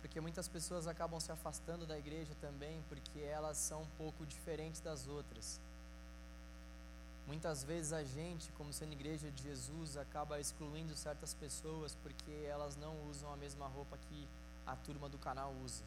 porque 0.00 0.20
muitas 0.20 0.48
pessoas 0.48 0.86
acabam 0.86 1.20
se 1.20 1.30
afastando 1.30 1.86
da 1.86 1.96
igreja 1.98 2.34
também 2.40 2.82
porque 2.88 3.20
elas 3.20 3.56
são 3.56 3.82
um 3.82 3.90
pouco 3.96 4.26
diferentes 4.26 4.80
das 4.80 5.06
outras. 5.06 5.60
Muitas 7.26 7.64
vezes 7.64 7.92
a 7.92 8.04
gente, 8.04 8.52
como 8.52 8.72
sendo 8.72 8.92
igreja 8.92 9.30
de 9.30 9.42
Jesus, 9.42 9.96
acaba 9.96 10.40
excluindo 10.40 10.94
certas 10.94 11.34
pessoas 11.34 11.96
porque 12.02 12.32
elas 12.48 12.76
não 12.76 12.94
usam 13.10 13.32
a 13.32 13.36
mesma 13.36 13.66
roupa 13.66 13.96
que 14.08 14.28
a 14.64 14.76
turma 14.76 15.08
do 15.08 15.18
canal 15.18 15.52
usa. 15.64 15.82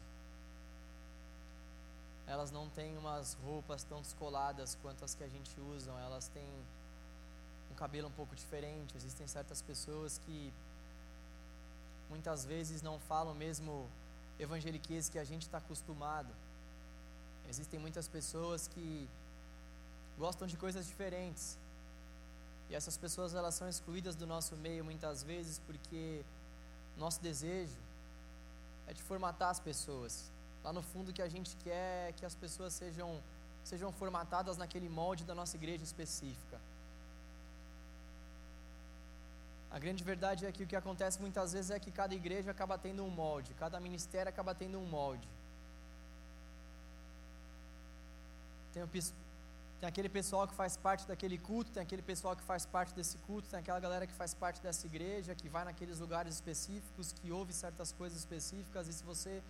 Elas 2.26 2.50
não 2.50 2.68
têm 2.68 2.96
umas 2.96 3.34
roupas 3.44 3.82
tão 3.84 4.00
descoladas 4.02 4.76
quanto 4.82 5.04
as 5.04 5.14
que 5.14 5.24
a 5.24 5.28
gente 5.28 5.58
usa, 5.60 5.90
elas 5.92 6.28
têm 6.28 6.46
um 7.70 7.74
cabelo 7.74 8.08
um 8.08 8.12
pouco 8.12 8.34
diferente. 8.34 8.96
Existem 8.96 9.26
certas 9.26 9.62
pessoas 9.62 10.20
que 10.24 10.52
muitas 12.08 12.44
vezes 12.44 12.82
não 12.82 12.98
falam 12.98 13.34
mesmo 13.34 13.88
evangeliquez 14.38 15.08
que 15.08 15.18
a 15.18 15.24
gente 15.24 15.42
está 15.42 15.58
acostumado. 15.58 16.28
Existem 17.48 17.78
muitas 17.78 18.08
pessoas 18.08 18.68
que 18.68 19.08
gostam 20.18 20.46
de 20.46 20.56
coisas 20.56 20.86
diferentes. 20.86 21.58
E 22.68 22.74
essas 22.74 22.96
pessoas 22.96 23.34
elas 23.34 23.54
são 23.54 23.68
excluídas 23.68 24.14
do 24.14 24.26
nosso 24.26 24.54
meio 24.56 24.84
muitas 24.84 25.22
vezes 25.22 25.60
porque 25.66 26.24
nosso 26.96 27.20
desejo 27.20 27.76
é 28.86 28.92
de 28.92 29.02
formatar 29.02 29.50
as 29.50 29.60
pessoas. 29.60 30.30
Lá 30.62 30.72
no 30.72 30.82
fundo 30.82 31.12
que 31.12 31.22
a 31.22 31.28
gente 31.28 31.56
quer 31.64 32.10
é 32.10 32.12
que 32.12 32.24
as 32.24 32.34
pessoas 32.34 32.72
sejam 32.72 33.20
sejam 33.64 33.92
formatadas 33.92 34.56
naquele 34.56 34.88
molde 34.88 35.24
da 35.24 35.34
nossa 35.34 35.56
igreja 35.56 35.84
específica. 35.84 36.60
A 39.70 39.78
grande 39.78 40.02
verdade 40.02 40.46
é 40.46 40.52
que 40.52 40.64
o 40.64 40.66
que 40.66 40.74
acontece 40.74 41.20
muitas 41.20 41.52
vezes 41.52 41.70
é 41.70 41.78
que 41.78 41.92
cada 41.92 42.14
igreja 42.14 42.50
acaba 42.50 42.76
tendo 42.76 43.04
um 43.04 43.10
molde, 43.10 43.54
cada 43.54 43.78
ministério 43.78 44.28
acaba 44.28 44.54
tendo 44.54 44.78
um 44.78 44.86
molde. 44.86 45.28
Tem 48.72 48.82
o 48.82 48.88
Tem 48.88 49.88
aquele 49.88 50.08
pessoal 50.08 50.46
que 50.46 50.54
faz 50.54 50.76
parte 50.76 51.06
daquele 51.06 51.38
culto, 51.38 51.70
tem 51.70 51.82
aquele 51.82 52.02
pessoal 52.02 52.34
que 52.36 52.42
faz 52.42 52.66
parte 52.66 52.92
desse 52.94 53.16
culto, 53.18 53.48
tem 53.48 53.60
aquela 53.60 53.80
galera 53.80 54.06
que 54.06 54.12
faz 54.12 54.34
parte 54.34 54.60
dessa 54.60 54.86
igreja, 54.86 55.34
que 55.34 55.48
vai 55.48 55.64
naqueles 55.64 56.00
lugares 56.00 56.34
específicos, 56.34 57.12
que 57.12 57.30
ouve 57.32 57.52
certas 57.52 57.92
coisas 57.92 58.18
específicas, 58.18 58.88
e 58.88 58.92
se 58.92 59.04
você 59.04 59.42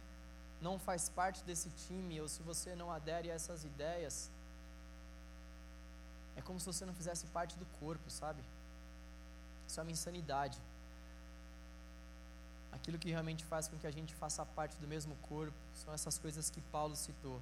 não 0.60 0.78
faz 0.78 1.08
parte 1.08 1.42
desse 1.44 1.70
time, 1.70 2.20
ou 2.20 2.28
se 2.28 2.42
você 2.42 2.74
não 2.76 2.92
adere 2.92 3.30
a 3.30 3.34
essas 3.34 3.64
ideias, 3.64 4.30
é 6.36 6.42
como 6.42 6.60
se 6.60 6.66
você 6.66 6.84
não 6.84 6.94
fizesse 6.94 7.26
parte 7.26 7.56
do 7.58 7.66
corpo, 7.80 8.08
sabe? 8.10 8.40
Isso 9.70 9.78
é 9.78 9.84
uma 9.84 9.92
insanidade. 9.92 10.58
Aquilo 12.72 12.98
que 12.98 13.08
realmente 13.08 13.44
faz 13.44 13.68
com 13.68 13.78
que 13.78 13.86
a 13.86 13.90
gente 13.92 14.12
faça 14.16 14.44
parte 14.44 14.76
do 14.78 14.88
mesmo 14.88 15.14
corpo 15.28 15.56
são 15.76 15.94
essas 15.94 16.18
coisas 16.18 16.50
que 16.50 16.60
Paulo 16.72 16.96
citou. 16.96 17.40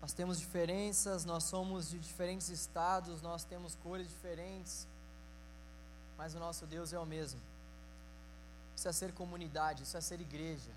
Nós 0.00 0.12
temos 0.12 0.38
diferenças, 0.38 1.24
nós 1.24 1.42
somos 1.42 1.90
de 1.90 1.98
diferentes 1.98 2.48
estados, 2.50 3.20
nós 3.20 3.42
temos 3.42 3.74
cores 3.74 4.08
diferentes, 4.08 4.86
mas 6.16 6.36
o 6.36 6.38
nosso 6.38 6.66
Deus 6.66 6.92
é 6.92 7.00
o 7.00 7.06
mesmo. 7.06 7.40
Isso 8.76 8.86
é 8.86 8.92
ser 8.92 9.12
comunidade, 9.12 9.82
isso 9.82 9.96
é 9.96 10.00
ser 10.00 10.20
igreja. 10.20 10.70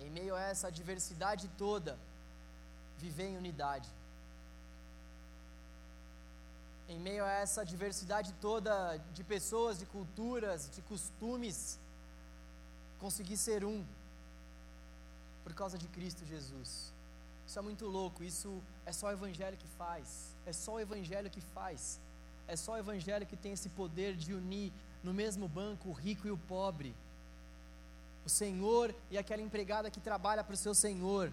Em 0.00 0.10
meio 0.10 0.34
a 0.34 0.40
essa 0.40 0.72
diversidade 0.72 1.46
toda, 1.56 1.96
viver 2.98 3.28
em 3.28 3.36
unidade. 3.36 3.88
Em 6.88 6.98
meio 6.98 7.24
a 7.24 7.30
essa 7.30 7.64
diversidade 7.64 8.32
toda 8.40 8.96
de 9.12 9.24
pessoas, 9.24 9.78
de 9.78 9.86
culturas, 9.86 10.70
de 10.74 10.82
costumes, 10.82 11.78
conseguir 12.98 13.36
ser 13.36 13.64
um 13.64 13.84
por 15.42 15.54
causa 15.54 15.76
de 15.78 15.86
Cristo 15.88 16.24
Jesus. 16.24 16.92
Isso 17.46 17.58
é 17.58 17.62
muito 17.62 17.86
louco, 17.86 18.24
isso 18.24 18.62
é 18.86 18.92
só 18.92 19.06
o 19.08 19.12
Evangelho 19.12 19.56
que 19.56 19.68
faz. 19.78 20.34
É 20.46 20.52
só 20.52 20.74
o 20.74 20.80
Evangelho 20.80 21.30
que 21.30 21.40
faz. 21.40 22.00
É 22.48 22.56
só 22.56 22.72
o 22.72 22.78
Evangelho 22.78 23.26
que 23.26 23.36
tem 23.36 23.52
esse 23.52 23.68
poder 23.68 24.16
de 24.16 24.34
unir 24.34 24.72
no 25.02 25.12
mesmo 25.12 25.46
banco 25.46 25.90
o 25.90 25.92
rico 25.92 26.26
e 26.26 26.30
o 26.30 26.38
pobre. 26.38 26.94
O 28.24 28.28
Senhor 28.28 28.94
e 29.10 29.18
aquela 29.18 29.42
empregada 29.42 29.90
que 29.90 30.00
trabalha 30.00 30.42
para 30.42 30.54
o 30.54 30.56
seu 30.56 30.74
Senhor. 30.74 31.32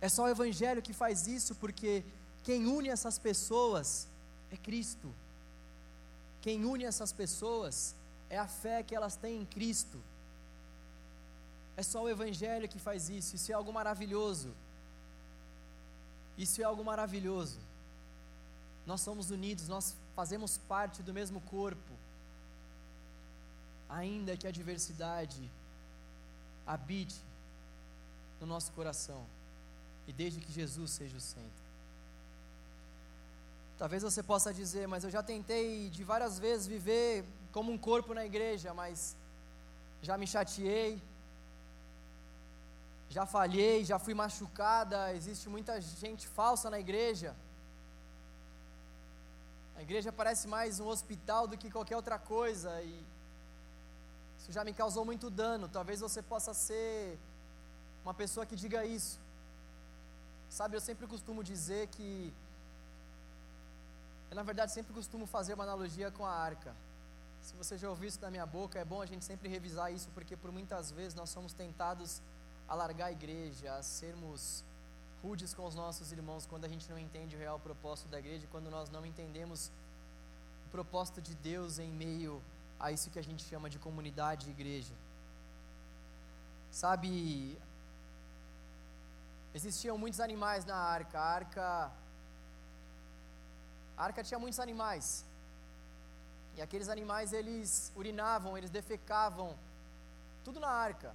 É 0.00 0.08
só 0.08 0.24
o 0.24 0.28
Evangelho 0.28 0.82
que 0.82 0.92
faz 0.92 1.26
isso, 1.26 1.54
porque 1.54 2.04
quem 2.42 2.66
une 2.66 2.88
essas 2.88 3.18
pessoas 3.18 4.08
é 4.50 4.56
Cristo. 4.56 5.12
Quem 6.40 6.64
une 6.64 6.84
essas 6.84 7.12
pessoas 7.12 7.94
é 8.30 8.38
a 8.38 8.46
fé 8.46 8.82
que 8.82 8.94
elas 8.94 9.16
têm 9.16 9.42
em 9.42 9.46
Cristo. 9.46 10.00
É 11.76 11.82
só 11.82 12.02
o 12.02 12.08
Evangelho 12.08 12.68
que 12.68 12.78
faz 12.78 13.08
isso. 13.08 13.36
Isso 13.36 13.50
é 13.50 13.54
algo 13.54 13.72
maravilhoso. 13.72 14.54
Isso 16.38 16.60
é 16.60 16.64
algo 16.64 16.84
maravilhoso. 16.84 17.58
Nós 18.86 19.00
somos 19.00 19.30
unidos, 19.30 19.68
nós 19.68 19.96
fazemos 20.14 20.58
parte 20.58 21.02
do 21.02 21.12
mesmo 21.12 21.40
corpo. 21.40 21.92
Ainda 23.88 24.36
que 24.36 24.46
a 24.46 24.50
diversidade 24.50 25.50
habite 26.66 27.20
no 28.40 28.46
nosso 28.46 28.72
coração. 28.72 29.24
E 30.06 30.12
desde 30.12 30.40
que 30.40 30.52
Jesus 30.52 30.92
seja 30.92 31.16
o 31.16 31.20
centro. 31.20 31.65
Talvez 33.78 34.02
você 34.02 34.22
possa 34.22 34.54
dizer, 34.54 34.88
mas 34.88 35.04
eu 35.04 35.10
já 35.10 35.22
tentei 35.22 35.90
de 35.90 36.02
várias 36.02 36.38
vezes 36.38 36.66
viver 36.66 37.24
como 37.52 37.70
um 37.70 37.78
corpo 37.78 38.14
na 38.14 38.24
igreja, 38.24 38.72
mas 38.72 39.14
já 40.00 40.16
me 40.16 40.26
chateei, 40.26 41.02
já 43.10 43.26
falhei, 43.26 43.84
já 43.84 43.98
fui 43.98 44.14
machucada, 44.14 45.12
existe 45.14 45.48
muita 45.48 45.80
gente 45.80 46.26
falsa 46.26 46.70
na 46.70 46.80
igreja. 46.80 47.36
A 49.76 49.82
igreja 49.82 50.10
parece 50.10 50.48
mais 50.48 50.80
um 50.80 50.88
hospital 50.88 51.46
do 51.46 51.58
que 51.58 51.70
qualquer 51.70 51.96
outra 51.96 52.18
coisa 52.18 52.82
e 52.82 53.04
isso 54.38 54.50
já 54.52 54.64
me 54.64 54.72
causou 54.72 55.04
muito 55.04 55.28
dano. 55.28 55.68
Talvez 55.68 56.00
você 56.00 56.22
possa 56.22 56.54
ser 56.54 57.18
uma 58.02 58.14
pessoa 58.14 58.46
que 58.46 58.56
diga 58.56 58.86
isso. 58.86 59.18
Sabe, 60.48 60.76
eu 60.76 60.80
sempre 60.80 61.06
costumo 61.06 61.44
dizer 61.44 61.88
que 61.88 62.32
eu, 64.30 64.36
na 64.36 64.42
verdade, 64.42 64.72
sempre 64.72 64.92
costumo 64.92 65.26
fazer 65.26 65.54
uma 65.54 65.64
analogia 65.64 66.10
com 66.10 66.24
a 66.24 66.32
arca. 66.32 66.74
Se 67.42 67.54
você 67.54 67.78
já 67.78 67.88
ouviu 67.88 68.08
isso 68.08 68.18
da 68.18 68.30
minha 68.30 68.44
boca, 68.44 68.78
é 68.78 68.84
bom 68.84 69.00
a 69.00 69.06
gente 69.06 69.24
sempre 69.24 69.48
revisar 69.48 69.92
isso, 69.92 70.08
porque 70.14 70.36
por 70.36 70.50
muitas 70.50 70.90
vezes 70.90 71.14
nós 71.14 71.30
somos 71.30 71.52
tentados 71.52 72.20
a 72.68 72.74
largar 72.74 73.06
a 73.06 73.12
igreja, 73.12 73.74
a 73.74 73.82
sermos 73.82 74.64
rudes 75.22 75.54
com 75.54 75.64
os 75.64 75.74
nossos 75.74 76.12
irmãos 76.12 76.46
quando 76.46 76.64
a 76.64 76.68
gente 76.68 76.88
não 76.90 76.98
entende 76.98 77.36
o 77.36 77.38
real 77.38 77.58
propósito 77.58 78.08
da 78.08 78.18
igreja, 78.18 78.46
quando 78.50 78.70
nós 78.70 78.90
não 78.90 79.06
entendemos 79.06 79.70
o 80.66 80.70
propósito 80.70 81.22
de 81.22 81.34
Deus 81.36 81.78
em 81.78 81.90
meio 81.90 82.42
a 82.78 82.90
isso 82.90 83.10
que 83.10 83.18
a 83.18 83.22
gente 83.22 83.44
chama 83.44 83.70
de 83.70 83.78
comunidade 83.78 84.48
e 84.48 84.50
igreja. 84.50 84.92
Sabe, 86.70 87.56
existiam 89.54 89.96
muitos 89.96 90.20
animais 90.20 90.64
na 90.64 90.76
arca, 90.76 91.18
a 91.18 91.24
arca 91.24 91.92
a 93.96 94.04
arca 94.04 94.22
tinha 94.22 94.38
muitos 94.38 94.60
animais. 94.60 95.24
E 96.56 96.62
aqueles 96.62 96.88
animais 96.88 97.32
eles 97.32 97.92
urinavam, 97.94 98.56
eles 98.56 98.70
defecavam, 98.70 99.56
tudo 100.44 100.58
na 100.58 100.68
arca. 100.68 101.14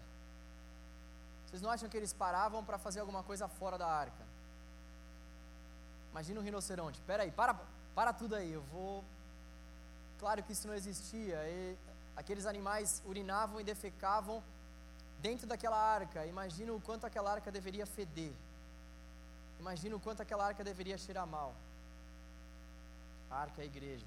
Vocês 1.46 1.62
não 1.62 1.72
acham 1.72 1.90
que 1.90 1.98
eles 1.98 2.14
paravam 2.14 2.64
para 2.64 2.78
fazer 2.78 3.00
alguma 3.00 3.24
coisa 3.24 3.48
fora 3.48 3.78
da 3.78 3.88
arca? 3.88 4.24
Imagina 6.12 6.40
um 6.40 6.44
rinoceronte. 6.44 7.00
Espera 7.00 7.24
aí, 7.24 7.32
para, 7.32 7.56
para 7.96 8.14
tudo 8.14 8.36
aí. 8.36 8.52
Eu 8.52 8.62
vou. 8.74 9.04
Claro 10.20 10.44
que 10.44 10.54
isso 10.54 10.68
não 10.68 10.74
existia. 10.74 11.38
E 11.48 11.78
aqueles 12.16 12.46
animais 12.46 13.02
urinavam 13.06 13.60
e 13.60 13.64
defecavam 13.64 14.44
dentro 15.20 15.48
daquela 15.48 15.78
arca. 15.78 16.26
Imagina 16.26 16.72
o 16.74 16.82
quanto 16.82 17.06
aquela 17.06 17.32
arca 17.32 17.52
deveria 17.52 17.86
feder. 17.86 18.34
Imagina 19.60 19.96
o 19.96 20.00
quanto 20.00 20.22
aquela 20.22 20.46
arca 20.46 20.64
deveria 20.64 20.98
cheirar 20.98 21.26
mal. 21.26 21.54
A 23.32 23.36
arca 23.36 23.62
é 23.62 23.64
a 23.64 23.66
igreja. 23.66 24.06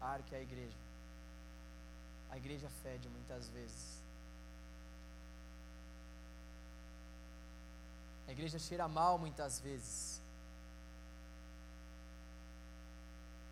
A 0.00 0.06
arca 0.06 0.36
é 0.36 0.38
a 0.38 0.42
igreja. 0.42 0.78
A 2.30 2.36
igreja 2.36 2.68
fede 2.82 3.08
muitas 3.08 3.48
vezes. 3.48 4.00
A 8.28 8.32
igreja 8.32 8.58
cheira 8.60 8.86
mal 8.86 9.18
muitas 9.18 9.58
vezes. 9.58 10.22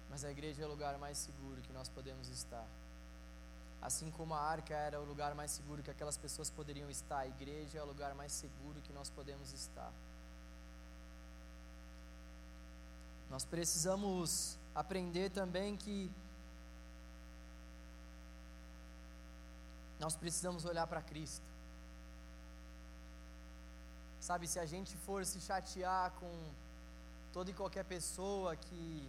Mas 0.08 0.24
a 0.24 0.30
igreja 0.30 0.62
é 0.62 0.66
o 0.66 0.68
lugar 0.68 0.96
mais 0.98 1.18
seguro 1.18 1.60
que 1.60 1.72
nós 1.72 1.88
podemos 1.88 2.28
estar. 2.28 2.66
Assim 3.82 4.10
como 4.12 4.34
a 4.34 4.40
arca 4.40 4.74
era 4.74 5.00
o 5.00 5.04
lugar 5.04 5.34
mais 5.34 5.50
seguro 5.50 5.82
que 5.82 5.90
aquelas 5.90 6.16
pessoas 6.16 6.48
poderiam 6.48 6.88
estar, 6.90 7.18
a 7.18 7.26
igreja 7.26 7.78
é 7.78 7.82
o 7.82 7.86
lugar 7.86 8.14
mais 8.14 8.32
seguro 8.32 8.80
que 8.80 8.92
nós 8.92 9.10
podemos 9.10 9.52
estar. 9.52 9.92
Nós 13.30 13.44
precisamos 13.44 14.58
aprender 14.74 15.30
também 15.30 15.76
que 15.76 16.10
nós 20.00 20.16
precisamos 20.16 20.64
olhar 20.64 20.86
para 20.86 21.02
Cristo. 21.02 21.44
Sabe, 24.20 24.46
se 24.46 24.58
a 24.58 24.66
gente 24.66 24.96
for 24.98 25.24
se 25.24 25.40
chatear 25.40 26.12
com 26.12 26.32
toda 27.32 27.50
e 27.50 27.54
qualquer 27.54 27.84
pessoa 27.84 28.56
que 28.56 29.08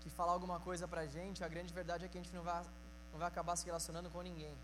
que 0.00 0.08
falar 0.08 0.32
alguma 0.32 0.58
coisa 0.60 0.88
pra 0.88 1.06
gente, 1.06 1.44
a 1.44 1.48
grande 1.48 1.72
verdade 1.74 2.04
é 2.04 2.08
que 2.08 2.16
a 2.16 2.22
gente 2.22 2.34
não 2.34 2.42
vai, 2.42 2.64
não 3.12 3.18
vai 3.18 3.28
acabar 3.28 3.54
se 3.56 3.66
relacionando 3.66 4.08
com 4.10 4.22
ninguém. 4.22 4.56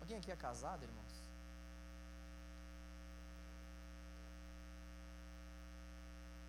Alguém 0.00 0.18
aqui 0.18 0.30
é 0.30 0.36
casado, 0.36 0.82
irmãos? 0.82 1.01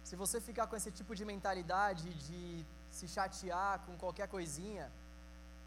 Se 0.03 0.15
você 0.15 0.39
ficar 0.41 0.67
com 0.67 0.75
esse 0.75 0.91
tipo 0.91 1.15
de 1.15 1.25
mentalidade 1.25 2.13
de 2.27 2.65
se 2.91 3.07
chatear 3.07 3.79
com 3.85 3.97
qualquer 3.97 4.27
coisinha, 4.27 4.91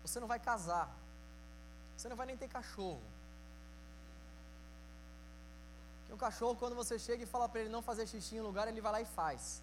você 0.03 0.20
não 0.20 0.28
vai 0.28 0.39
casar. 0.39 0.89
Você 1.97 2.09
não 2.09 2.16
vai 2.16 2.26
nem 2.26 2.37
ter 2.37 2.49
cachorro. 2.49 3.03
Porque 6.01 6.12
um 6.12 6.18
cachorro, 6.18 6.55
quando 6.57 6.76
você 6.76 6.99
chega 6.99 7.22
e 7.24 7.26
fala 7.26 7.49
para 7.49 7.62
ele 7.62 7.70
não 7.70 7.82
fazer 7.82 8.07
xixi 8.07 8.37
em 8.37 8.41
lugar, 8.41 8.68
ele 8.68 8.80
vai 8.80 8.93
lá 8.93 9.01
e 9.01 9.05
faz. 9.05 9.62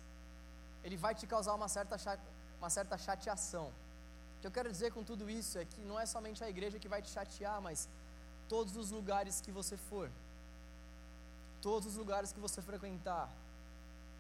Ele 0.84 0.98
vai 0.98 1.16
te 1.16 1.26
causar 1.26 1.54
uma 1.54 1.70
certa, 1.70 1.98
uma 2.60 2.70
certa 2.70 2.98
chateação. 2.98 3.68
O 4.38 4.42
que 4.42 4.48
eu 4.48 4.52
quero 4.52 4.70
dizer 4.70 4.92
com 4.92 5.04
tudo 5.04 5.30
isso 5.30 5.58
é 5.58 5.64
que 5.64 5.82
não 5.82 5.98
é 5.98 6.06
somente 6.06 6.44
a 6.44 6.50
igreja 6.50 6.80
que 6.80 6.90
vai 6.90 7.02
te 7.02 7.10
chatear, 7.10 7.62
mas 7.62 7.88
todos 8.50 8.76
os 8.76 8.92
lugares 8.92 9.40
que 9.40 9.52
você 9.52 9.78
for, 9.78 10.10
todos 11.62 11.88
os 11.92 11.96
lugares 11.96 12.34
que 12.34 12.42
você 12.42 12.62
frequentar, 12.62 13.30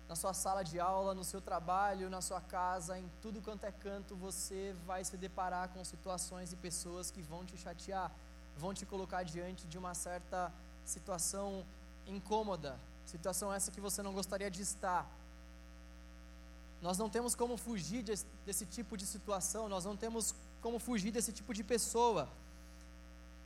na 0.07 0.15
sua 0.15 0.33
sala 0.33 0.63
de 0.63 0.79
aula, 0.79 1.13
no 1.13 1.23
seu 1.23 1.41
trabalho, 1.41 2.09
na 2.09 2.21
sua 2.21 2.41
casa, 2.41 2.99
em 2.99 3.09
tudo 3.21 3.41
quanto 3.41 3.65
é 3.65 3.71
canto, 3.71 4.15
você 4.15 4.75
vai 4.85 5.03
se 5.03 5.17
deparar 5.17 5.69
com 5.69 5.83
situações 5.83 6.51
e 6.51 6.55
pessoas 6.55 7.09
que 7.09 7.21
vão 7.21 7.45
te 7.45 7.57
chatear. 7.57 8.11
vão 8.55 8.71
te 8.71 8.85
colocar 8.85 9.23
diante 9.23 9.65
de 9.65 9.79
uma 9.79 9.95
certa 9.95 10.53
situação 10.85 11.65
incômoda, 12.05 12.77
situação 13.03 13.51
essa 13.51 13.71
que 13.71 13.81
você 13.81 14.03
não 14.03 14.13
gostaria 14.13 14.51
de 14.51 14.61
estar. 14.61 15.09
Nós 16.81 16.97
não 16.97 17.09
temos 17.09 17.33
como 17.33 17.57
fugir 17.57 18.03
desse, 18.03 18.25
desse 18.45 18.65
tipo 18.65 18.95
de 18.95 19.05
situação, 19.05 19.67
nós 19.67 19.85
não 19.85 19.97
temos 19.97 20.35
como 20.61 20.77
fugir 20.77 21.11
desse 21.11 21.31
tipo 21.31 21.51
de 21.53 21.63
pessoa. 21.63 22.29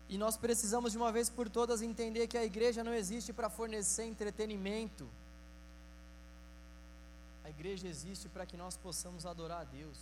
E 0.09 0.17
nós 0.17 0.37
precisamos 0.37 0.91
de 0.91 0.97
uma 0.97 1.11
vez 1.11 1.29
por 1.29 1.49
todas 1.49 1.81
entender 1.81 2.27
que 2.27 2.37
a 2.37 2.43
igreja 2.43 2.83
não 2.83 2.93
existe 2.93 3.31
para 3.31 3.49
fornecer 3.49 4.05
entretenimento. 4.05 5.07
A 7.47 7.49
igreja 7.49 7.87
existe 7.87 8.27
para 8.27 8.45
que 8.45 8.57
nós 8.61 8.75
possamos 8.85 9.25
adorar 9.25 9.61
a 9.61 9.63
Deus. 9.79 9.99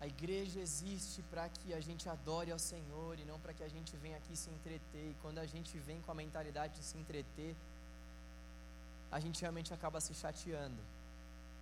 A 0.00 0.06
igreja 0.06 0.58
existe 0.58 1.20
para 1.30 1.50
que 1.50 1.74
a 1.74 1.80
gente 1.86 2.08
adore 2.08 2.50
ao 2.50 2.58
Senhor 2.58 3.18
e 3.18 3.26
não 3.26 3.38
para 3.38 3.52
que 3.52 3.62
a 3.62 3.68
gente 3.68 3.94
venha 4.04 4.16
aqui 4.16 4.34
se 4.34 4.48
entreter. 4.48 5.10
E 5.10 5.16
quando 5.20 5.38
a 5.38 5.44
gente 5.44 5.78
vem 5.78 6.00
com 6.00 6.10
a 6.10 6.14
mentalidade 6.14 6.72
de 6.78 6.82
se 6.82 6.96
entreter, 6.96 7.54
a 9.10 9.20
gente 9.20 9.42
realmente 9.42 9.74
acaba 9.74 10.00
se 10.00 10.14
chateando. 10.14 10.82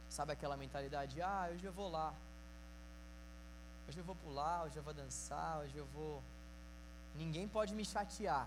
Sabe 0.09 0.33
aquela 0.33 0.57
mentalidade? 0.57 1.21
Ah, 1.21 1.49
hoje 1.53 1.64
eu 1.64 1.73
vou 1.73 1.91
lá. 1.91 2.14
Hoje 3.89 3.99
eu 3.99 4.05
vou 4.05 4.14
pular, 4.14 4.62
hoje 4.66 4.77
eu 4.77 4.85
vou 4.85 4.95
dançar, 4.95 5.59
hoje 5.59 5.77
eu 5.77 5.87
vou. 5.87 6.23
Ninguém 7.16 7.49
pode 7.49 7.75
me 7.75 7.85
chatear. 7.85 8.47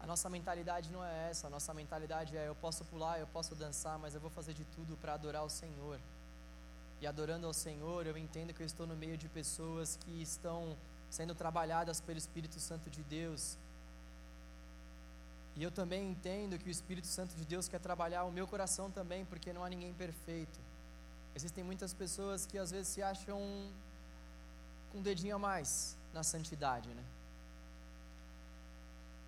A 0.00 0.06
nossa 0.06 0.28
mentalidade 0.28 0.90
não 0.90 1.04
é 1.04 1.30
essa. 1.30 1.46
A 1.46 1.50
nossa 1.50 1.74
mentalidade 1.74 2.36
é: 2.36 2.48
eu 2.48 2.54
posso 2.54 2.84
pular, 2.84 3.18
eu 3.18 3.26
posso 3.26 3.54
dançar, 3.54 3.98
mas 3.98 4.14
eu 4.14 4.20
vou 4.20 4.30
fazer 4.30 4.54
de 4.54 4.64
tudo 4.64 4.96
para 4.96 5.14
adorar 5.14 5.44
o 5.44 5.50
Senhor. 5.50 5.98
E 7.00 7.06
adorando 7.06 7.46
ao 7.46 7.54
Senhor, 7.54 8.06
eu 8.06 8.16
entendo 8.16 8.52
que 8.52 8.62
eu 8.62 8.66
estou 8.66 8.86
no 8.86 8.96
meio 8.96 9.16
de 9.16 9.28
pessoas 9.28 9.96
que 9.96 10.22
estão 10.22 10.76
sendo 11.10 11.34
trabalhadas 11.34 12.00
pelo 12.00 12.18
Espírito 12.18 12.58
Santo 12.58 12.90
de 12.90 13.02
Deus. 13.02 13.56
E 15.56 15.62
eu 15.62 15.70
também 15.70 16.10
entendo 16.10 16.58
que 16.58 16.68
o 16.68 16.70
Espírito 16.70 17.06
Santo 17.06 17.34
de 17.34 17.44
Deus 17.44 17.68
quer 17.68 17.80
trabalhar 17.80 18.24
o 18.24 18.32
meu 18.32 18.46
coração 18.46 18.90
também, 18.90 19.24
porque 19.24 19.52
não 19.52 19.64
há 19.64 19.68
ninguém 19.68 19.92
perfeito. 19.92 20.58
Existem 21.34 21.64
muitas 21.64 21.92
pessoas 21.92 22.46
que 22.46 22.58
às 22.58 22.70
vezes 22.70 22.88
se 22.88 23.02
acham 23.02 23.38
com 24.92 24.98
um 24.98 25.02
dedinho 25.02 25.36
a 25.36 25.38
mais 25.38 25.96
na 26.12 26.22
santidade, 26.22 26.88
né? 26.88 27.04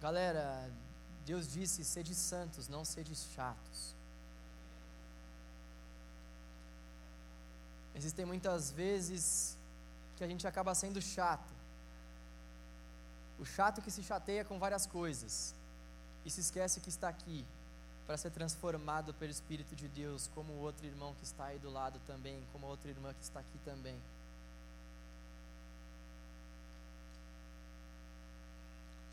Galera, 0.00 0.70
Deus 1.26 1.52
disse: 1.52 1.84
sede 1.84 2.14
santos, 2.14 2.68
não 2.68 2.84
sede 2.84 3.14
chatos. 3.14 3.94
Existem 7.94 8.24
muitas 8.24 8.70
vezes 8.70 9.56
que 10.16 10.24
a 10.24 10.26
gente 10.26 10.46
acaba 10.46 10.74
sendo 10.74 11.02
chato. 11.02 11.52
O 13.38 13.44
chato 13.44 13.82
que 13.82 13.90
se 13.90 14.02
chateia 14.02 14.44
com 14.44 14.58
várias 14.58 14.86
coisas 14.86 15.54
e 16.24 16.30
se 16.30 16.40
esquece 16.40 16.80
que 16.80 16.88
está 16.88 17.08
aqui 17.08 17.44
para 18.06 18.16
ser 18.16 18.30
transformado 18.30 19.14
pelo 19.14 19.30
Espírito 19.30 19.76
de 19.76 19.86
Deus, 19.88 20.28
como 20.34 20.52
o 20.52 20.60
outro 20.60 20.84
irmão 20.86 21.14
que 21.14 21.24
está 21.24 21.44
aí 21.46 21.58
do 21.58 21.70
lado 21.70 22.00
também, 22.06 22.42
como 22.52 22.66
a 22.66 22.70
outra 22.70 22.90
irmã 22.90 23.14
que 23.14 23.22
está 23.22 23.40
aqui 23.40 23.58
também. 23.64 23.96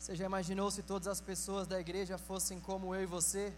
Você 0.08 0.16
já 0.16 0.24
imaginou 0.24 0.70
se 0.70 0.82
todas 0.82 1.06
as 1.06 1.20
pessoas 1.20 1.66
da 1.66 1.78
igreja 1.78 2.16
fossem 2.16 2.58
como 2.58 2.94
eu 2.94 3.02
e 3.02 3.04
você? 3.04 3.52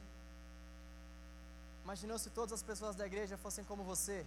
Imaginou 1.84 2.18
se 2.18 2.28
todas 2.28 2.52
as 2.52 2.60
pessoas 2.60 2.96
da 2.96 3.06
igreja 3.06 3.38
fossem 3.38 3.64
como 3.64 3.84
você? 3.84 4.26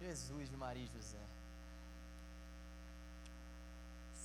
Jesus 0.00 0.48
de 0.48 0.56
Maria 0.56 0.84
e 0.84 0.96
José. 0.96 1.18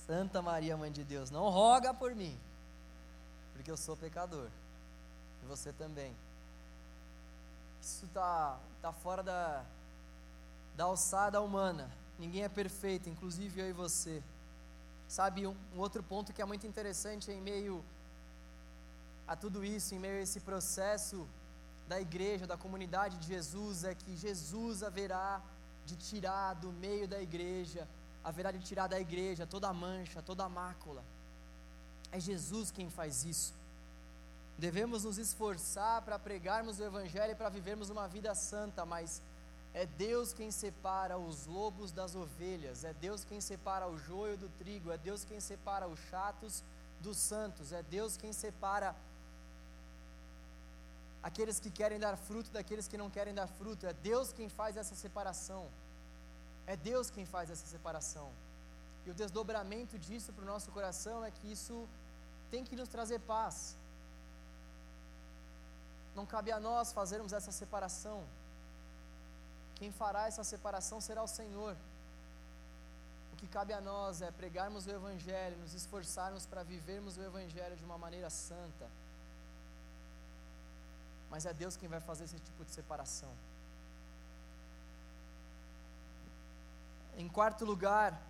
Santa 0.06 0.40
Maria, 0.40 0.76
Mãe 0.76 0.92
de 0.92 1.02
Deus, 1.02 1.28
não 1.32 1.50
roga 1.50 1.92
por 1.92 2.14
mim, 2.14 2.38
porque 3.54 3.72
eu 3.72 3.76
sou 3.76 3.96
pecador, 3.96 4.50
e 5.42 5.46
você 5.46 5.72
também. 5.72 6.14
Isso 7.82 8.04
está 8.04 8.56
tá 8.80 8.92
fora 8.92 9.20
da, 9.20 9.64
da 10.76 10.84
alçada 10.84 11.42
humana. 11.42 12.03
Ninguém 12.18 12.44
é 12.44 12.48
perfeito, 12.48 13.08
inclusive 13.08 13.60
eu 13.60 13.68
e 13.68 13.72
você. 13.72 14.22
Sabe, 15.08 15.46
um, 15.46 15.56
um 15.74 15.78
outro 15.78 16.02
ponto 16.02 16.32
que 16.32 16.42
é 16.42 16.44
muito 16.44 16.66
interessante 16.66 17.30
em 17.30 17.40
meio 17.40 17.84
a 19.26 19.34
tudo 19.34 19.64
isso, 19.64 19.94
em 19.94 19.98
meio 19.98 20.18
a 20.18 20.22
esse 20.22 20.40
processo 20.40 21.26
da 21.88 22.00
igreja, 22.00 22.46
da 22.46 22.56
comunidade 22.56 23.16
de 23.18 23.26
Jesus, 23.26 23.84
é 23.84 23.94
que 23.94 24.16
Jesus 24.16 24.82
haverá 24.82 25.42
de 25.84 25.96
tirar 25.96 26.54
do 26.54 26.72
meio 26.72 27.06
da 27.06 27.20
igreja, 27.20 27.86
haverá 28.22 28.50
de 28.50 28.60
tirar 28.60 28.86
da 28.86 28.98
igreja 28.98 29.46
toda 29.46 29.72
mancha, 29.72 30.22
toda 30.22 30.48
mácula. 30.48 31.04
É 32.10 32.18
Jesus 32.18 32.70
quem 32.70 32.88
faz 32.88 33.24
isso. 33.24 33.52
Devemos 34.56 35.04
nos 35.04 35.18
esforçar 35.18 36.02
para 36.02 36.18
pregarmos 36.18 36.78
o 36.78 36.84
Evangelho 36.84 37.32
e 37.32 37.34
para 37.34 37.48
vivermos 37.48 37.90
uma 37.90 38.06
vida 38.06 38.34
santa, 38.34 38.86
mas 38.86 39.20
é 39.74 39.84
Deus 39.84 40.32
quem 40.32 40.50
separa 40.52 41.18
os 41.18 41.46
lobos 41.46 41.90
das 41.90 42.14
ovelhas, 42.14 42.84
é 42.84 42.94
Deus 42.94 43.24
quem 43.24 43.40
separa 43.40 43.88
o 43.88 43.98
joio 43.98 44.36
do 44.38 44.48
trigo, 44.60 44.92
é 44.92 44.96
Deus 44.96 45.24
quem 45.24 45.40
separa 45.40 45.88
os 45.88 45.98
chatos 46.10 46.62
dos 47.00 47.16
santos, 47.16 47.72
é 47.72 47.82
Deus 47.82 48.16
quem 48.16 48.32
separa 48.32 48.94
aqueles 51.20 51.58
que 51.58 51.70
querem 51.70 51.98
dar 51.98 52.16
fruto 52.16 52.50
daqueles 52.52 52.86
que 52.86 52.96
não 52.96 53.10
querem 53.10 53.34
dar 53.34 53.48
fruto, 53.48 53.84
é 53.84 53.92
Deus 53.92 54.32
quem 54.32 54.48
faz 54.48 54.76
essa 54.76 54.94
separação. 54.94 55.66
É 56.66 56.76
Deus 56.76 57.10
quem 57.10 57.26
faz 57.26 57.50
essa 57.50 57.66
separação. 57.66 58.30
E 59.04 59.10
o 59.10 59.14
desdobramento 59.14 59.98
disso 59.98 60.32
para 60.32 60.44
o 60.44 60.46
nosso 60.46 60.70
coração 60.70 61.24
é 61.24 61.30
que 61.30 61.50
isso 61.50 61.86
tem 62.50 62.64
que 62.64 62.76
nos 62.76 62.88
trazer 62.88 63.18
paz. 63.20 63.76
Não 66.14 66.24
cabe 66.24 66.52
a 66.52 66.60
nós 66.60 66.92
fazermos 66.92 67.32
essa 67.32 67.52
separação. 67.52 68.24
Quem 69.74 69.90
fará 69.92 70.26
essa 70.26 70.44
separação 70.44 71.00
será 71.00 71.22
o 71.22 71.28
Senhor. 71.28 71.76
O 73.32 73.36
que 73.36 73.48
cabe 73.48 73.72
a 73.72 73.80
nós 73.80 74.22
é 74.22 74.30
pregarmos 74.30 74.86
o 74.86 74.90
Evangelho, 74.90 75.56
nos 75.58 75.74
esforçarmos 75.74 76.46
para 76.46 76.62
vivermos 76.62 77.16
o 77.16 77.22
Evangelho 77.22 77.76
de 77.76 77.84
uma 77.84 77.98
maneira 77.98 78.30
santa. 78.30 78.88
Mas 81.30 81.44
é 81.44 81.52
Deus 81.52 81.76
quem 81.76 81.88
vai 81.88 82.00
fazer 82.00 82.24
esse 82.24 82.38
tipo 82.38 82.64
de 82.64 82.70
separação. 82.70 83.30
Em 87.16 87.28
quarto 87.28 87.64
lugar, 87.64 88.20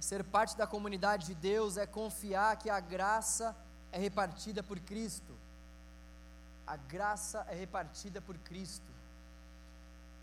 ser 0.00 0.22
parte 0.22 0.56
da 0.56 0.66
comunidade 0.66 1.26
de 1.26 1.34
Deus 1.34 1.76
é 1.76 1.86
confiar 1.86 2.56
que 2.56 2.68
a 2.68 2.78
graça 2.78 3.56
é 3.90 3.98
repartida 3.98 4.62
por 4.62 4.78
Cristo. 4.80 5.34
A 6.66 6.76
graça 6.76 7.46
é 7.48 7.54
repartida 7.54 8.20
por 8.20 8.36
Cristo. 8.38 8.93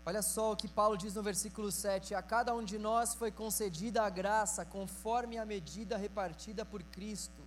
Olha 0.04 0.20
só 0.20 0.52
o 0.52 0.56
que 0.56 0.66
Paulo 0.66 0.96
diz 0.96 1.14
no 1.14 1.22
versículo 1.22 1.70
7: 1.70 2.14
A 2.14 2.22
cada 2.22 2.54
um 2.54 2.64
de 2.64 2.78
nós 2.78 3.14
foi 3.14 3.30
concedida 3.30 4.02
a 4.02 4.10
graça 4.10 4.64
conforme 4.64 5.38
a 5.38 5.46
medida 5.46 5.96
repartida 5.96 6.64
por 6.64 6.82
Cristo. 6.82 7.40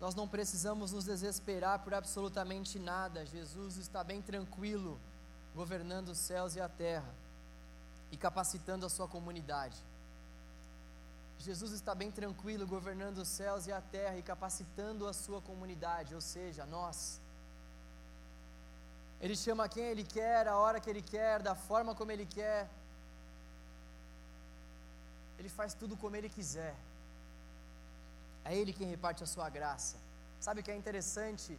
Nós 0.00 0.14
não 0.14 0.26
precisamos 0.26 0.92
nos 0.92 1.04
desesperar 1.04 1.80
por 1.80 1.92
absolutamente 1.92 2.78
nada. 2.78 3.26
Jesus 3.26 3.76
está 3.76 4.02
bem 4.02 4.22
tranquilo, 4.22 4.98
governando 5.54 6.08
os 6.08 6.18
céus 6.18 6.56
e 6.56 6.60
a 6.60 6.68
terra 6.68 7.14
e 8.10 8.16
capacitando 8.16 8.86
a 8.86 8.88
sua 8.88 9.06
comunidade. 9.06 9.76
Jesus 11.38 11.72
está 11.72 11.94
bem 11.94 12.10
tranquilo, 12.10 12.66
governando 12.66 13.18
os 13.18 13.28
céus 13.28 13.66
e 13.66 13.72
a 13.72 13.80
terra 13.80 14.16
e 14.16 14.22
capacitando 14.22 15.06
a 15.06 15.12
sua 15.12 15.40
comunidade, 15.42 16.14
ou 16.14 16.20
seja, 16.20 16.64
nós. 16.66 17.20
Ele 19.20 19.36
chama 19.36 19.68
quem 19.68 19.84
Ele 19.84 20.04
quer, 20.04 20.48
a 20.48 20.56
hora 20.56 20.80
que 20.80 20.88
Ele 20.88 21.02
quer, 21.02 21.42
da 21.42 21.54
forma 21.54 21.94
como 21.94 22.10
Ele 22.10 22.26
quer. 22.26 22.68
Ele 25.38 25.48
faz 25.48 25.74
tudo 25.74 25.96
como 25.96 26.16
Ele 26.16 26.28
quiser. 26.28 26.74
É 28.44 28.56
Ele 28.56 28.72
quem 28.72 28.88
reparte 28.88 29.22
a 29.22 29.26
sua 29.26 29.48
graça. 29.50 29.96
Sabe 30.40 30.60
o 30.60 30.64
que 30.64 30.70
é 30.70 30.76
interessante? 30.76 31.58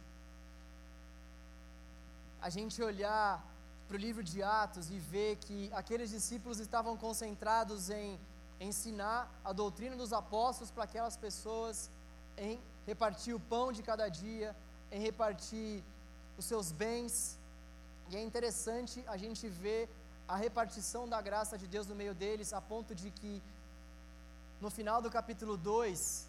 A 2.40 2.48
gente 2.50 2.82
olhar 2.82 3.44
para 3.86 3.96
o 3.96 4.00
livro 4.06 4.24
de 4.24 4.42
Atos 4.42 4.90
e 4.90 4.98
ver 4.98 5.36
que 5.36 5.70
aqueles 5.72 6.10
discípulos 6.10 6.58
estavam 6.58 6.96
concentrados 6.96 7.90
em 7.90 8.18
ensinar 8.58 9.30
a 9.44 9.52
doutrina 9.52 9.96
dos 9.96 10.12
apóstolos 10.12 10.70
para 10.70 10.84
aquelas 10.84 11.16
pessoas, 11.16 11.90
em 12.36 12.60
repartir 12.86 13.34
o 13.34 13.40
pão 13.40 13.70
de 13.72 13.82
cada 13.82 14.08
dia, 14.08 14.56
em 14.90 15.00
repartir 15.00 15.84
os 16.36 16.44
seus 16.44 16.72
bens, 16.72 17.38
e 18.10 18.16
é 18.16 18.22
interessante 18.22 19.04
a 19.06 19.16
gente 19.16 19.48
ver 19.48 19.88
a 20.28 20.36
repartição 20.36 21.08
da 21.08 21.20
graça 21.20 21.58
de 21.58 21.66
Deus 21.66 21.86
no 21.86 21.94
meio 21.94 22.14
deles, 22.14 22.52
a 22.52 22.60
ponto 22.60 22.94
de 22.94 23.10
que 23.10 23.42
no 24.60 24.70
final 24.70 25.02
do 25.02 25.10
capítulo 25.10 25.56
2, 25.56 26.28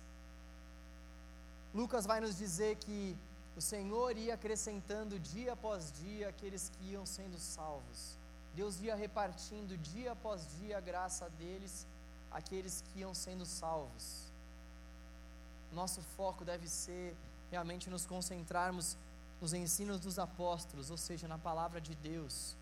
Lucas 1.74 2.06
vai 2.06 2.20
nos 2.20 2.38
dizer 2.38 2.76
que 2.78 3.16
o 3.56 3.62
Senhor 3.62 4.18
ia 4.18 4.34
acrescentando 4.34 5.20
dia 5.20 5.54
após 5.54 5.92
dia 5.92 6.30
aqueles 6.30 6.70
que 6.70 6.92
iam 6.92 7.06
sendo 7.06 7.38
salvos. 7.38 8.18
Deus 8.56 8.80
ia 8.82 8.96
repartindo 8.96 9.78
dia 9.78 10.12
após 10.12 10.48
dia 10.58 10.78
a 10.78 10.82
graça 10.82 11.30
deles, 11.38 11.86
aqueles 12.32 12.84
que 12.88 13.00
iam 13.00 13.14
sendo 13.14 13.46
salvos. 13.46 14.32
Nosso 15.72 16.02
foco 16.16 16.44
deve 16.44 16.68
ser 16.68 17.16
realmente 17.52 17.90
nos 17.90 18.06
concentrarmos 18.06 18.98
nos 19.44 19.54
ensinos 19.54 20.00
dos 20.00 20.18
apóstolos, 20.18 20.90
ou 20.90 20.96
seja, 20.96 21.28
na 21.28 21.38
palavra 21.38 21.82
de 21.82 21.94
Deus. 21.96 22.56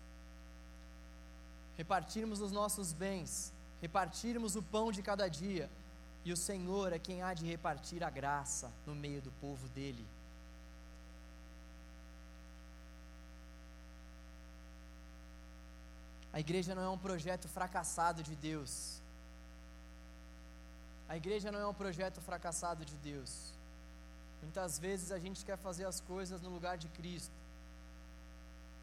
Repartirmos 1.76 2.40
os 2.40 2.50
nossos 2.50 2.92
bens, 2.92 3.52
repartirmos 3.80 4.56
o 4.56 4.62
pão 4.64 4.90
de 4.90 5.00
cada 5.00 5.28
dia, 5.28 5.70
e 6.24 6.32
o 6.32 6.36
Senhor 6.36 6.92
é 6.92 6.98
quem 6.98 7.22
há 7.22 7.34
de 7.34 7.46
repartir 7.46 8.02
a 8.02 8.10
graça 8.10 8.68
no 8.84 8.96
meio 8.96 9.22
do 9.22 9.30
povo 9.40 9.68
dele. 9.68 10.04
A 16.32 16.40
igreja 16.40 16.74
não 16.74 16.82
é 16.82 16.88
um 16.88 16.98
projeto 16.98 17.46
fracassado 17.46 18.24
de 18.24 18.34
Deus. 18.34 19.00
A 21.08 21.16
igreja 21.16 21.52
não 21.52 21.60
é 21.60 21.66
um 21.66 21.74
projeto 21.74 22.20
fracassado 22.20 22.84
de 22.84 22.96
Deus. 22.96 23.61
Muitas 24.42 24.78
vezes 24.78 25.12
a 25.12 25.18
gente 25.18 25.44
quer 25.44 25.56
fazer 25.56 25.84
as 25.84 26.00
coisas 26.00 26.40
no 26.40 26.50
lugar 26.50 26.76
de 26.76 26.88
Cristo. 26.88 27.32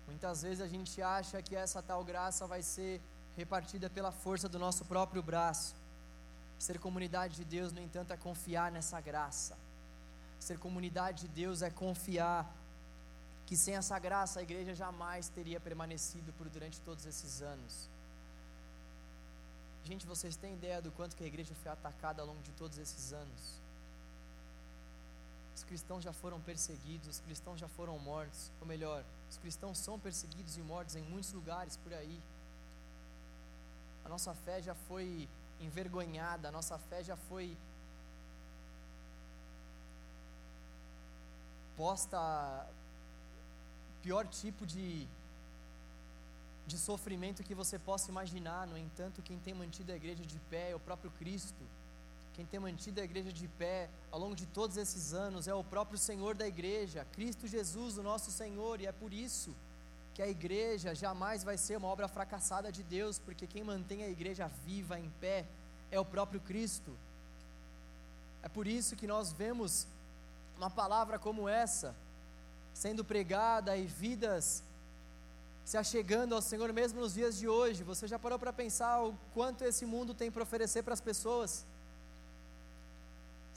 Muitas 0.08 0.42
vezes 0.42 0.62
a 0.62 0.68
gente 0.68 1.02
acha 1.02 1.42
que 1.42 1.56
essa 1.56 1.82
tal 1.82 2.04
graça 2.04 2.48
vai 2.48 2.64
ser 2.64 3.00
repartida 3.38 3.90
pela 3.90 4.12
força 4.12 4.50
do 4.50 4.58
nosso 4.58 4.86
próprio 4.86 5.22
braço. 5.22 5.76
Ser 6.58 6.80
comunidade 6.80 7.36
de 7.36 7.46
Deus, 7.46 7.72
no 7.72 7.82
entanto, 7.82 8.12
é 8.12 8.18
confiar 8.18 8.72
nessa 8.72 9.00
graça. 9.00 9.58
Ser 10.40 10.58
comunidade 10.58 11.22
de 11.22 11.28
Deus 11.28 11.62
é 11.62 11.70
confiar 11.70 12.52
que 13.46 13.56
sem 13.58 13.76
essa 13.76 13.98
graça 14.00 14.40
a 14.40 14.44
igreja 14.44 14.74
jamais 14.76 15.30
teria 15.30 15.60
permanecido 15.60 16.32
por 16.34 16.50
durante 16.50 16.80
todos 16.82 17.06
esses 17.06 17.42
anos. 17.42 17.90
Gente, 19.84 20.06
vocês 20.06 20.36
têm 20.36 20.54
ideia 20.54 20.82
do 20.82 20.92
quanto 20.92 21.16
que 21.16 21.24
a 21.24 21.28
igreja 21.28 21.54
foi 21.56 21.72
atacada 21.72 22.22
ao 22.22 22.28
longo 22.28 22.42
de 22.44 22.52
todos 22.52 22.78
esses 22.78 23.12
anos? 23.12 23.60
Os 25.60 25.66
cristãos 25.66 26.02
já 26.02 26.14
foram 26.14 26.40
perseguidos, 26.40 27.10
os 27.10 27.20
cristãos 27.20 27.60
já 27.60 27.68
foram 27.68 28.00
mortos, 28.00 28.50
ou 28.62 28.66
melhor, 28.66 29.04
os 29.30 29.38
cristãos 29.38 29.78
são 29.78 30.00
perseguidos 30.00 30.56
e 30.56 30.62
mortos 30.62 30.96
em 30.96 31.02
muitos 31.02 31.34
lugares 31.34 31.76
por 31.76 31.94
aí. 31.94 32.18
A 34.06 34.08
nossa 34.08 34.34
fé 34.34 34.62
já 34.62 34.74
foi 34.74 35.28
envergonhada, 35.60 36.48
a 36.48 36.52
nossa 36.52 36.78
fé 36.78 37.04
já 37.04 37.18
foi 37.18 37.58
posta 41.76 42.66
pior 44.02 44.26
tipo 44.28 44.66
de, 44.66 45.06
de 46.68 46.78
sofrimento 46.78 47.44
que 47.44 47.54
você 47.54 47.78
possa 47.78 48.10
imaginar. 48.10 48.66
No 48.66 48.78
entanto, 48.78 49.22
quem 49.22 49.38
tem 49.38 49.54
mantido 49.54 49.92
a 49.92 49.96
igreja 49.98 50.26
de 50.26 50.40
pé 50.40 50.72
é 50.72 50.76
o 50.76 50.80
próprio 50.80 51.12
Cristo. 51.20 51.66
Quem 52.34 52.46
tem 52.46 52.60
mantido 52.60 53.02
a 53.02 53.04
igreja 53.04 53.32
de 53.32 53.48
pé 53.48 53.90
ao 54.12 54.20
longo 54.20 54.36
de 54.36 54.46
todos 54.46 54.78
esses 54.78 55.14
anos 55.14 55.48
é 55.48 55.54
o 55.54 55.64
próprio 55.64 55.98
Senhor 55.98 56.36
da 56.36 56.48
igreja, 56.48 57.06
Cristo 57.12 57.48
Jesus, 57.48 57.98
o 57.98 58.04
nosso 58.04 58.32
Senhor, 58.32 58.80
e 58.80 58.86
é 58.86 58.92
por 58.92 59.14
isso 59.14 59.56
que 60.14 60.22
a 60.22 60.28
igreja 60.28 60.94
jamais 60.94 61.44
vai 61.44 61.58
ser 61.58 61.78
uma 61.78 61.88
obra 61.88 62.08
fracassada 62.08 62.72
de 62.72 62.84
Deus, 62.84 63.20
porque 63.20 63.48
quem 63.48 63.64
mantém 63.64 64.04
a 64.04 64.10
igreja 64.10 64.52
viva, 64.66 65.00
em 65.00 65.10
pé, 65.22 65.46
é 65.92 66.00
o 66.00 66.06
próprio 66.06 66.42
Cristo. 66.42 66.92
É 68.44 68.50
por 68.50 68.68
isso 68.68 68.96
que 68.96 69.08
nós 69.08 69.32
vemos 69.32 69.88
uma 70.58 70.70
palavra 70.70 71.18
como 71.18 71.48
essa 71.48 71.96
sendo 72.74 73.04
pregada 73.04 73.76
e 73.76 73.86
vidas 73.86 74.64
se 75.66 75.78
achegando 75.78 76.34
ao 76.34 76.42
Senhor 76.42 76.72
mesmo 76.74 77.00
nos 77.00 77.14
dias 77.14 77.38
de 77.38 77.48
hoje. 77.48 77.84
Você 77.84 78.08
já 78.08 78.18
parou 78.18 78.40
para 78.40 78.52
pensar 78.52 79.04
o 79.04 79.14
quanto 79.34 79.64
esse 79.64 79.86
mundo 79.86 80.14
tem 80.14 80.32
para 80.32 80.44
oferecer 80.44 80.82
para 80.84 80.94
as 80.94 81.02
pessoas? 81.02 81.66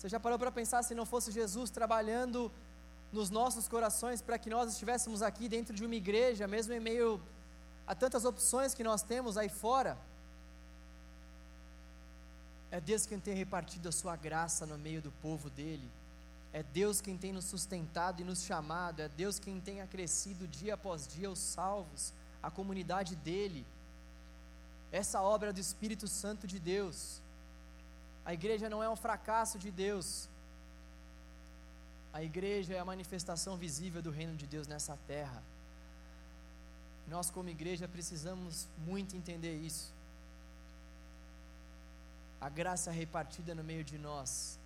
Você 0.03 0.09
já 0.09 0.19
parou 0.19 0.37
para 0.37 0.51
pensar 0.51 0.83
se 0.83 0.97
não 0.97 1.07
fosse 1.07 1.31
Jesus 1.31 1.71
trabalhando 1.71 2.51
nos 3.13 3.31
nossos 3.31 3.69
corações 3.69 4.21
para 4.21 4.37
que 4.37 4.51
nós 4.51 4.73
estivéssemos 4.73 5.23
aqui 5.23 5.49
dentro 5.49 5.73
de 5.73 5.85
uma 5.85 5.95
igreja, 5.95 6.49
mesmo 6.49 6.73
em 6.73 6.81
meio 6.81 7.23
a 7.87 7.95
tantas 7.95 8.25
opções 8.25 8.75
que 8.75 8.83
nós 8.83 9.05
temos 9.05 9.37
aí 9.37 9.49
fora? 9.49 9.97
É 12.69 12.81
Deus 12.81 13.07
quem 13.07 13.21
tem 13.21 13.33
repartido 13.33 13.89
a 13.89 13.93
sua 13.93 14.17
graça 14.17 14.67
no 14.67 14.77
meio 14.77 15.01
do 15.01 15.13
povo 15.23 15.49
dele. 15.49 15.89
É 16.53 16.65
Deus 16.65 17.01
quem 17.01 17.17
tem 17.17 17.33
nos 17.33 17.45
sustentado 17.45 18.21
e 18.21 18.25
nos 18.25 18.43
chamado, 18.43 19.03
é 19.03 19.09
Deus 19.09 19.39
quem 19.39 19.61
tem 19.61 19.83
acrescido 19.83 20.49
dia 20.49 20.75
após 20.75 21.07
dia 21.07 21.31
os 21.31 21.39
salvos, 21.39 22.13
a 22.43 22.51
comunidade 22.51 23.15
dele. 23.15 23.65
Essa 24.91 25.23
obra 25.23 25.53
do 25.53 25.61
Espírito 25.61 26.09
Santo 26.09 26.45
de 26.45 26.59
Deus. 26.59 27.22
A 28.25 28.33
igreja 28.33 28.69
não 28.69 28.83
é 28.83 28.89
um 28.89 28.97
fracasso 28.97 29.59
de 29.59 29.71
Deus. 29.71 30.29
A 32.13 32.23
igreja 32.23 32.75
é 32.75 32.79
a 32.79 32.85
manifestação 32.85 33.57
visível 33.57 34.03
do 34.03 34.11
reino 34.11 34.37
de 34.37 34.47
Deus 34.47 34.67
nessa 34.67 34.97
terra. 35.07 35.43
Nós, 37.09 37.31
como 37.31 37.49
igreja, 37.49 37.89
precisamos 37.89 38.69
muito 38.87 39.17
entender 39.17 39.57
isso. 39.57 39.93
A 42.41 42.49
graça 42.49 42.91
repartida 42.91 43.55
no 43.55 43.65
meio 43.65 43.85
de 43.85 43.99
nós 43.99 44.59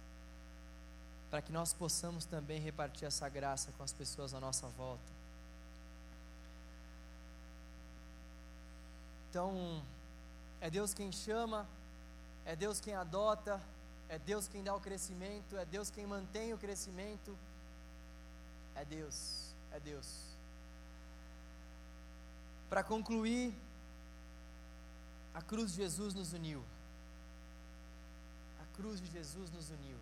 para 1.31 1.43
que 1.43 1.53
nós 1.53 1.73
possamos 1.73 2.25
também 2.25 2.61
repartir 2.61 3.07
essa 3.07 3.29
graça 3.29 3.73
com 3.77 3.83
as 3.83 3.93
pessoas 3.93 4.33
à 4.33 4.41
nossa 4.41 4.67
volta. 4.69 5.13
Então, 9.29 9.83
é 10.61 10.71
Deus 10.71 10.95
quem 10.95 11.13
chama, 11.13 11.67
é 12.47 12.55
Deus 12.55 12.81
quem 12.81 12.95
adota, 12.95 13.61
é 14.09 14.19
Deus 14.19 14.47
quem 14.47 14.63
dá 14.63 14.75
o 14.75 14.81
crescimento, 14.81 15.57
é 15.57 15.65
Deus 15.65 15.91
quem 15.91 16.07
mantém 16.07 16.55
o 16.55 16.59
crescimento. 16.59 17.37
É 18.77 18.85
Deus, 18.85 19.53
é 19.73 19.81
Deus. 19.81 20.09
Para 22.71 22.85
concluir, 22.85 23.53
a 25.35 25.43
cruz 25.43 25.73
de 25.73 25.79
Jesus 25.79 26.15
nos 26.15 26.33
uniu. 26.33 26.63
A 28.63 28.77
cruz 28.77 29.01
de 29.01 29.11
Jesus 29.11 29.51
nos 29.51 29.71
uniu. 29.71 29.99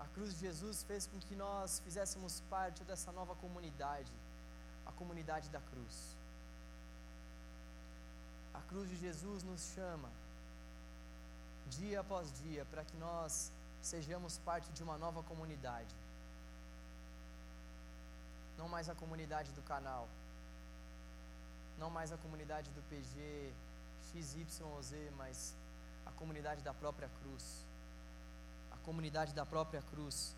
A 0.00 0.06
cruz 0.08 0.34
de 0.34 0.40
Jesus 0.40 0.82
fez 0.82 1.06
com 1.06 1.18
que 1.20 1.34
nós 1.34 1.80
fizéssemos 1.84 2.42
parte 2.50 2.84
dessa 2.84 3.10
nova 3.12 3.34
comunidade, 3.36 4.12
a 4.84 4.92
comunidade 4.92 5.48
da 5.48 5.60
cruz. 5.60 6.16
A 8.52 8.60
cruz 8.62 8.90
de 8.90 8.96
Jesus 8.96 9.42
nos 9.44 9.62
chama, 9.74 10.10
dia 11.68 12.00
após 12.00 12.32
dia, 12.40 12.64
para 12.66 12.84
que 12.84 12.96
nós 12.96 13.52
sejamos 13.80 14.38
parte 14.38 14.70
de 14.72 14.82
uma 14.82 14.96
nova 14.98 15.22
comunidade. 15.22 15.94
Não 18.56 18.68
mais 18.68 18.88
a 18.88 18.94
comunidade 18.94 19.50
do 19.52 19.62
canal, 19.62 20.08
não 21.78 21.90
mais 21.90 22.12
a 22.12 22.16
comunidade 22.16 22.70
do 22.70 22.82
PG 22.88 23.52
XYZ, 24.12 25.10
mas 25.16 25.54
a 26.06 26.12
comunidade 26.12 26.62
da 26.62 26.72
própria 26.72 27.08
cruz 27.20 27.64
comunidade 28.82 29.32
da 29.32 29.46
própria 29.46 29.82
cruz. 29.82 30.34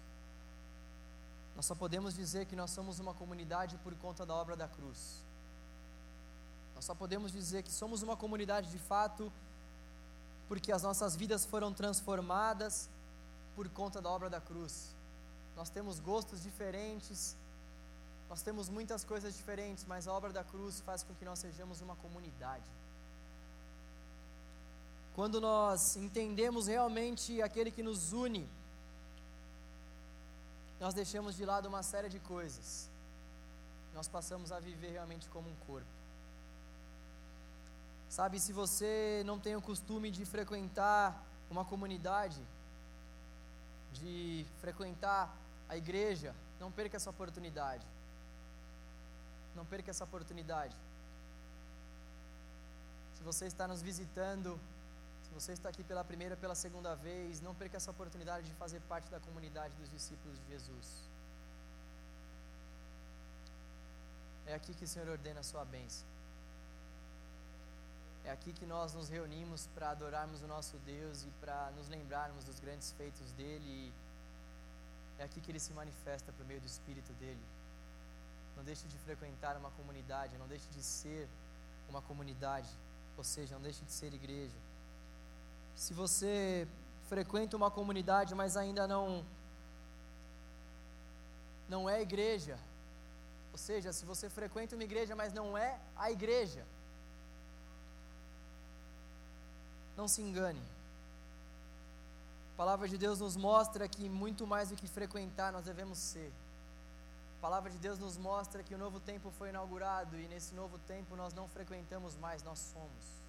Nós 1.57 1.67
só 1.67 1.75
podemos 1.75 2.15
dizer 2.15 2.47
que 2.47 2.57
nós 2.57 2.71
somos 2.71 2.99
uma 2.99 3.15
comunidade 3.15 3.77
por 3.79 3.95
conta 3.97 4.25
da 4.27 4.35
obra 4.35 4.57
da 4.57 4.69
cruz. 4.69 5.23
Nós 6.75 6.85
só 6.85 6.95
podemos 6.95 7.33
dizer 7.33 7.63
que 7.63 7.73
somos 7.73 8.03
uma 8.03 8.17
comunidade 8.17 8.71
de 8.71 8.79
fato 8.79 9.33
porque 10.55 10.71
as 10.71 10.85
nossas 10.85 11.17
vidas 11.17 11.45
foram 11.45 11.73
transformadas 11.75 12.89
por 13.57 13.69
conta 13.71 14.01
da 14.01 14.09
obra 14.09 14.31
da 14.31 14.41
cruz. 14.41 14.95
Nós 15.57 15.69
temos 15.69 15.99
gostos 15.99 16.45
diferentes, 16.45 17.35
nós 18.29 18.41
temos 18.41 18.69
muitas 18.69 19.03
coisas 19.03 19.37
diferentes, 19.37 19.85
mas 19.85 20.07
a 20.07 20.13
obra 20.13 20.33
da 20.33 20.45
cruz 20.45 20.79
faz 20.79 21.03
com 21.03 21.13
que 21.13 21.25
nós 21.25 21.41
sejamos 21.41 21.81
uma 21.81 21.97
comunidade. 21.97 22.71
Quando 25.17 25.41
nós 25.41 25.97
entendemos 25.97 26.69
realmente 26.69 27.43
aquele 27.43 27.73
que 27.73 27.83
nos 27.83 28.13
une, 28.13 28.49
nós 30.79 30.95
deixamos 30.95 31.35
de 31.35 31.45
lado 31.45 31.67
uma 31.67 31.83
série 31.83 32.09
de 32.09 32.21
coisas. 32.21 32.89
Nós 33.93 34.07
passamos 34.07 34.53
a 34.53 34.61
viver 34.61 34.93
realmente 34.93 35.29
como 35.31 35.51
um 35.51 35.57
corpo. 35.67 36.04
Sabe, 38.17 38.39
se 38.39 38.53
você 38.53 39.25
não 39.27 39.41
tem 39.41 39.57
o 39.57 39.63
costume 39.69 40.09
de 40.09 40.25
frequentar 40.25 41.21
uma 41.51 41.65
comunidade, 41.65 42.41
de 43.93 44.47
frequentar 44.61 45.37
a 45.69 45.77
igreja, 45.77 46.33
não 46.61 46.71
perca 46.71 46.97
essa 46.97 47.11
oportunidade. 47.11 47.85
Não 49.57 49.67
perca 49.67 49.91
essa 49.91 50.05
oportunidade. 50.05 50.77
Se 53.17 53.25
você 53.25 53.47
está 53.47 53.67
nos 53.67 53.83
visitando, 53.83 54.61
você 55.35 55.53
está 55.53 55.69
aqui 55.69 55.83
pela 55.83 56.05
primeira, 56.05 56.37
pela 56.37 56.55
segunda 56.55 56.95
vez, 56.95 57.41
não 57.41 57.53
perca 57.53 57.79
essa 57.79 57.91
oportunidade 57.91 58.47
de 58.47 58.55
fazer 58.55 58.81
parte 58.83 59.11
da 59.11 59.19
comunidade 59.19 59.75
dos 59.75 59.91
discípulos 59.91 60.39
de 60.39 60.47
Jesus. 60.53 60.89
É 64.47 64.55
aqui 64.55 64.73
que 64.73 64.85
o 64.85 64.89
Senhor 64.89 65.09
ordena 65.09 65.41
a 65.41 65.43
sua 65.43 65.65
bênção. 65.65 66.14
É 68.25 68.31
aqui 68.31 68.53
que 68.55 68.65
nós 68.65 68.95
nos 68.95 69.09
reunimos 69.11 69.67
para 69.75 69.91
adorarmos 69.91 70.43
o 70.43 70.47
nosso 70.47 70.79
Deus 70.79 71.25
e 71.25 71.31
para 71.41 71.71
nos 71.77 71.89
lembrarmos 71.89 72.45
dos 72.45 72.59
grandes 72.59 72.91
feitos 72.93 73.31
dele. 73.33 73.93
É 75.19 75.25
aqui 75.25 75.41
que 75.43 75.51
ele 75.51 75.61
se 75.61 75.75
manifesta 75.75 76.33
por 76.33 76.47
meio 76.47 76.61
do 76.61 76.67
Espírito 76.67 77.13
dele. 77.15 77.45
Não 78.57 78.65
deixe 78.65 78.87
de 78.89 78.97
frequentar 78.99 79.57
uma 79.59 79.71
comunidade, 79.73 80.39
não 80.39 80.49
deixe 80.49 80.67
de 80.71 80.83
ser 80.83 81.29
uma 81.89 82.01
comunidade, 82.01 82.71
ou 83.17 83.25
seja, 83.25 83.57
não 83.57 83.63
deixe 83.63 83.85
de 83.85 83.93
ser 83.93 84.15
igreja. 84.15 84.57
Se 85.77 85.93
você 85.93 86.67
frequenta 87.09 87.57
uma 87.57 87.71
comunidade, 87.71 88.35
mas 88.35 88.57
ainda 88.57 88.87
não 88.87 89.25
não 91.69 91.89
é 91.89 92.01
igreja, 92.01 92.59
ou 93.53 93.59
seja, 93.59 93.93
se 93.93 94.05
você 94.05 94.29
frequenta 94.29 94.75
uma 94.75 94.85
igreja, 94.85 95.15
mas 95.17 95.33
não 95.33 95.57
é 95.57 95.79
a 95.97 96.11
igreja, 96.11 96.65
não 99.97 100.09
se 100.09 100.23
engane. 100.23 100.63
A 102.55 102.57
palavra 102.57 102.89
de 102.89 102.97
Deus 102.97 103.19
nos 103.19 103.37
mostra 103.37 103.89
que 103.89 104.09
muito 104.09 104.47
mais 104.47 104.69
do 104.69 104.77
que 104.77 104.87
frequentar, 104.87 105.53
nós 105.53 105.65
devemos 105.65 105.99
ser. 105.99 106.33
A 107.39 107.43
palavra 107.43 107.71
de 107.71 107.79
Deus 107.79 107.99
nos 107.99 108.17
mostra 108.17 108.63
que 108.63 108.75
o 108.75 108.79
novo 108.79 109.01
tempo 109.01 109.31
foi 109.33 109.49
inaugurado 109.49 110.19
e 110.19 110.29
nesse 110.29 110.55
novo 110.55 110.79
tempo 110.87 111.17
nós 111.17 111.35
não 111.35 111.49
frequentamos 111.49 112.17
mais, 112.17 112.43
nós 112.43 112.59
somos. 112.59 113.25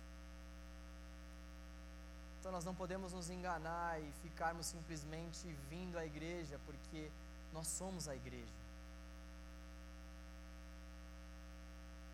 Então 2.40 2.52
nós 2.52 2.64
não 2.64 2.76
podemos 2.76 3.12
nos 3.12 3.30
enganar 3.32 4.00
e 4.00 4.12
ficarmos 4.22 4.68
simplesmente 4.68 5.48
vindo 5.68 5.98
à 5.98 6.06
igreja, 6.06 6.60
porque 6.66 7.10
nós 7.52 7.68
somos 7.68 8.08
a 8.08 8.16
igreja. 8.16 8.54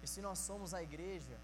E 0.01 0.07
se 0.07 0.21
nós 0.21 0.39
somos 0.39 0.73
a 0.73 0.81
igreja, 0.81 1.37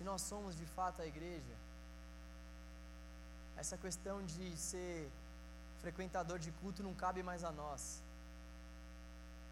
se 0.00 0.04
nós 0.04 0.22
somos 0.22 0.56
de 0.56 0.64
fato 0.64 1.02
a 1.02 1.06
igreja, 1.06 1.54
essa 3.58 3.76
questão 3.76 4.22
de 4.24 4.56
ser 4.56 5.10
frequentador 5.82 6.38
de 6.38 6.50
culto 6.52 6.82
não 6.82 6.94
cabe 6.94 7.22
mais 7.22 7.44
a 7.44 7.52
nós. 7.52 8.00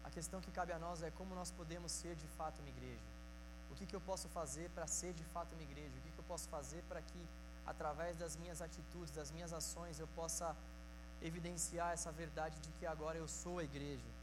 A 0.03 0.09
questão 0.09 0.41
que 0.41 0.49
cabe 0.49 0.71
a 0.73 0.79
nós 0.79 1.03
é 1.03 1.11
como 1.11 1.35
nós 1.35 1.51
podemos 1.51 1.91
ser 1.91 2.15
de 2.15 2.25
fato 2.29 2.57
uma 2.61 2.69
igreja. 2.69 3.09
O 3.71 3.75
que, 3.75 3.85
que 3.85 3.95
eu 3.95 4.01
posso 4.01 4.27
fazer 4.29 4.71
para 4.71 4.87
ser 4.87 5.13
de 5.13 5.23
fato 5.25 5.53
uma 5.53 5.61
igreja? 5.61 5.95
O 5.99 6.01
que, 6.01 6.11
que 6.13 6.17
eu 6.17 6.29
posso 6.33 6.49
fazer 6.49 6.81
para 6.89 6.99
que, 6.99 7.27
através 7.67 8.17
das 8.17 8.35
minhas 8.35 8.59
atitudes, 8.59 9.13
das 9.13 9.29
minhas 9.29 9.53
ações, 9.53 9.99
eu 9.99 10.07
possa 10.15 10.55
evidenciar 11.21 11.93
essa 11.93 12.11
verdade 12.11 12.59
de 12.59 12.71
que 12.71 12.87
agora 12.87 13.19
eu 13.19 13.27
sou 13.27 13.59
a 13.59 13.63
igreja? 13.63 14.18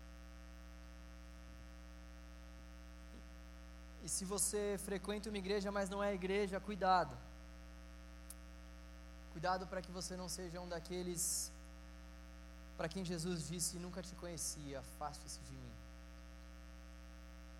E 4.07 4.09
se 4.09 4.24
você 4.24 4.78
frequenta 4.88 5.28
uma 5.28 5.38
igreja, 5.44 5.72
mas 5.76 5.90
não 5.90 6.00
é 6.00 6.14
igreja, 6.14 6.61
cuidado. 6.61 7.14
Cuidado 9.32 9.66
para 9.66 9.82
que 9.82 9.90
você 9.90 10.16
não 10.16 10.28
seja 10.28 10.61
um 10.61 10.68
daqueles 10.68 11.50
para 12.76 12.88
quem 12.88 13.04
Jesus 13.04 13.48
disse: 13.48 13.80
Nunca 13.86 14.00
te 14.09 14.14
conhecia, 14.14 14.78
afaste-se 14.78 15.40
de 15.40 15.57
mim. 15.62 15.72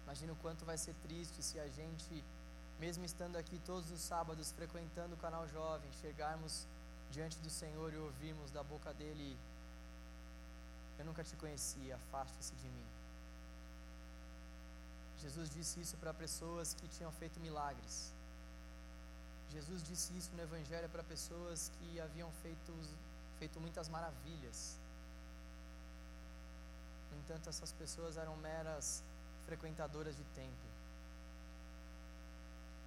Imagina 0.05 0.33
o 0.35 0.37
quanto 0.37 0.65
vai 0.65 0.79
ser 0.79 0.95
triste 1.03 1.43
se 1.43 1.59
a 1.59 1.67
gente, 1.67 2.23
mesmo 2.79 3.05
estando 3.05 3.37
aqui 3.37 3.59
todos 3.67 3.91
os 3.91 4.01
sábados 4.01 4.53
frequentando 4.53 5.17
o 5.17 5.19
canal 5.19 5.49
Jovem, 5.49 5.91
chegarmos 6.01 6.65
diante 7.11 7.39
do 7.39 7.51
Senhor 7.51 7.93
e 7.93 7.97
ouvirmos 7.97 8.53
da 8.53 8.63
boca 8.63 8.95
dele: 8.95 9.37
Eu 10.97 11.07
nunca 11.07 11.25
te 11.25 11.35
conhecia, 11.35 11.97
afaste-se 11.97 12.55
de 12.55 12.69
mim. 12.69 12.96
Jesus 15.23 15.49
disse 15.51 15.81
isso 15.81 15.97
para 15.97 16.13
pessoas 16.13 16.75
que 16.75 16.87
tinham 16.89 17.11
feito 17.13 17.41
milagres. 17.41 18.13
Jesus 19.51 19.83
disse 19.83 20.17
isso 20.17 20.31
no 20.35 20.43
Evangelho 20.43 20.89
para 20.89 21.03
pessoas 21.03 21.71
que 21.79 22.01
haviam 22.01 22.31
feito, 22.43 22.73
feito 23.39 23.61
muitas 23.61 23.89
maravilhas. 23.89 24.77
No 27.11 27.19
entanto, 27.19 27.49
essas 27.49 27.73
pessoas 27.73 28.17
eram 28.17 28.37
meras 28.37 29.03
frequentadoras 29.47 30.17
de 30.17 30.25
templo. 30.41 30.71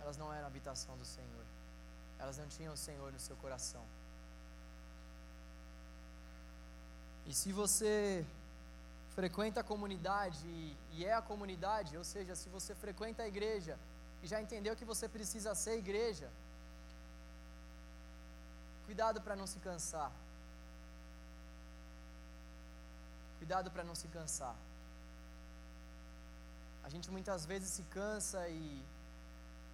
Elas 0.02 0.18
não 0.18 0.32
eram 0.34 0.48
habitação 0.48 0.98
do 0.98 1.06
Senhor. 1.06 1.46
Elas 2.20 2.38
não 2.38 2.48
tinham 2.48 2.74
o 2.74 2.78
Senhor 2.78 3.12
no 3.12 3.20
seu 3.20 3.36
coração. 3.38 3.84
E 7.26 7.34
se 7.34 7.52
você 7.52 8.26
frequenta 9.20 9.60
a 9.60 9.70
comunidade 9.72 10.48
e 10.96 11.04
é 11.04 11.14
a 11.14 11.22
comunidade, 11.22 11.98
ou 12.02 12.06
seja, 12.06 12.34
se 12.42 12.48
você 12.56 12.74
frequenta 12.84 13.24
a 13.24 13.28
igreja 13.28 13.78
e 14.24 14.28
já 14.32 14.42
entendeu 14.44 14.78
que 14.80 14.86
você 14.92 15.10
precisa 15.16 15.54
ser 15.64 15.76
igreja, 15.78 16.30
cuidado 18.86 19.20
para 19.26 19.36
não 19.36 19.46
se 19.54 19.60
cansar. 19.60 20.10
Cuidado 23.40 23.70
para 23.70 23.84
não 23.90 23.96
se 24.02 24.08
cansar. 24.08 24.56
A 26.86 26.90
gente 26.94 27.12
muitas 27.12 27.46
vezes 27.46 27.72
se 27.78 27.84
cansa 27.98 28.48
e 28.48 28.82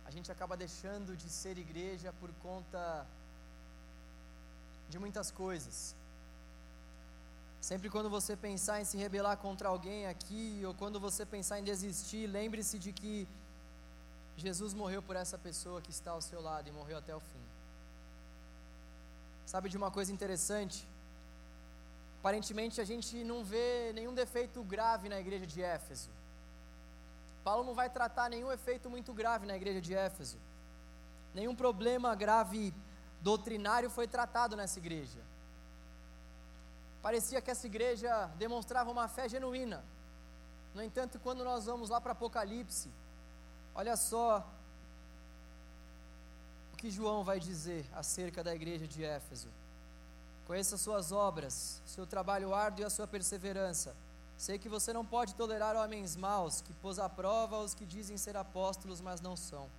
a 0.07 0.11
gente 0.15 0.31
acaba 0.31 0.57
deixando 0.57 1.15
de 1.15 1.29
ser 1.29 1.55
igreja 1.59 2.11
por 2.19 2.33
conta 2.47 3.05
de 4.89 4.97
muitas 4.97 5.29
coisas. 5.29 5.95
Sempre 7.68 7.89
quando 7.89 8.09
você 8.11 8.34
pensar 8.38 8.80
em 8.80 8.86
se 8.89 8.95
rebelar 8.95 9.38
contra 9.38 9.70
alguém 9.70 10.05
aqui, 10.05 10.61
ou 10.68 10.72
quando 10.82 10.99
você 10.99 11.26
pensar 11.26 11.55
em 11.59 11.63
desistir, 11.63 12.28
lembre-se 12.28 12.78
de 12.78 12.91
que 12.93 13.28
Jesus 14.38 14.72
morreu 14.82 15.01
por 15.01 15.16
essa 15.16 15.36
pessoa 15.36 15.82
que 15.82 15.89
está 15.89 16.11
ao 16.11 16.22
seu 16.22 16.39
lado 16.47 16.70
e 16.70 16.72
morreu 16.72 16.99
até 16.99 17.16
o 17.16 17.20
fim. 17.20 17.43
Sabe 19.47 19.68
de 19.68 19.78
uma 19.78 19.89
coisa 19.89 20.11
interessante? 20.13 20.88
Aparentemente 22.20 22.80
a 22.80 22.86
gente 22.86 23.24
não 23.24 23.43
vê 23.43 23.91
nenhum 23.93 24.13
defeito 24.13 24.63
grave 24.63 25.09
na 25.09 25.20
igreja 25.20 25.47
de 25.47 25.63
Éfeso. 25.63 26.11
Paulo 27.43 27.63
não 27.63 27.74
vai 27.74 27.89
tratar 27.89 28.30
nenhum 28.30 28.51
efeito 28.51 28.91
muito 28.91 29.11
grave 29.11 29.47
na 29.47 29.55
igreja 29.55 29.82
de 29.82 29.95
Éfeso. 29.95 30.38
Nenhum 31.34 31.55
problema 31.55 32.13
grave 32.13 32.72
doutrinário 33.22 33.89
foi 33.89 34.07
tratado 34.07 34.55
nessa 34.55 34.78
igreja. 34.78 35.34
Parecia 37.05 37.39
que 37.39 37.51
essa 37.51 37.67
igreja 37.67 38.25
demonstrava 38.35 38.89
uma 38.89 39.07
fé 39.07 39.29
genuína. 39.29 39.85
No 40.73 40.81
entanto, 40.81 41.19
quando 41.19 41.43
nós 41.43 41.65
vamos 41.65 41.87
lá 41.87 42.01
para 42.01 42.13
Apocalipse, 42.13 42.89
olha 43.75 43.95
só 43.95 44.43
o 46.73 46.77
que 46.77 46.89
João 46.89 47.23
vai 47.23 47.39
dizer 47.39 47.85
acerca 47.93 48.43
da 48.43 48.55
igreja 48.55 48.87
de 48.87 49.03
Éfeso. 49.03 49.49
Conheça 50.47 50.79
suas 50.79 51.11
obras, 51.11 51.79
seu 51.85 52.07
trabalho 52.07 52.55
árduo 52.55 52.81
e 52.81 52.85
a 52.85 52.89
sua 52.89 53.05
perseverança. 53.05 53.95
Sei 54.35 54.57
que 54.57 54.67
você 54.67 54.91
não 54.91 55.05
pode 55.05 55.35
tolerar 55.35 55.75
homens 55.75 56.15
maus, 56.15 56.59
que 56.59 56.73
pôs 56.73 56.97
à 56.97 57.07
prova 57.07 57.59
os 57.59 57.75
que 57.75 57.85
dizem 57.85 58.17
ser 58.17 58.35
apóstolos, 58.35 58.99
mas 58.99 59.21
não 59.21 59.35
são. 59.35 59.69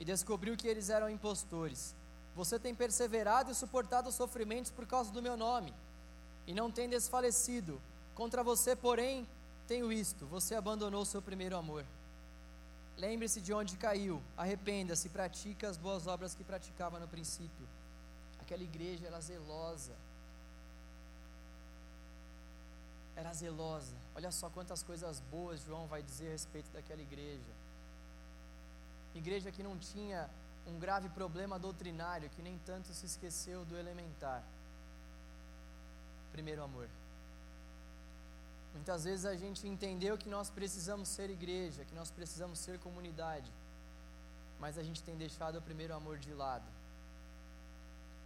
E 0.00 0.04
descobriu 0.04 0.56
que 0.56 0.66
eles 0.66 0.90
eram 0.90 1.08
impostores. 1.08 1.94
Você 2.34 2.58
tem 2.58 2.74
perseverado 2.74 3.52
e 3.52 3.54
suportado 3.54 4.08
os 4.08 4.16
sofrimentos 4.16 4.72
por 4.72 4.84
causa 4.84 5.12
do 5.12 5.22
meu 5.22 5.36
nome 5.36 5.72
e 6.50 6.52
não 6.52 6.68
tem 6.68 6.88
desfalecido. 6.88 7.80
Contra 8.12 8.42
você, 8.42 8.74
porém, 8.74 9.24
tenho 9.68 9.92
isto: 9.92 10.26
você 10.26 10.56
abandonou 10.56 11.04
seu 11.04 11.22
primeiro 11.22 11.56
amor. 11.56 11.84
Lembre-se 12.98 13.40
de 13.40 13.52
onde 13.54 13.76
caiu, 13.76 14.20
arrependa-se, 14.36 15.08
pratique 15.10 15.64
as 15.64 15.76
boas 15.76 16.08
obras 16.08 16.34
que 16.34 16.42
praticava 16.42 16.98
no 16.98 17.06
princípio. 17.06 17.66
Aquela 18.40 18.64
igreja 18.64 19.06
era 19.06 19.20
zelosa. 19.20 19.94
Era 23.14 23.32
zelosa. 23.32 23.94
Olha 24.16 24.32
só 24.32 24.50
quantas 24.50 24.82
coisas 24.82 25.20
boas 25.30 25.62
João 25.62 25.86
vai 25.86 26.02
dizer 26.02 26.30
a 26.30 26.32
respeito 26.32 26.68
daquela 26.72 27.00
igreja. 27.00 27.52
Igreja 29.14 29.52
que 29.52 29.62
não 29.62 29.78
tinha 29.78 30.28
um 30.66 30.80
grave 30.80 31.08
problema 31.10 31.60
doutrinário, 31.60 32.28
que 32.30 32.42
nem 32.42 32.58
tanto 32.66 32.92
se 32.92 33.06
esqueceu 33.06 33.64
do 33.64 33.78
elementar 33.78 34.42
primeiro 36.32 36.62
amor. 36.62 36.88
Muitas 38.72 39.04
vezes 39.04 39.26
a 39.26 39.36
gente 39.36 39.66
entendeu 39.66 40.16
que 40.16 40.28
nós 40.28 40.48
precisamos 40.48 41.08
ser 41.08 41.28
igreja, 41.30 41.84
que 41.84 41.94
nós 41.94 42.10
precisamos 42.10 42.58
ser 42.58 42.78
comunidade, 42.78 43.50
mas 44.60 44.78
a 44.78 44.82
gente 44.82 45.02
tem 45.02 45.16
deixado 45.16 45.58
o 45.58 45.62
primeiro 45.62 45.94
amor 45.94 46.18
de 46.18 46.32
lado. 46.32 46.64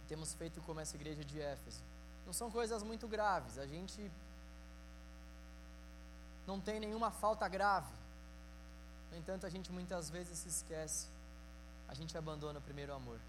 Temos 0.07 0.33
feito 0.33 0.61
como 0.61 0.79
essa 0.79 0.95
igreja 0.95 1.23
de 1.23 1.41
Éfeso. 1.41 1.81
Não 2.25 2.33
são 2.33 2.51
coisas 2.51 2.83
muito 2.83 3.07
graves, 3.07 3.57
a 3.57 3.65
gente 3.65 4.11
não 6.45 6.59
tem 6.59 6.79
nenhuma 6.79 7.09
falta 7.09 7.47
grave. 7.47 7.91
No 9.11 9.17
entanto, 9.17 9.45
a 9.45 9.49
gente 9.49 9.71
muitas 9.71 10.09
vezes 10.09 10.37
se 10.39 10.49
esquece, 10.49 11.07
a 11.87 11.93
gente 11.93 12.17
abandona 12.17 12.59
o 12.59 12.61
primeiro 12.61 12.93
amor. 12.93 13.19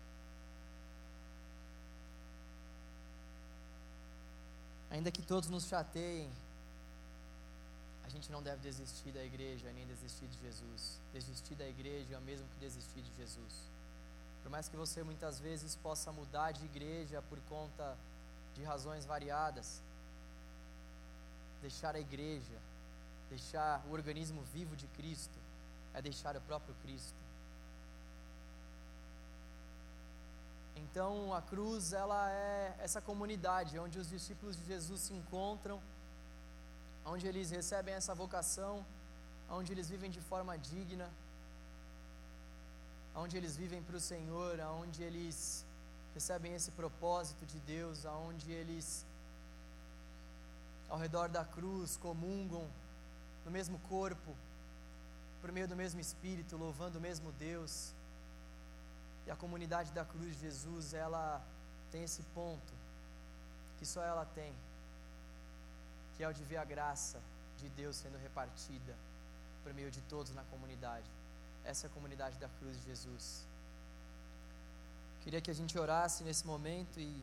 Ainda 4.91 5.11
que 5.11 5.23
todos 5.23 5.49
nos 5.49 5.67
chateiem, 5.67 6.31
a 8.05 8.09
gente 8.09 8.31
não 8.31 8.43
deve 8.43 8.63
desistir 8.63 9.11
da 9.11 9.25
igreja 9.25 9.73
nem 9.73 9.87
desistir 9.87 10.27
de 10.27 10.39
Jesus. 10.39 11.01
Desistir 11.13 11.55
da 11.57 11.67
igreja 11.67 12.15
é 12.15 12.19
o 12.19 12.23
mesmo 12.23 12.47
que 12.49 12.61
desistir 12.61 13.03
de 13.03 13.15
Jesus. 13.17 13.55
Por 14.43 14.51
mais 14.51 14.69
que 14.69 14.77
você 14.77 15.03
muitas 15.03 15.41
vezes 15.41 15.75
possa 15.75 16.13
mudar 16.13 16.53
de 16.53 16.65
igreja 16.65 17.21
por 17.23 17.39
conta 17.49 17.97
de 18.55 18.63
razões 18.63 19.05
variadas, 19.05 19.83
deixar 21.61 21.97
a 21.97 22.01
igreja, 22.01 22.59
deixar 23.29 23.85
o 23.89 23.93
organismo 23.93 24.41
vivo 24.55 24.77
de 24.77 24.87
Cristo, 24.89 25.37
é 25.93 26.01
deixar 26.01 26.37
o 26.37 26.41
próprio 26.43 26.75
Cristo. 26.83 27.26
Então 30.77 31.33
a 31.35 31.41
cruz 31.41 31.93
ela 31.93 32.31
é 32.31 32.77
essa 32.79 33.01
comunidade 33.01 33.79
onde 33.79 33.99
os 33.99 34.09
discípulos 34.09 34.57
de 34.57 34.65
Jesus 34.65 35.01
se 35.01 35.15
encontram, 35.15 35.81
onde 37.05 37.27
eles 37.27 37.51
recebem 37.51 37.95
essa 37.95 38.15
vocação, 38.15 38.85
onde 39.51 39.73
eles 39.73 39.89
vivem 39.89 40.11
de 40.11 40.21
forma 40.21 40.57
digna, 40.59 41.09
onde 43.15 43.37
eles 43.37 43.57
vivem 43.57 43.83
para 43.83 43.97
o 43.97 44.01
Senhor, 44.01 44.61
onde 44.83 45.03
eles 45.03 45.65
recebem 46.13 46.55
esse 46.55 46.71
propósito 46.71 47.47
de 47.47 47.59
Deus, 47.61 48.05
onde 48.05 48.51
eles 48.53 49.07
ao 50.89 50.99
redor 50.99 51.29
da 51.29 51.45
cruz 51.45 51.97
comungam 51.97 52.69
no 53.45 53.51
mesmo 53.51 53.79
corpo, 53.89 54.37
por 55.41 55.51
meio 55.53 55.69
do 55.69 55.77
mesmo 55.77 56.01
Espírito, 56.01 56.57
louvando 56.57 56.99
o 56.99 57.01
mesmo 57.01 57.33
Deus. 57.33 57.96
E 59.27 59.31
a 59.31 59.37
comunidade 59.37 59.93
da 59.93 60.05
cruz 60.05 60.35
de 60.35 60.41
Jesus, 60.43 60.95
ela 60.95 61.43
tem 61.91 62.05
esse 62.05 62.23
ponto 62.35 62.73
que 63.79 63.85
só 63.85 64.03
ela 64.03 64.25
tem, 64.25 64.55
que 66.17 66.23
é 66.23 66.29
o 66.29 66.33
de 66.33 66.45
ver 66.45 66.59
a 66.59 66.65
graça 66.65 67.21
de 67.59 67.69
Deus 67.71 67.97
sendo 67.97 68.19
repartida 68.19 68.95
por 69.63 69.75
meio 69.75 69.91
de 69.91 70.01
todos 70.03 70.33
na 70.33 70.45
comunidade. 70.45 71.11
Essa 71.65 71.87
é 71.87 71.89
a 71.89 71.93
comunidade 71.93 72.39
da 72.39 72.49
cruz 72.49 72.79
de 72.81 72.87
Jesus. 72.87 73.45
Queria 75.23 75.41
que 75.41 75.51
a 75.51 75.55
gente 75.55 75.77
orasse 75.77 76.23
nesse 76.23 76.47
momento 76.47 77.01
e 77.01 77.21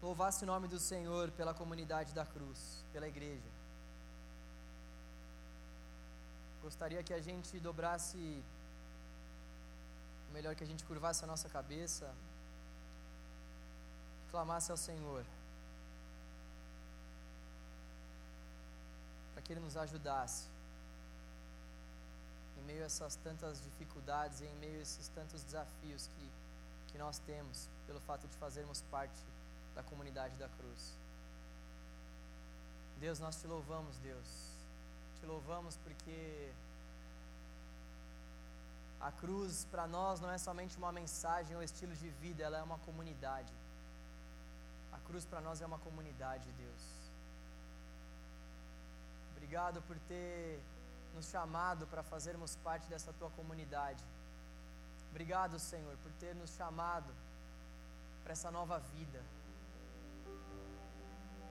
louvasse 0.00 0.44
o 0.44 0.46
nome 0.46 0.68
do 0.68 0.78
Senhor 0.78 1.32
pela 1.32 1.52
comunidade 1.52 2.14
da 2.14 2.24
cruz, 2.24 2.84
pela 2.92 3.08
igreja. 3.08 3.59
Gostaria 6.62 7.02
que 7.02 7.14
a 7.14 7.20
gente 7.20 7.58
dobrasse, 7.58 8.42
melhor 10.32 10.54
que 10.54 10.62
a 10.62 10.66
gente 10.66 10.84
curvasse 10.84 11.24
a 11.24 11.26
nossa 11.26 11.48
cabeça, 11.48 12.12
clamasse 14.30 14.70
ao 14.70 14.76
Senhor, 14.76 15.24
para 19.32 19.42
que 19.42 19.52
Ele 19.52 19.60
nos 19.60 19.76
ajudasse 19.76 20.46
em 22.58 22.64
meio 22.64 22.82
a 22.82 22.86
essas 22.86 23.16
tantas 23.16 23.62
dificuldades, 23.62 24.42
em 24.42 24.54
meio 24.56 24.78
a 24.78 24.82
esses 24.82 25.08
tantos 25.08 25.42
desafios 25.42 26.08
que, 26.08 26.30
que 26.92 26.98
nós 26.98 27.18
temos, 27.20 27.68
pelo 27.86 28.00
fato 28.00 28.28
de 28.28 28.36
fazermos 28.36 28.82
parte 28.90 29.20
da 29.74 29.82
comunidade 29.82 30.36
da 30.36 30.48
cruz. 30.48 30.94
Deus, 33.00 33.18
nós 33.18 33.40
te 33.40 33.46
louvamos, 33.46 33.96
Deus. 33.98 34.59
Te 35.20 35.26
louvamos 35.26 35.76
porque 35.78 36.52
a 39.00 39.10
cruz 39.12 39.66
para 39.70 39.86
nós 39.86 40.20
não 40.20 40.30
é 40.30 40.38
somente 40.38 40.76
uma 40.76 40.92
mensagem 40.92 41.56
ou 41.56 41.62
estilo 41.62 41.94
de 41.94 42.08
vida, 42.08 42.42
ela 42.42 42.58
é 42.58 42.62
uma 42.62 42.78
comunidade. 42.78 43.52
A 44.92 44.98
cruz 44.98 45.24
para 45.24 45.40
nós 45.40 45.60
é 45.60 45.66
uma 45.66 45.78
comunidade, 45.78 46.50
Deus. 46.52 46.84
Obrigado 49.32 49.82
por 49.82 49.98
ter 50.00 50.60
nos 51.14 51.26
chamado 51.26 51.86
para 51.86 52.02
fazermos 52.02 52.56
parte 52.56 52.88
dessa 52.88 53.12
tua 53.12 53.30
comunidade. 53.30 54.04
Obrigado, 55.10 55.58
Senhor, 55.58 55.96
por 55.98 56.12
ter 56.12 56.34
nos 56.34 56.50
chamado 56.50 57.12
para 58.22 58.32
essa 58.32 58.50
nova 58.50 58.78
vida 58.78 59.20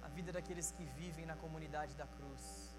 a 0.02 0.08
vida 0.08 0.32
daqueles 0.32 0.72
que 0.72 0.84
vivem 0.84 1.26
na 1.26 1.36
comunidade 1.36 1.94
da 1.96 2.08
cruz. 2.08 2.79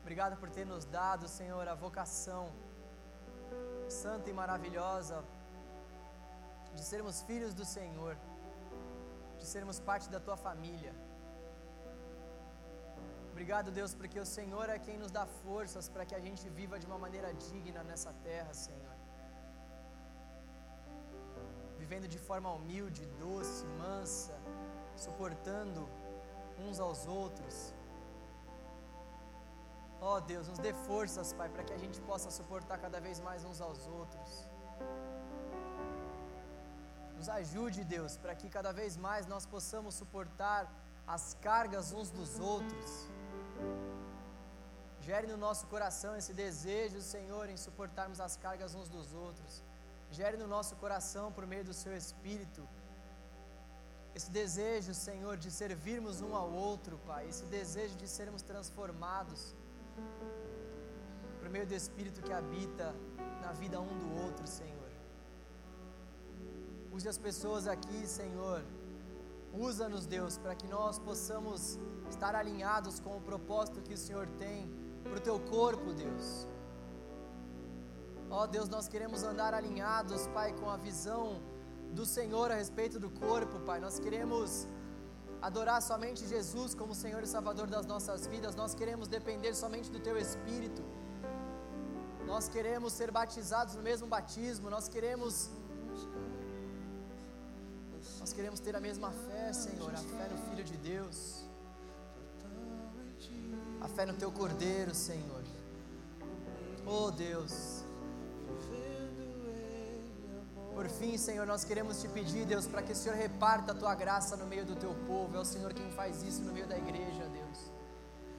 Obrigado 0.00 0.36
por 0.36 0.48
ter 0.50 0.64
nos 0.64 0.84
dado, 0.84 1.28
Senhor, 1.28 1.66
a 1.68 1.74
vocação 1.74 2.42
santa 3.88 4.30
e 4.30 4.32
maravilhosa 4.32 5.24
de 6.74 6.82
sermos 6.82 7.22
filhos 7.22 7.52
do 7.52 7.64
Senhor, 7.64 8.16
de 9.38 9.46
sermos 9.46 9.78
parte 9.80 10.08
da 10.08 10.20
tua 10.20 10.36
família. 10.36 10.94
Obrigado, 13.32 13.70
Deus, 13.70 13.94
porque 13.94 14.18
o 14.20 14.26
Senhor 14.26 14.68
é 14.68 14.78
quem 14.78 14.96
nos 14.98 15.10
dá 15.10 15.26
forças 15.26 15.88
para 15.88 16.04
que 16.04 16.14
a 16.14 16.20
gente 16.20 16.48
viva 16.48 16.78
de 16.78 16.86
uma 16.86 16.98
maneira 16.98 17.32
digna 17.34 17.82
nessa 17.82 18.12
terra, 18.22 18.52
Senhor. 18.52 18.96
Vivendo 21.78 22.06
de 22.06 22.18
forma 22.18 22.52
humilde, 22.52 23.06
doce, 23.18 23.64
mansa, 23.82 24.34
suportando 24.94 25.88
uns 26.58 26.78
aos 26.78 27.06
outros. 27.06 27.74
Ó 30.00 30.16
oh, 30.16 30.20
Deus, 30.20 30.48
nos 30.48 30.58
dê 30.58 30.72
forças, 30.88 31.32
Pai, 31.38 31.48
para 31.48 31.62
que 31.62 31.74
a 31.74 31.78
gente 31.82 32.00
possa 32.00 32.30
suportar 32.30 32.78
cada 32.78 32.98
vez 33.06 33.20
mais 33.20 33.44
uns 33.44 33.60
aos 33.60 33.86
outros. 33.86 34.30
Nos 37.16 37.28
ajude, 37.28 37.84
Deus, 37.84 38.16
para 38.16 38.34
que 38.34 38.48
cada 38.48 38.72
vez 38.72 38.96
mais 38.96 39.26
nós 39.26 39.44
possamos 39.44 39.94
suportar 39.94 40.62
as 41.06 41.36
cargas 41.42 41.92
uns 41.92 42.10
dos 42.10 42.38
outros. 42.38 42.90
Gere 45.00 45.26
no 45.26 45.36
nosso 45.36 45.66
coração 45.66 46.16
esse 46.16 46.32
desejo, 46.32 47.00
Senhor, 47.02 47.48
em 47.50 47.58
suportarmos 47.58 48.20
as 48.20 48.36
cargas 48.36 48.74
uns 48.74 48.88
dos 48.88 49.12
outros. 49.12 49.62
Gere 50.10 50.38
no 50.38 50.46
nosso 50.46 50.76
coração, 50.76 51.30
por 51.30 51.46
meio 51.46 51.64
do 51.64 51.74
Seu 51.74 51.94
Espírito, 51.94 52.66
esse 54.14 54.30
desejo, 54.30 54.92
Senhor, 54.92 55.36
de 55.36 55.50
servirmos 55.50 56.20
um 56.20 56.34
ao 56.34 56.50
outro, 56.50 56.98
Pai, 57.06 57.28
esse 57.28 57.44
desejo 57.44 57.94
de 57.96 58.08
sermos 58.08 58.42
transformados 58.42 59.54
por 61.38 61.48
meio 61.48 61.66
do 61.66 61.74
Espírito 61.74 62.22
que 62.22 62.32
habita 62.32 62.94
na 63.40 63.52
vida 63.52 63.80
um 63.80 63.98
do 63.98 64.22
outro, 64.24 64.46
Senhor. 64.46 64.90
Use 66.92 67.08
as 67.08 67.18
pessoas 67.18 67.66
aqui, 67.66 68.06
Senhor. 68.06 68.62
Usa-nos, 69.52 70.06
Deus, 70.06 70.38
para 70.38 70.54
que 70.54 70.66
nós 70.66 70.98
possamos 70.98 71.78
estar 72.08 72.34
alinhados 72.34 73.00
com 73.00 73.16
o 73.16 73.20
propósito 73.20 73.82
que 73.82 73.94
o 73.94 73.98
Senhor 73.98 74.26
tem 74.38 74.68
para 75.02 75.16
o 75.16 75.20
teu 75.20 75.38
corpo, 75.40 75.92
Deus. 75.92 76.46
Ó 78.30 78.44
oh, 78.44 78.46
Deus, 78.46 78.68
nós 78.68 78.86
queremos 78.86 79.24
andar 79.24 79.54
alinhados, 79.54 80.28
Pai, 80.28 80.52
com 80.52 80.70
a 80.70 80.76
visão 80.76 81.40
do 81.92 82.06
Senhor 82.06 82.52
a 82.52 82.54
respeito 82.54 83.00
do 83.00 83.10
corpo, 83.10 83.58
Pai. 83.60 83.80
Nós 83.80 83.98
queremos 83.98 84.68
adorar 85.40 85.80
somente 85.80 86.26
Jesus 86.26 86.74
como 86.74 86.94
Senhor 86.94 87.22
e 87.22 87.26
Salvador 87.26 87.66
das 87.66 87.86
nossas 87.86 88.26
vidas. 88.26 88.54
Nós 88.54 88.74
queremos 88.74 89.08
depender 89.08 89.54
somente 89.54 89.90
do 89.90 90.00
Teu 90.00 90.16
Espírito. 90.18 90.82
Nós 92.26 92.48
queremos 92.48 92.92
ser 92.92 93.10
batizados 93.10 93.74
no 93.74 93.82
mesmo 93.82 94.06
batismo. 94.06 94.70
Nós 94.70 94.88
queremos 94.88 95.50
nós 98.20 98.32
queremos 98.34 98.60
ter 98.60 98.76
a 98.76 98.80
mesma 98.80 99.10
fé, 99.10 99.52
Senhor, 99.52 99.92
a 99.94 99.96
fé 99.96 100.28
no 100.30 100.38
Filho 100.48 100.62
de 100.62 100.76
Deus. 100.76 101.42
A 103.80 103.88
fé 103.88 104.04
no 104.04 104.12
teu 104.12 104.30
Cordeiro, 104.30 104.94
Senhor. 104.94 105.42
Oh, 106.86 107.10
Deus. 107.10 107.79
Por 110.80 110.88
fim, 110.88 111.18
Senhor, 111.18 111.46
nós 111.46 111.62
queremos 111.62 112.00
te 112.00 112.08
pedir, 112.08 112.46
Deus, 112.46 112.66
para 112.66 112.80
que 112.80 112.92
o 112.92 112.96
Senhor 112.96 113.14
reparta 113.14 113.72
a 113.72 113.74
tua 113.74 113.94
graça 113.94 114.34
no 114.34 114.46
meio 114.46 114.64
do 114.64 114.74
teu 114.74 114.94
povo. 115.06 115.36
É 115.36 115.38
o 115.38 115.44
Senhor 115.44 115.74
quem 115.74 115.90
faz 115.90 116.22
isso 116.22 116.40
no 116.40 116.54
meio 116.54 116.66
da 116.66 116.74
igreja, 116.74 117.28
Deus. 117.30 117.70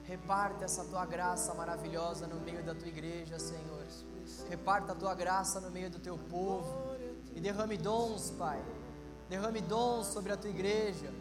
Reparta 0.02 0.64
essa 0.64 0.82
tua 0.82 1.06
graça 1.06 1.54
maravilhosa 1.54 2.26
no 2.26 2.40
meio 2.40 2.64
da 2.64 2.74
tua 2.74 2.88
igreja, 2.88 3.38
Senhor. 3.38 3.86
Reparta 4.48 4.90
a 4.90 4.94
tua 4.96 5.14
graça 5.14 5.60
no 5.60 5.70
meio 5.70 5.88
do 5.88 6.00
teu 6.00 6.18
povo. 6.18 6.96
E 7.32 7.40
derrame 7.40 7.76
dons, 7.76 8.32
Pai. 8.32 8.60
Derrame 9.28 9.60
dons 9.60 10.08
sobre 10.08 10.32
a 10.32 10.36
tua 10.36 10.50
igreja. 10.50 11.14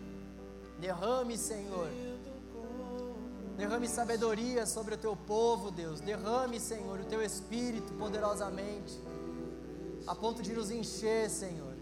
Derrame, 0.80 1.38
Senhor. 1.38 1.90
Derrame 3.58 3.88
sabedoria 3.88 4.66
sobre 4.66 4.96
o 4.96 4.98
teu 4.98 5.16
povo, 5.16 5.70
Deus. 5.70 6.00
Derrame, 6.00 6.60
Senhor, 6.60 7.00
o 7.00 7.06
teu 7.06 7.22
espírito 7.22 7.94
poderosamente 7.94 9.00
a 10.12 10.16
ponto 10.24 10.44
de 10.44 10.52
nos 10.52 10.70
encher, 10.70 11.30
Senhor, 11.30 11.74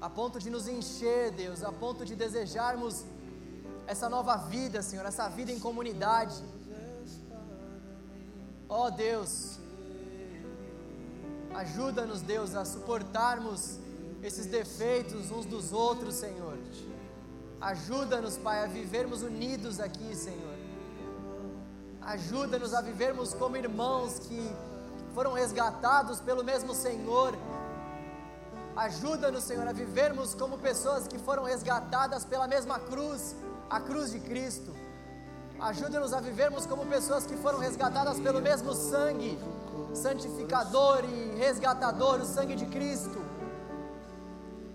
a 0.00 0.08
ponto 0.08 0.38
de 0.38 0.48
nos 0.48 0.66
encher, 0.66 1.30
Deus, 1.32 1.62
a 1.62 1.70
ponto 1.70 2.02
de 2.02 2.16
desejarmos 2.16 3.04
essa 3.86 4.08
nova 4.08 4.36
vida, 4.36 4.80
Senhor, 4.80 5.04
essa 5.04 5.28
vida 5.28 5.52
em 5.52 5.60
comunidade. 5.60 6.42
Ó 8.66 8.86
oh, 8.86 8.90
Deus, 8.90 9.58
ajuda-nos, 11.54 12.22
Deus, 12.22 12.54
a 12.54 12.64
suportarmos 12.64 13.78
esses 14.22 14.46
defeitos 14.46 15.30
uns 15.30 15.44
dos 15.44 15.74
outros, 15.74 16.14
Senhor. 16.14 16.56
Ajuda-nos, 17.60 18.38
Pai, 18.38 18.64
a 18.64 18.66
vivermos 18.66 19.20
unidos 19.20 19.78
aqui, 19.78 20.16
Senhor. 20.16 20.58
Ajuda-nos 22.00 22.72
a 22.72 22.80
vivermos 22.80 23.34
como 23.34 23.58
irmãos 23.58 24.18
que 24.20 24.69
foram 25.14 25.32
resgatados 25.32 26.20
pelo 26.20 26.44
mesmo 26.44 26.74
Senhor. 26.74 27.34
Ajuda-nos, 28.76 29.44
Senhor, 29.44 29.66
a 29.66 29.72
vivermos 29.72 30.34
como 30.34 30.56
pessoas 30.58 31.06
que 31.06 31.18
foram 31.18 31.44
resgatadas 31.44 32.24
pela 32.24 32.46
mesma 32.46 32.78
cruz, 32.78 33.34
a 33.68 33.80
cruz 33.80 34.10
de 34.12 34.20
Cristo. 34.20 34.74
Ajuda-nos 35.60 36.12
a 36.12 36.20
vivermos 36.20 36.64
como 36.64 36.86
pessoas 36.86 37.26
que 37.26 37.36
foram 37.36 37.58
resgatadas 37.58 38.18
pelo 38.18 38.40
mesmo 38.40 38.72
sangue, 38.72 39.38
santificador 39.94 41.04
e 41.04 41.36
resgatador, 41.38 42.20
o 42.20 42.24
sangue 42.24 42.54
de 42.54 42.66
Cristo. 42.66 43.20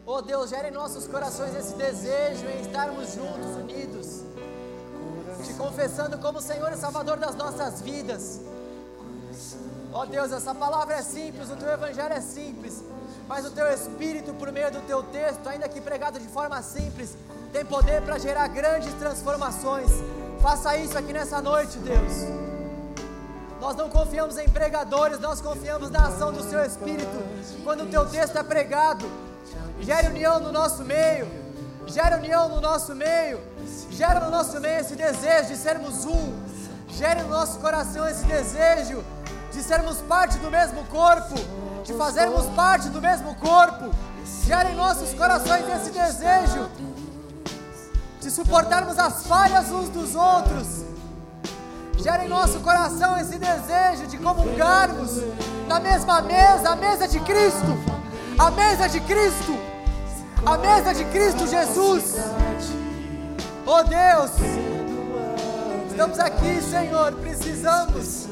Oh 0.05 0.21
Deus, 0.21 0.51
gere 0.51 0.67
em 0.67 0.71
nossos 0.71 1.07
corações 1.07 1.55
esse 1.55 1.73
desejo 1.73 2.45
em 2.45 2.61
estarmos 2.61 3.13
juntos, 3.13 3.55
unidos, 3.55 4.21
te 5.43 5.53
confessando 5.55 6.19
como 6.19 6.39
Senhor 6.39 6.71
e 6.71 6.77
Salvador 6.77 7.17
das 7.17 7.35
nossas 7.35 7.81
vidas. 7.81 8.39
Oh 9.97 10.05
Deus, 10.05 10.29
essa 10.33 10.53
palavra 10.53 10.95
é 10.95 11.01
simples, 11.01 11.49
o 11.49 11.55
teu 11.55 11.71
evangelho 11.71 12.11
é 12.11 12.19
simples, 12.19 12.83
mas 13.29 13.45
o 13.45 13.51
teu 13.51 13.65
espírito, 13.71 14.33
por 14.33 14.51
meio 14.51 14.69
do 14.69 14.81
teu 14.81 15.01
texto, 15.03 15.47
ainda 15.47 15.69
que 15.69 15.79
pregado 15.79 16.19
de 16.19 16.27
forma 16.27 16.61
simples, 16.61 17.15
tem 17.53 17.63
poder 17.63 18.01
para 18.01 18.17
gerar 18.17 18.45
grandes 18.49 18.93
transformações. 18.95 19.89
Faça 20.41 20.75
isso 20.75 20.97
aqui 20.97 21.13
nessa 21.13 21.41
noite, 21.41 21.77
Deus. 21.77 22.27
Nós 23.61 23.77
não 23.77 23.89
confiamos 23.89 24.37
em 24.37 24.49
pregadores, 24.49 25.17
nós 25.21 25.39
confiamos 25.39 25.89
na 25.89 26.07
ação 26.07 26.33
do 26.33 26.43
seu 26.43 26.61
espírito. 26.65 27.63
Quando 27.63 27.85
o 27.85 27.87
teu 27.87 28.05
texto 28.05 28.37
é 28.37 28.43
pregado, 28.43 29.09
gere 29.79 30.09
união 30.09 30.41
no 30.41 30.51
nosso 30.51 30.83
meio, 30.83 31.25
gere 31.87 32.15
união 32.15 32.49
no 32.49 32.59
nosso 32.59 32.93
meio, 32.93 33.39
gera 33.91 34.19
no 34.19 34.29
nosso 34.29 34.59
meio 34.59 34.81
esse 34.81 34.93
desejo 34.93 35.47
de 35.47 35.55
sermos 35.55 36.03
um, 36.03 36.33
gere 36.89 37.21
no 37.21 37.29
nosso 37.29 37.59
coração 37.59 38.05
esse 38.09 38.25
desejo 38.25 39.14
de 39.55 39.63
sermos 39.63 40.01
parte 40.01 40.37
do 40.39 40.51
mesmo 40.51 40.83
corpo, 40.85 41.33
de 41.85 41.93
fazermos 41.93 42.45
parte 42.47 42.89
do 42.89 43.01
mesmo 43.01 43.33
corpo, 43.35 43.89
gera 44.45 44.69
em 44.69 44.75
nossos 44.75 45.13
corações 45.13 45.63
esse 45.69 45.91
desejo 45.91 46.69
de 48.19 48.29
suportarmos 48.29 48.99
as 48.99 49.25
falhas 49.25 49.71
uns 49.71 49.87
dos 49.87 50.13
outros. 50.13 50.83
Gera 51.97 52.25
em 52.25 52.27
nosso 52.27 52.59
coração 52.59 53.17
esse 53.17 53.39
desejo 53.39 54.07
de 54.07 54.17
comungarmos 54.17 55.21
na 55.69 55.79
mesma 55.79 56.21
mesa, 56.21 56.71
a 56.71 56.75
mesa 56.75 57.07
de 57.07 57.19
Cristo, 57.21 57.77
a 58.37 58.51
mesa 58.51 58.89
de 58.89 58.99
Cristo, 58.99 59.57
a 60.45 60.57
mesa 60.57 60.93
de 60.93 61.05
Cristo 61.05 61.47
Jesus. 61.47 62.15
Oh 63.65 63.83
Deus, 63.83 64.31
estamos 65.89 66.19
aqui, 66.19 66.61
Senhor, 66.61 67.13
precisamos 67.13 68.27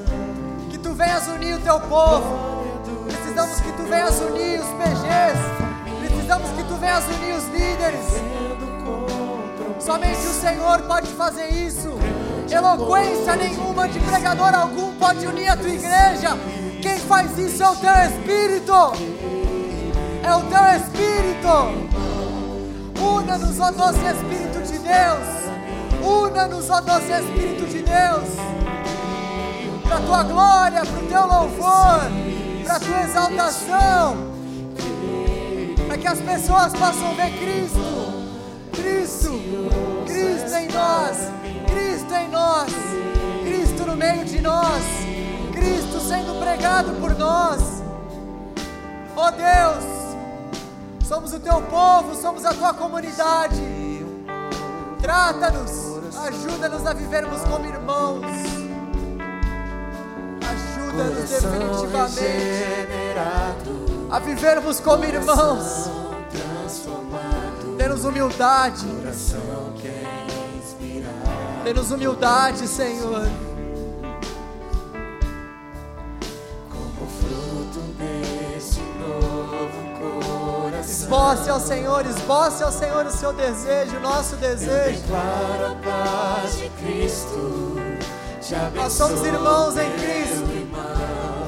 Tu 0.84 0.94
venhas 0.94 1.28
unir 1.30 1.56
o 1.56 1.60
Teu 1.60 1.80
povo, 1.80 2.66
precisamos 3.06 3.60
que 3.62 3.72
Tu 3.72 3.84
venhas 3.84 4.20
unir 4.20 4.60
os 4.60 4.68
PGs, 4.68 5.40
precisamos 6.06 6.50
que 6.52 6.64
Tu 6.64 6.76
venhas 6.76 7.06
unir 7.06 7.36
os 7.36 7.46
líderes. 7.46 8.06
Somente 9.80 10.28
o 10.28 10.34
Senhor 10.34 10.82
pode 10.82 11.08
fazer 11.14 11.48
isso. 11.48 11.90
Eloquência 12.52 13.36
nenhuma 13.38 13.88
de 13.88 13.98
pregador 14.02 14.54
algum 14.54 14.94
pode 14.96 15.26
unir 15.26 15.48
a 15.48 15.56
tua 15.56 15.70
igreja. 15.70 16.38
Quem 16.82 17.00
faz 17.00 17.38
isso 17.40 17.64
é 17.64 17.70
o 17.70 17.76
teu 17.78 17.94
Espírito. 17.94 18.74
É 20.22 20.36
o 20.36 20.42
teu 20.42 20.66
Espírito. 20.82 21.94
Una-nos, 23.02 23.60
ó 23.60 23.72
doce 23.72 24.06
Espírito 24.06 24.62
de 24.62 24.80
Deus. 24.80 25.28
Una-nos, 26.06 26.70
ó 26.70 26.82
doce 26.82 27.12
Espírito 27.14 27.66
de 27.68 27.82
Deus. 27.84 28.73
Para 29.84 29.98
a 29.98 30.02
tua 30.02 30.24
glória, 30.24 30.86
para 30.86 31.04
o 31.04 31.08
teu 31.08 31.28
louvor, 31.28 32.00
para 32.64 32.76
a 32.76 32.80
tua 32.80 33.02
exaltação. 33.02 34.18
Para 35.88 35.98
que 35.98 36.08
as 36.08 36.20
pessoas 36.20 36.74
possam 36.74 37.16
ver 37.16 37.32
Cristo. 37.38 38.24
Cristo, 38.74 39.40
Cristo 40.06 40.56
em 40.56 40.68
nós, 40.70 41.18
Cristo 41.72 42.14
em 42.14 42.30
nós, 42.30 42.72
Cristo 43.44 43.86
no 43.86 43.96
meio 43.96 44.26
de 44.26 44.42
nós, 44.42 44.84
Cristo 45.52 46.00
sendo 46.00 46.40
pregado 46.40 46.92
por 47.00 47.16
nós. 47.16 47.84
Oh 49.16 49.32
Deus, 49.32 51.08
somos 51.08 51.34
o 51.34 51.40
teu 51.40 51.62
povo, 51.62 52.16
somos 52.16 52.44
a 52.46 52.54
tua 52.54 52.74
comunidade. 52.74 53.62
Trata-nos, 55.00 56.18
ajuda-nos 56.18 56.86
a 56.88 56.94
vivermos 56.94 57.42
como 57.42 57.66
irmãos. 57.66 58.63
Ajuda-nos 60.94 61.30
definitivamente 61.30 62.24
a 64.12 64.20
vivermos 64.20 64.80
como 64.80 65.04
irmãos. 65.04 65.90
Dê-nos 67.78 68.06
humildade. 68.06 68.86
Dê-nos 71.64 71.90
humildade, 71.92 72.68
Senhor. 72.68 73.28
Como 76.70 77.08
fruto 77.10 77.80
desse 77.98 78.82
novo 79.00 79.82
coração. 80.00 80.82
Esboce 80.82 81.50
ao 81.50 81.60
Senhor, 81.60 82.06
esboce 82.06 82.64
ao 82.64 82.72
Senhor 82.72 83.06
o 83.08 83.12
seu 83.12 83.34
desejo, 83.34 83.98
o 83.98 84.02
nosso 84.02 84.36
desejo. 84.36 85.02
Nós 88.76 88.94
somos 88.94 89.24
irmãos 89.26 89.76
em 89.78 89.90
Cristo. 89.94 90.53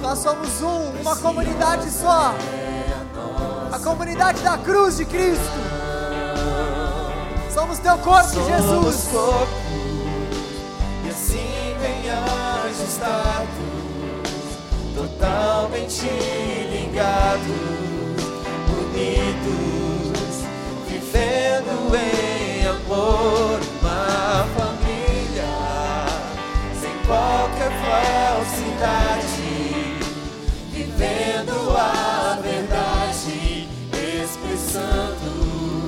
Nós 0.01 0.19
somos 0.19 0.61
um, 0.61 0.91
uma 1.01 1.15
comunidade 1.15 1.89
só. 1.89 2.33
A 3.71 3.79
comunidade 3.79 4.41
da 4.41 4.57
cruz 4.57 4.97
de 4.97 5.05
Cristo. 5.05 5.51
Somos 7.53 7.79
teu 7.79 7.97
corpo, 7.97 8.29
Somos 8.29 8.47
Jesus. 8.47 9.07
corpo, 9.11 9.47
e 11.05 11.09
assim 11.09 11.75
bem 11.79 12.09
ajustados, 12.65 13.47
totalmente 14.93 16.05
ligados, 16.71 17.45
unidos, 18.77 20.43
vivendo 20.87 21.95
em 21.95 22.67
amor, 22.67 23.59
uma 23.81 24.45
família, 24.57 25.55
sem 26.79 26.91
qualquer 27.07 27.71
falsidade, 28.75 29.97
vivendo 30.71 31.75
a 31.77 32.37
verdade, 32.41 33.67
expressando 33.93 35.87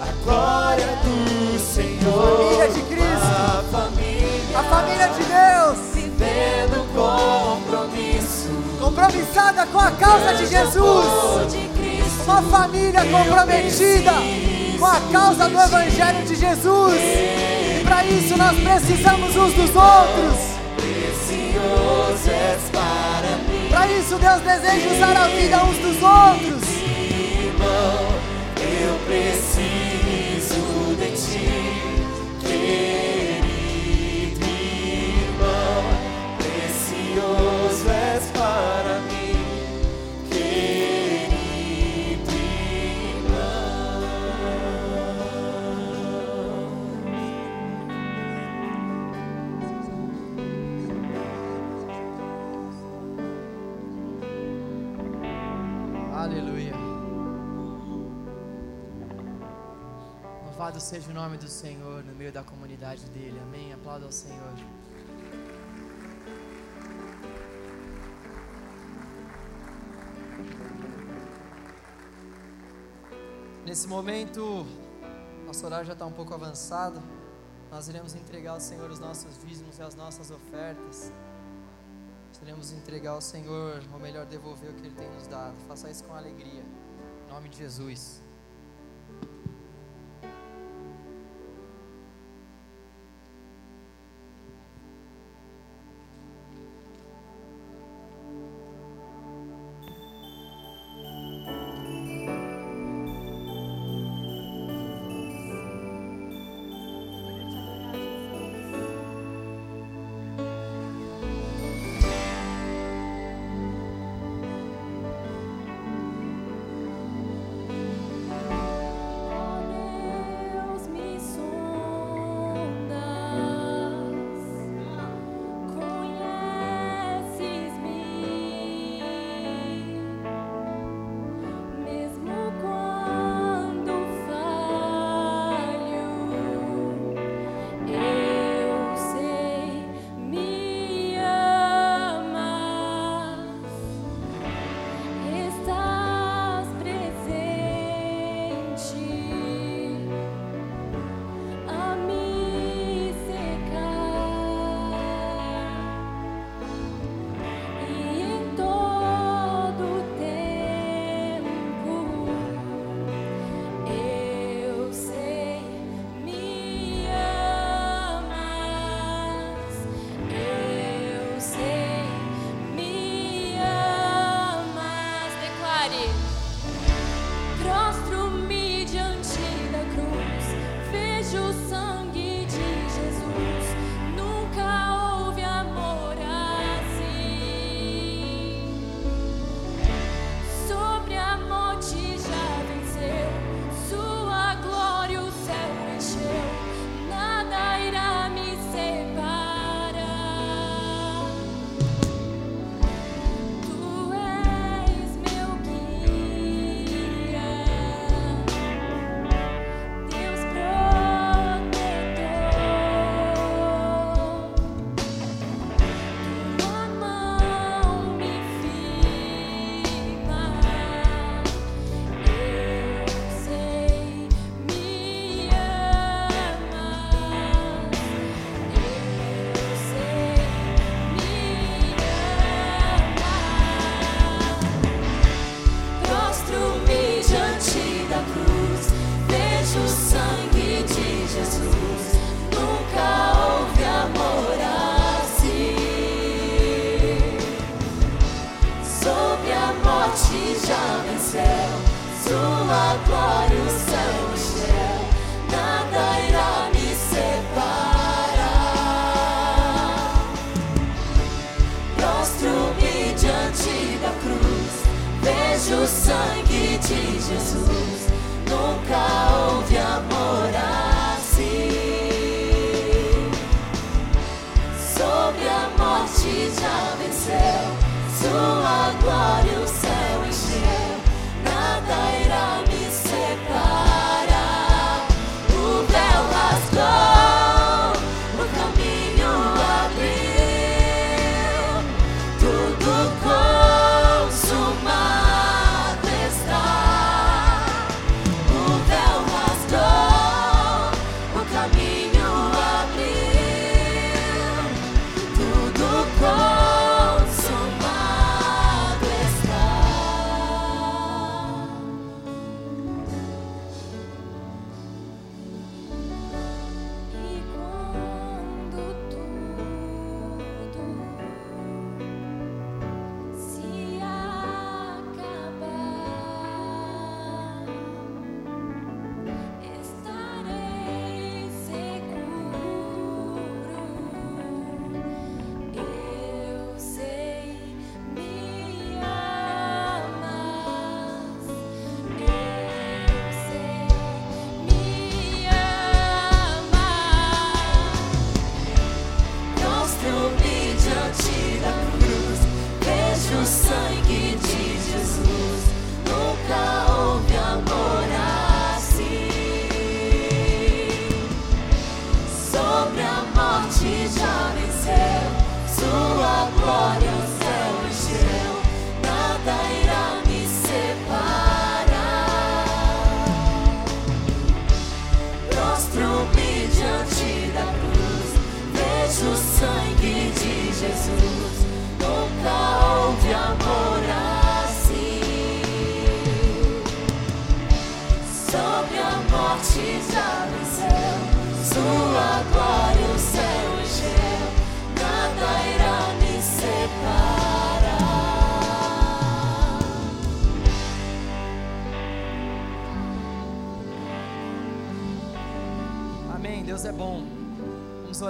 a 0.00 0.24
glória 0.24 0.86
do 1.04 1.58
Senhor. 1.58 2.38
Família 2.38 2.68
de 2.68 2.80
Cristo. 2.82 3.26
A 3.26 3.62
família, 3.70 4.58
A 4.58 4.62
família 4.62 5.08
de 5.08 5.24
Deus, 5.24 5.78
vivendo 5.94 6.86
compromisso. 6.94 8.48
compromissada 8.80 9.66
com 9.66 9.78
a 9.78 9.90
causa 9.92 10.34
de 10.34 10.46
Jesus. 10.46 11.06
Uma 12.24 12.42
família 12.42 13.04
comprometida 13.04 14.12
com 14.78 14.86
a 14.86 15.00
causa 15.12 15.48
do 15.48 15.60
Evangelho 15.60 16.26
de 16.26 16.34
Jesus. 16.34 16.94
E 16.94 17.84
para 17.84 18.04
isso 18.04 18.36
nós 18.36 18.56
precisamos 18.58 19.36
uns 19.36 19.52
dos 19.54 19.70
outros. 19.76 20.55
És 22.28 22.62
para 22.70 23.36
mim, 23.48 23.68
Para 23.70 23.86
isso 23.92 24.16
Deus 24.16 24.40
deseja 24.42 24.88
usar 24.96 25.16
a 25.16 25.28
vida 25.28 25.62
uns 25.64 25.78
dos 25.78 26.02
outros. 26.02 26.62
irmão. 27.44 28.16
Eu 28.58 28.94
preciso 29.06 29.65
Louvado 60.76 60.80
seja 60.80 61.10
o 61.10 61.14
nome 61.14 61.38
do 61.38 61.48
Senhor 61.48 62.04
no 62.04 62.14
meio 62.14 62.30
da 62.30 62.42
comunidade 62.42 63.06
dele. 63.06 63.40
Amém. 63.40 63.72
Aplauda 63.72 64.04
ao 64.04 64.12
Senhor. 64.12 64.52
Nesse 73.64 73.88
momento, 73.88 74.66
nosso 75.46 75.64
horário 75.64 75.86
já 75.86 75.94
está 75.94 76.04
um 76.04 76.12
pouco 76.12 76.34
avançado. 76.34 77.02
Nós 77.70 77.88
iremos 77.88 78.14
entregar 78.14 78.52
ao 78.52 78.60
Senhor 78.60 78.90
os 78.90 78.98
nossos 78.98 79.38
dízimos 79.42 79.78
e 79.78 79.82
as 79.82 79.94
nossas 79.94 80.30
ofertas. 80.30 81.10
Iremos 82.42 82.70
entregar 82.72 83.12
ao 83.12 83.22
Senhor, 83.22 83.82
ou 83.94 83.98
melhor, 83.98 84.26
devolver 84.26 84.70
o 84.70 84.74
que 84.74 84.86
Ele 84.86 84.94
tem 84.94 85.08
nos 85.10 85.26
dado. 85.26 85.56
Faça 85.66 85.90
isso 85.90 86.04
com 86.04 86.14
alegria. 86.14 86.62
Em 87.26 87.32
nome 87.32 87.48
de 87.48 87.56
Jesus. 87.56 88.25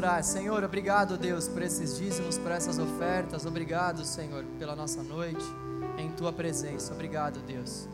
Orar. 0.06 0.22
Senhor, 0.22 0.62
obrigado, 0.62 1.18
Deus, 1.18 1.48
por 1.48 1.62
esses 1.62 1.98
dízimos, 1.98 2.38
por 2.38 2.52
essas 2.52 2.78
ofertas. 2.78 3.44
Obrigado, 3.44 4.04
Senhor, 4.04 4.44
pela 4.58 4.76
nossa 4.76 5.02
noite 5.02 5.44
em 5.98 6.10
tua 6.12 6.32
presença. 6.32 6.94
Obrigado, 6.94 7.40
Deus. 7.40 7.88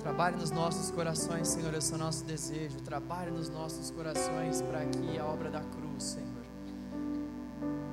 Trabalhe 0.00 0.36
nos 0.36 0.50
nossos 0.50 0.90
corações, 0.90 1.48
Senhor, 1.48 1.72
esse 1.74 1.92
é 1.92 1.96
o 1.96 1.98
nosso 1.98 2.24
desejo. 2.24 2.80
Trabalhe 2.80 3.30
nos 3.30 3.50
nossos 3.50 3.90
corações 3.90 4.62
para 4.62 4.84
que 4.86 5.18
a 5.18 5.26
obra 5.26 5.50
da 5.50 5.60
cruz, 5.60 6.02
Senhor, 6.02 6.28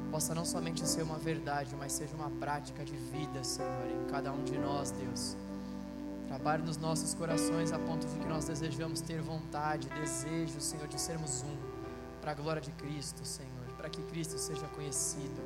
possa 0.10 0.34
não 0.34 0.46
somente 0.46 0.88
ser 0.88 1.04
uma 1.04 1.18
verdade, 1.18 1.76
mas 1.78 1.92
seja 1.92 2.16
uma 2.16 2.30
prática 2.30 2.86
de 2.86 2.96
vida, 2.96 3.44
Senhor, 3.44 3.86
em 3.86 4.10
cada 4.10 4.32
um 4.32 4.44
de 4.44 4.58
nós, 4.58 4.92
Deus. 4.92 5.36
Trabalhe 6.30 6.64
nos 6.64 6.78
nossos 6.78 7.14
corações 7.14 7.74
a 7.74 7.80
ponto 7.80 8.08
de 8.08 8.16
que 8.18 8.28
nós 8.28 8.46
desejamos 8.46 9.02
ter 9.02 9.22
vontade, 9.22 9.90
desejo, 9.90 10.62
Senhor, 10.62 10.88
de 10.88 11.00
sermos 11.00 11.44
um, 11.44 11.69
para 12.30 12.32
a 12.32 12.44
glória 12.44 12.62
de 12.62 12.72
Cristo, 12.74 13.26
Senhor, 13.26 13.66
para 13.76 13.90
que 13.90 14.04
Cristo 14.04 14.38
seja 14.38 14.68
conhecido. 14.68 15.42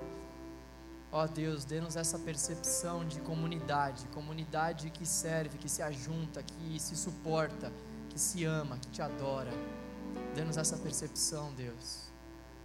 Ó 1.13 1.25
Deus, 1.27 1.63
dê-nos 1.63 1.95
essa 1.95 2.19
percepção 2.19 3.05
de 3.05 3.21
comunidade, 3.21 4.05
comunidade 4.07 4.89
que 4.89 5.05
serve, 5.05 5.57
que 5.57 5.69
se 5.69 5.81
ajunta, 5.81 6.43
que 6.43 6.77
se 6.77 6.97
suporta, 6.97 7.71
que 8.09 8.19
se 8.19 8.43
ama, 8.43 8.77
que 8.77 8.89
te 8.89 9.01
adora. 9.01 9.51
Dê-nos 10.35 10.57
essa 10.57 10.75
percepção, 10.75 11.53
Deus. 11.53 12.11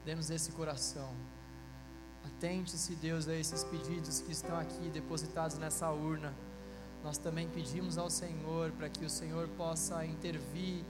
Dê-nos 0.05 0.31
esse 0.31 0.51
coração. 0.51 1.15
Atente-se, 2.24 2.97
Deus, 2.97 3.28
a 3.28 3.35
esses 3.36 3.62
pedidos 3.62 4.20
que 4.20 4.32
estão 4.32 4.59
aqui 4.59 4.89
depositados 4.89 5.59
nessa 5.59 5.93
urna. 5.93 6.35
Nós 7.05 7.19
também 7.19 7.49
pedimos 7.49 7.97
ao 7.97 8.11
Senhor 8.11 8.73
para 8.73 8.89
que 8.89 9.05
o 9.05 9.11
Senhor 9.11 9.47
possa 9.51 10.05
intervir 10.05 10.85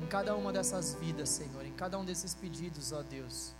em 0.00 0.06
cada 0.06 0.36
uma 0.36 0.52
dessas 0.52 0.94
vidas, 0.94 1.28
Senhor, 1.28 1.64
em 1.64 1.72
cada 1.72 1.98
um 1.98 2.04
desses 2.04 2.34
pedidos, 2.34 2.92
ó 2.92 3.02
Deus. 3.02 3.54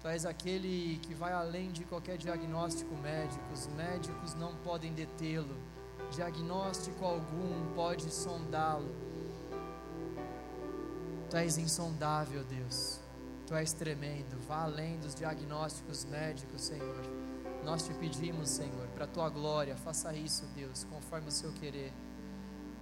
Tu 0.00 0.08
és 0.08 0.24
aquele 0.24 0.98
que 1.02 1.14
vai 1.14 1.32
além 1.32 1.72
de 1.72 1.84
qualquer 1.84 2.16
diagnóstico 2.16 2.94
médico, 2.96 3.42
os 3.52 3.66
médicos 3.68 4.34
não 4.34 4.54
podem 4.56 4.92
detê-lo, 4.92 5.56
diagnóstico 6.10 7.04
algum 7.04 7.74
pode 7.74 8.12
sondá-lo. 8.12 8.94
Tu 11.28 11.36
és 11.36 11.58
insondável, 11.58 12.44
Deus. 12.44 13.00
Tu 13.46 13.54
és 13.54 13.72
tremendo, 13.72 14.38
vá 14.46 14.62
além 14.62 14.98
dos 15.00 15.14
diagnósticos 15.14 16.04
médicos, 16.04 16.62
Senhor. 16.62 17.02
Nós 17.64 17.82
te 17.82 17.92
pedimos, 17.94 18.50
Senhor, 18.50 18.86
para 18.88 19.04
a 19.04 19.08
tua 19.08 19.28
glória, 19.28 19.76
faça 19.76 20.14
isso, 20.14 20.46
Deus, 20.54 20.84
conforme 20.84 21.28
o 21.28 21.32
seu 21.32 21.52
querer. 21.52 21.92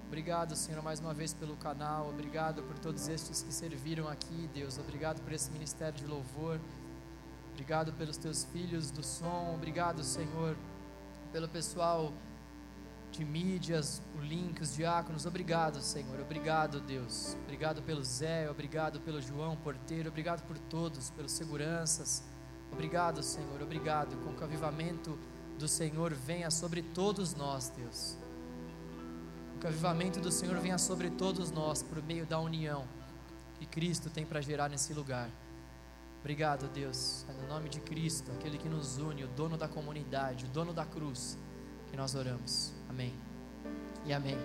Obrigado, 0.06 0.54
Senhor, 0.54 0.82
mais 0.82 1.00
uma 1.00 1.12
vez 1.12 1.34
pelo 1.34 1.56
canal. 1.56 2.08
Obrigado 2.08 2.62
por 2.62 2.78
todos 2.78 3.08
estes 3.08 3.42
que 3.42 3.52
serviram 3.52 4.08
aqui, 4.08 4.48
Deus. 4.54 4.78
Obrigado 4.78 5.20
por 5.20 5.32
esse 5.32 5.50
ministério 5.50 5.98
de 5.98 6.06
louvor. 6.06 6.60
Obrigado 7.52 7.92
pelos 7.94 8.16
teus 8.16 8.44
filhos 8.44 8.90
do 8.90 9.02
som. 9.02 9.54
Obrigado, 9.54 10.04
Senhor, 10.04 10.56
pelo 11.32 11.48
pessoal 11.48 12.12
de 13.10 13.24
mídias, 13.24 14.00
o 14.16 14.20
link, 14.20 14.60
os 14.60 14.74
diáconos. 14.74 15.26
Obrigado, 15.26 15.80
Senhor. 15.80 16.20
Obrigado, 16.20 16.80
Deus. 16.80 17.36
Obrigado 17.44 17.82
pelo 17.82 18.04
Zé. 18.04 18.48
Obrigado 18.48 19.00
pelo 19.00 19.20
João 19.20 19.56
Porteiro. 19.56 20.08
Obrigado 20.08 20.46
por 20.46 20.56
todos, 20.56 21.10
pelos 21.10 21.32
seguranças. 21.32 22.22
Obrigado, 22.70 23.22
Senhor. 23.22 23.60
Obrigado. 23.60 24.16
Com 24.22 24.32
que 24.34 24.40
o 24.40 24.44
avivamento 24.44 25.18
do 25.58 25.66
Senhor 25.66 26.14
venha 26.14 26.50
sobre 26.50 26.82
todos 26.82 27.34
nós, 27.34 27.70
Deus. 27.70 28.16
Que 29.60 29.66
o 29.66 29.68
avivamento 29.68 30.20
do 30.20 30.30
Senhor 30.30 30.58
venha 30.58 30.78
sobre 30.78 31.10
todos 31.10 31.50
nós 31.50 31.82
por 31.82 32.02
meio 32.02 32.26
da 32.26 32.38
união 32.38 32.86
que 33.58 33.66
Cristo 33.66 34.10
tem 34.10 34.24
para 34.24 34.40
gerar 34.40 34.68
nesse 34.68 34.92
lugar. 34.92 35.28
Obrigado, 36.20 36.68
Deus. 36.68 37.24
É 37.28 37.32
no 37.32 37.48
nome 37.48 37.68
de 37.68 37.80
Cristo, 37.80 38.30
aquele 38.32 38.58
que 38.58 38.68
nos 38.68 38.98
une, 38.98 39.24
o 39.24 39.28
dono 39.28 39.56
da 39.56 39.68
comunidade, 39.68 40.44
o 40.44 40.48
dono 40.48 40.72
da 40.72 40.84
cruz, 40.84 41.38
que 41.90 41.96
nós 41.96 42.14
oramos. 42.14 42.72
Amém. 42.88 43.14
E 44.04 44.12
amém. 44.12 44.36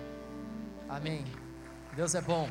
Amém. 0.88 1.24
Deus 1.94 2.14
é 2.14 2.20
bom. 2.20 2.48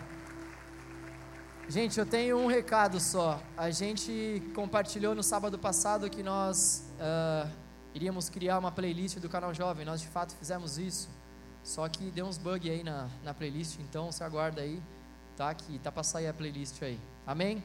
Gente, 1.68 1.98
eu 1.98 2.06
tenho 2.06 2.38
um 2.38 2.48
recado 2.48 3.00
só. 3.00 3.42
A 3.56 3.72
gente 3.72 4.44
compartilhou 4.54 5.16
no 5.16 5.24
sábado 5.24 5.58
passado 5.58 6.10
que 6.10 6.22
nós 6.22 6.92
uh, 7.00 7.50
iríamos 7.94 8.30
criar 8.30 8.60
uma 8.60 8.72
playlist 8.72 9.20
do 9.20 9.30
canal 9.30 9.54
Jovem. 9.54 9.86
Nós 9.86 10.02
de 10.02 10.08
fato 10.08 10.36
fizemos 10.36 10.78
isso. 10.78 11.10
Só 11.64 11.88
que 11.88 12.10
deu 12.12 12.26
uns 12.26 12.38
bugs 12.38 12.70
aí 12.70 12.84
na, 12.84 13.08
na 13.24 13.34
playlist, 13.34 13.80
então 13.80 14.12
você 14.12 14.24
aguarda 14.24 14.62
aí, 14.62 14.82
tá? 15.38 15.54
Que 15.54 15.78
tá 15.80 15.92
para 15.92 16.04
sair 16.04 16.28
a 16.28 16.34
playlist 16.34 16.82
aí. 16.82 17.00
Amém? 17.26 17.64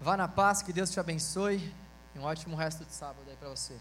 Vá 0.00 0.16
na 0.16 0.28
paz, 0.28 0.62
que 0.62 0.72
Deus 0.72 0.90
te 0.90 1.00
abençoe. 1.00 1.72
E 2.14 2.18
um 2.18 2.22
ótimo 2.22 2.56
resto 2.56 2.84
de 2.84 2.92
sábado 2.92 3.28
aí 3.28 3.36
para 3.36 3.48
você. 3.48 3.76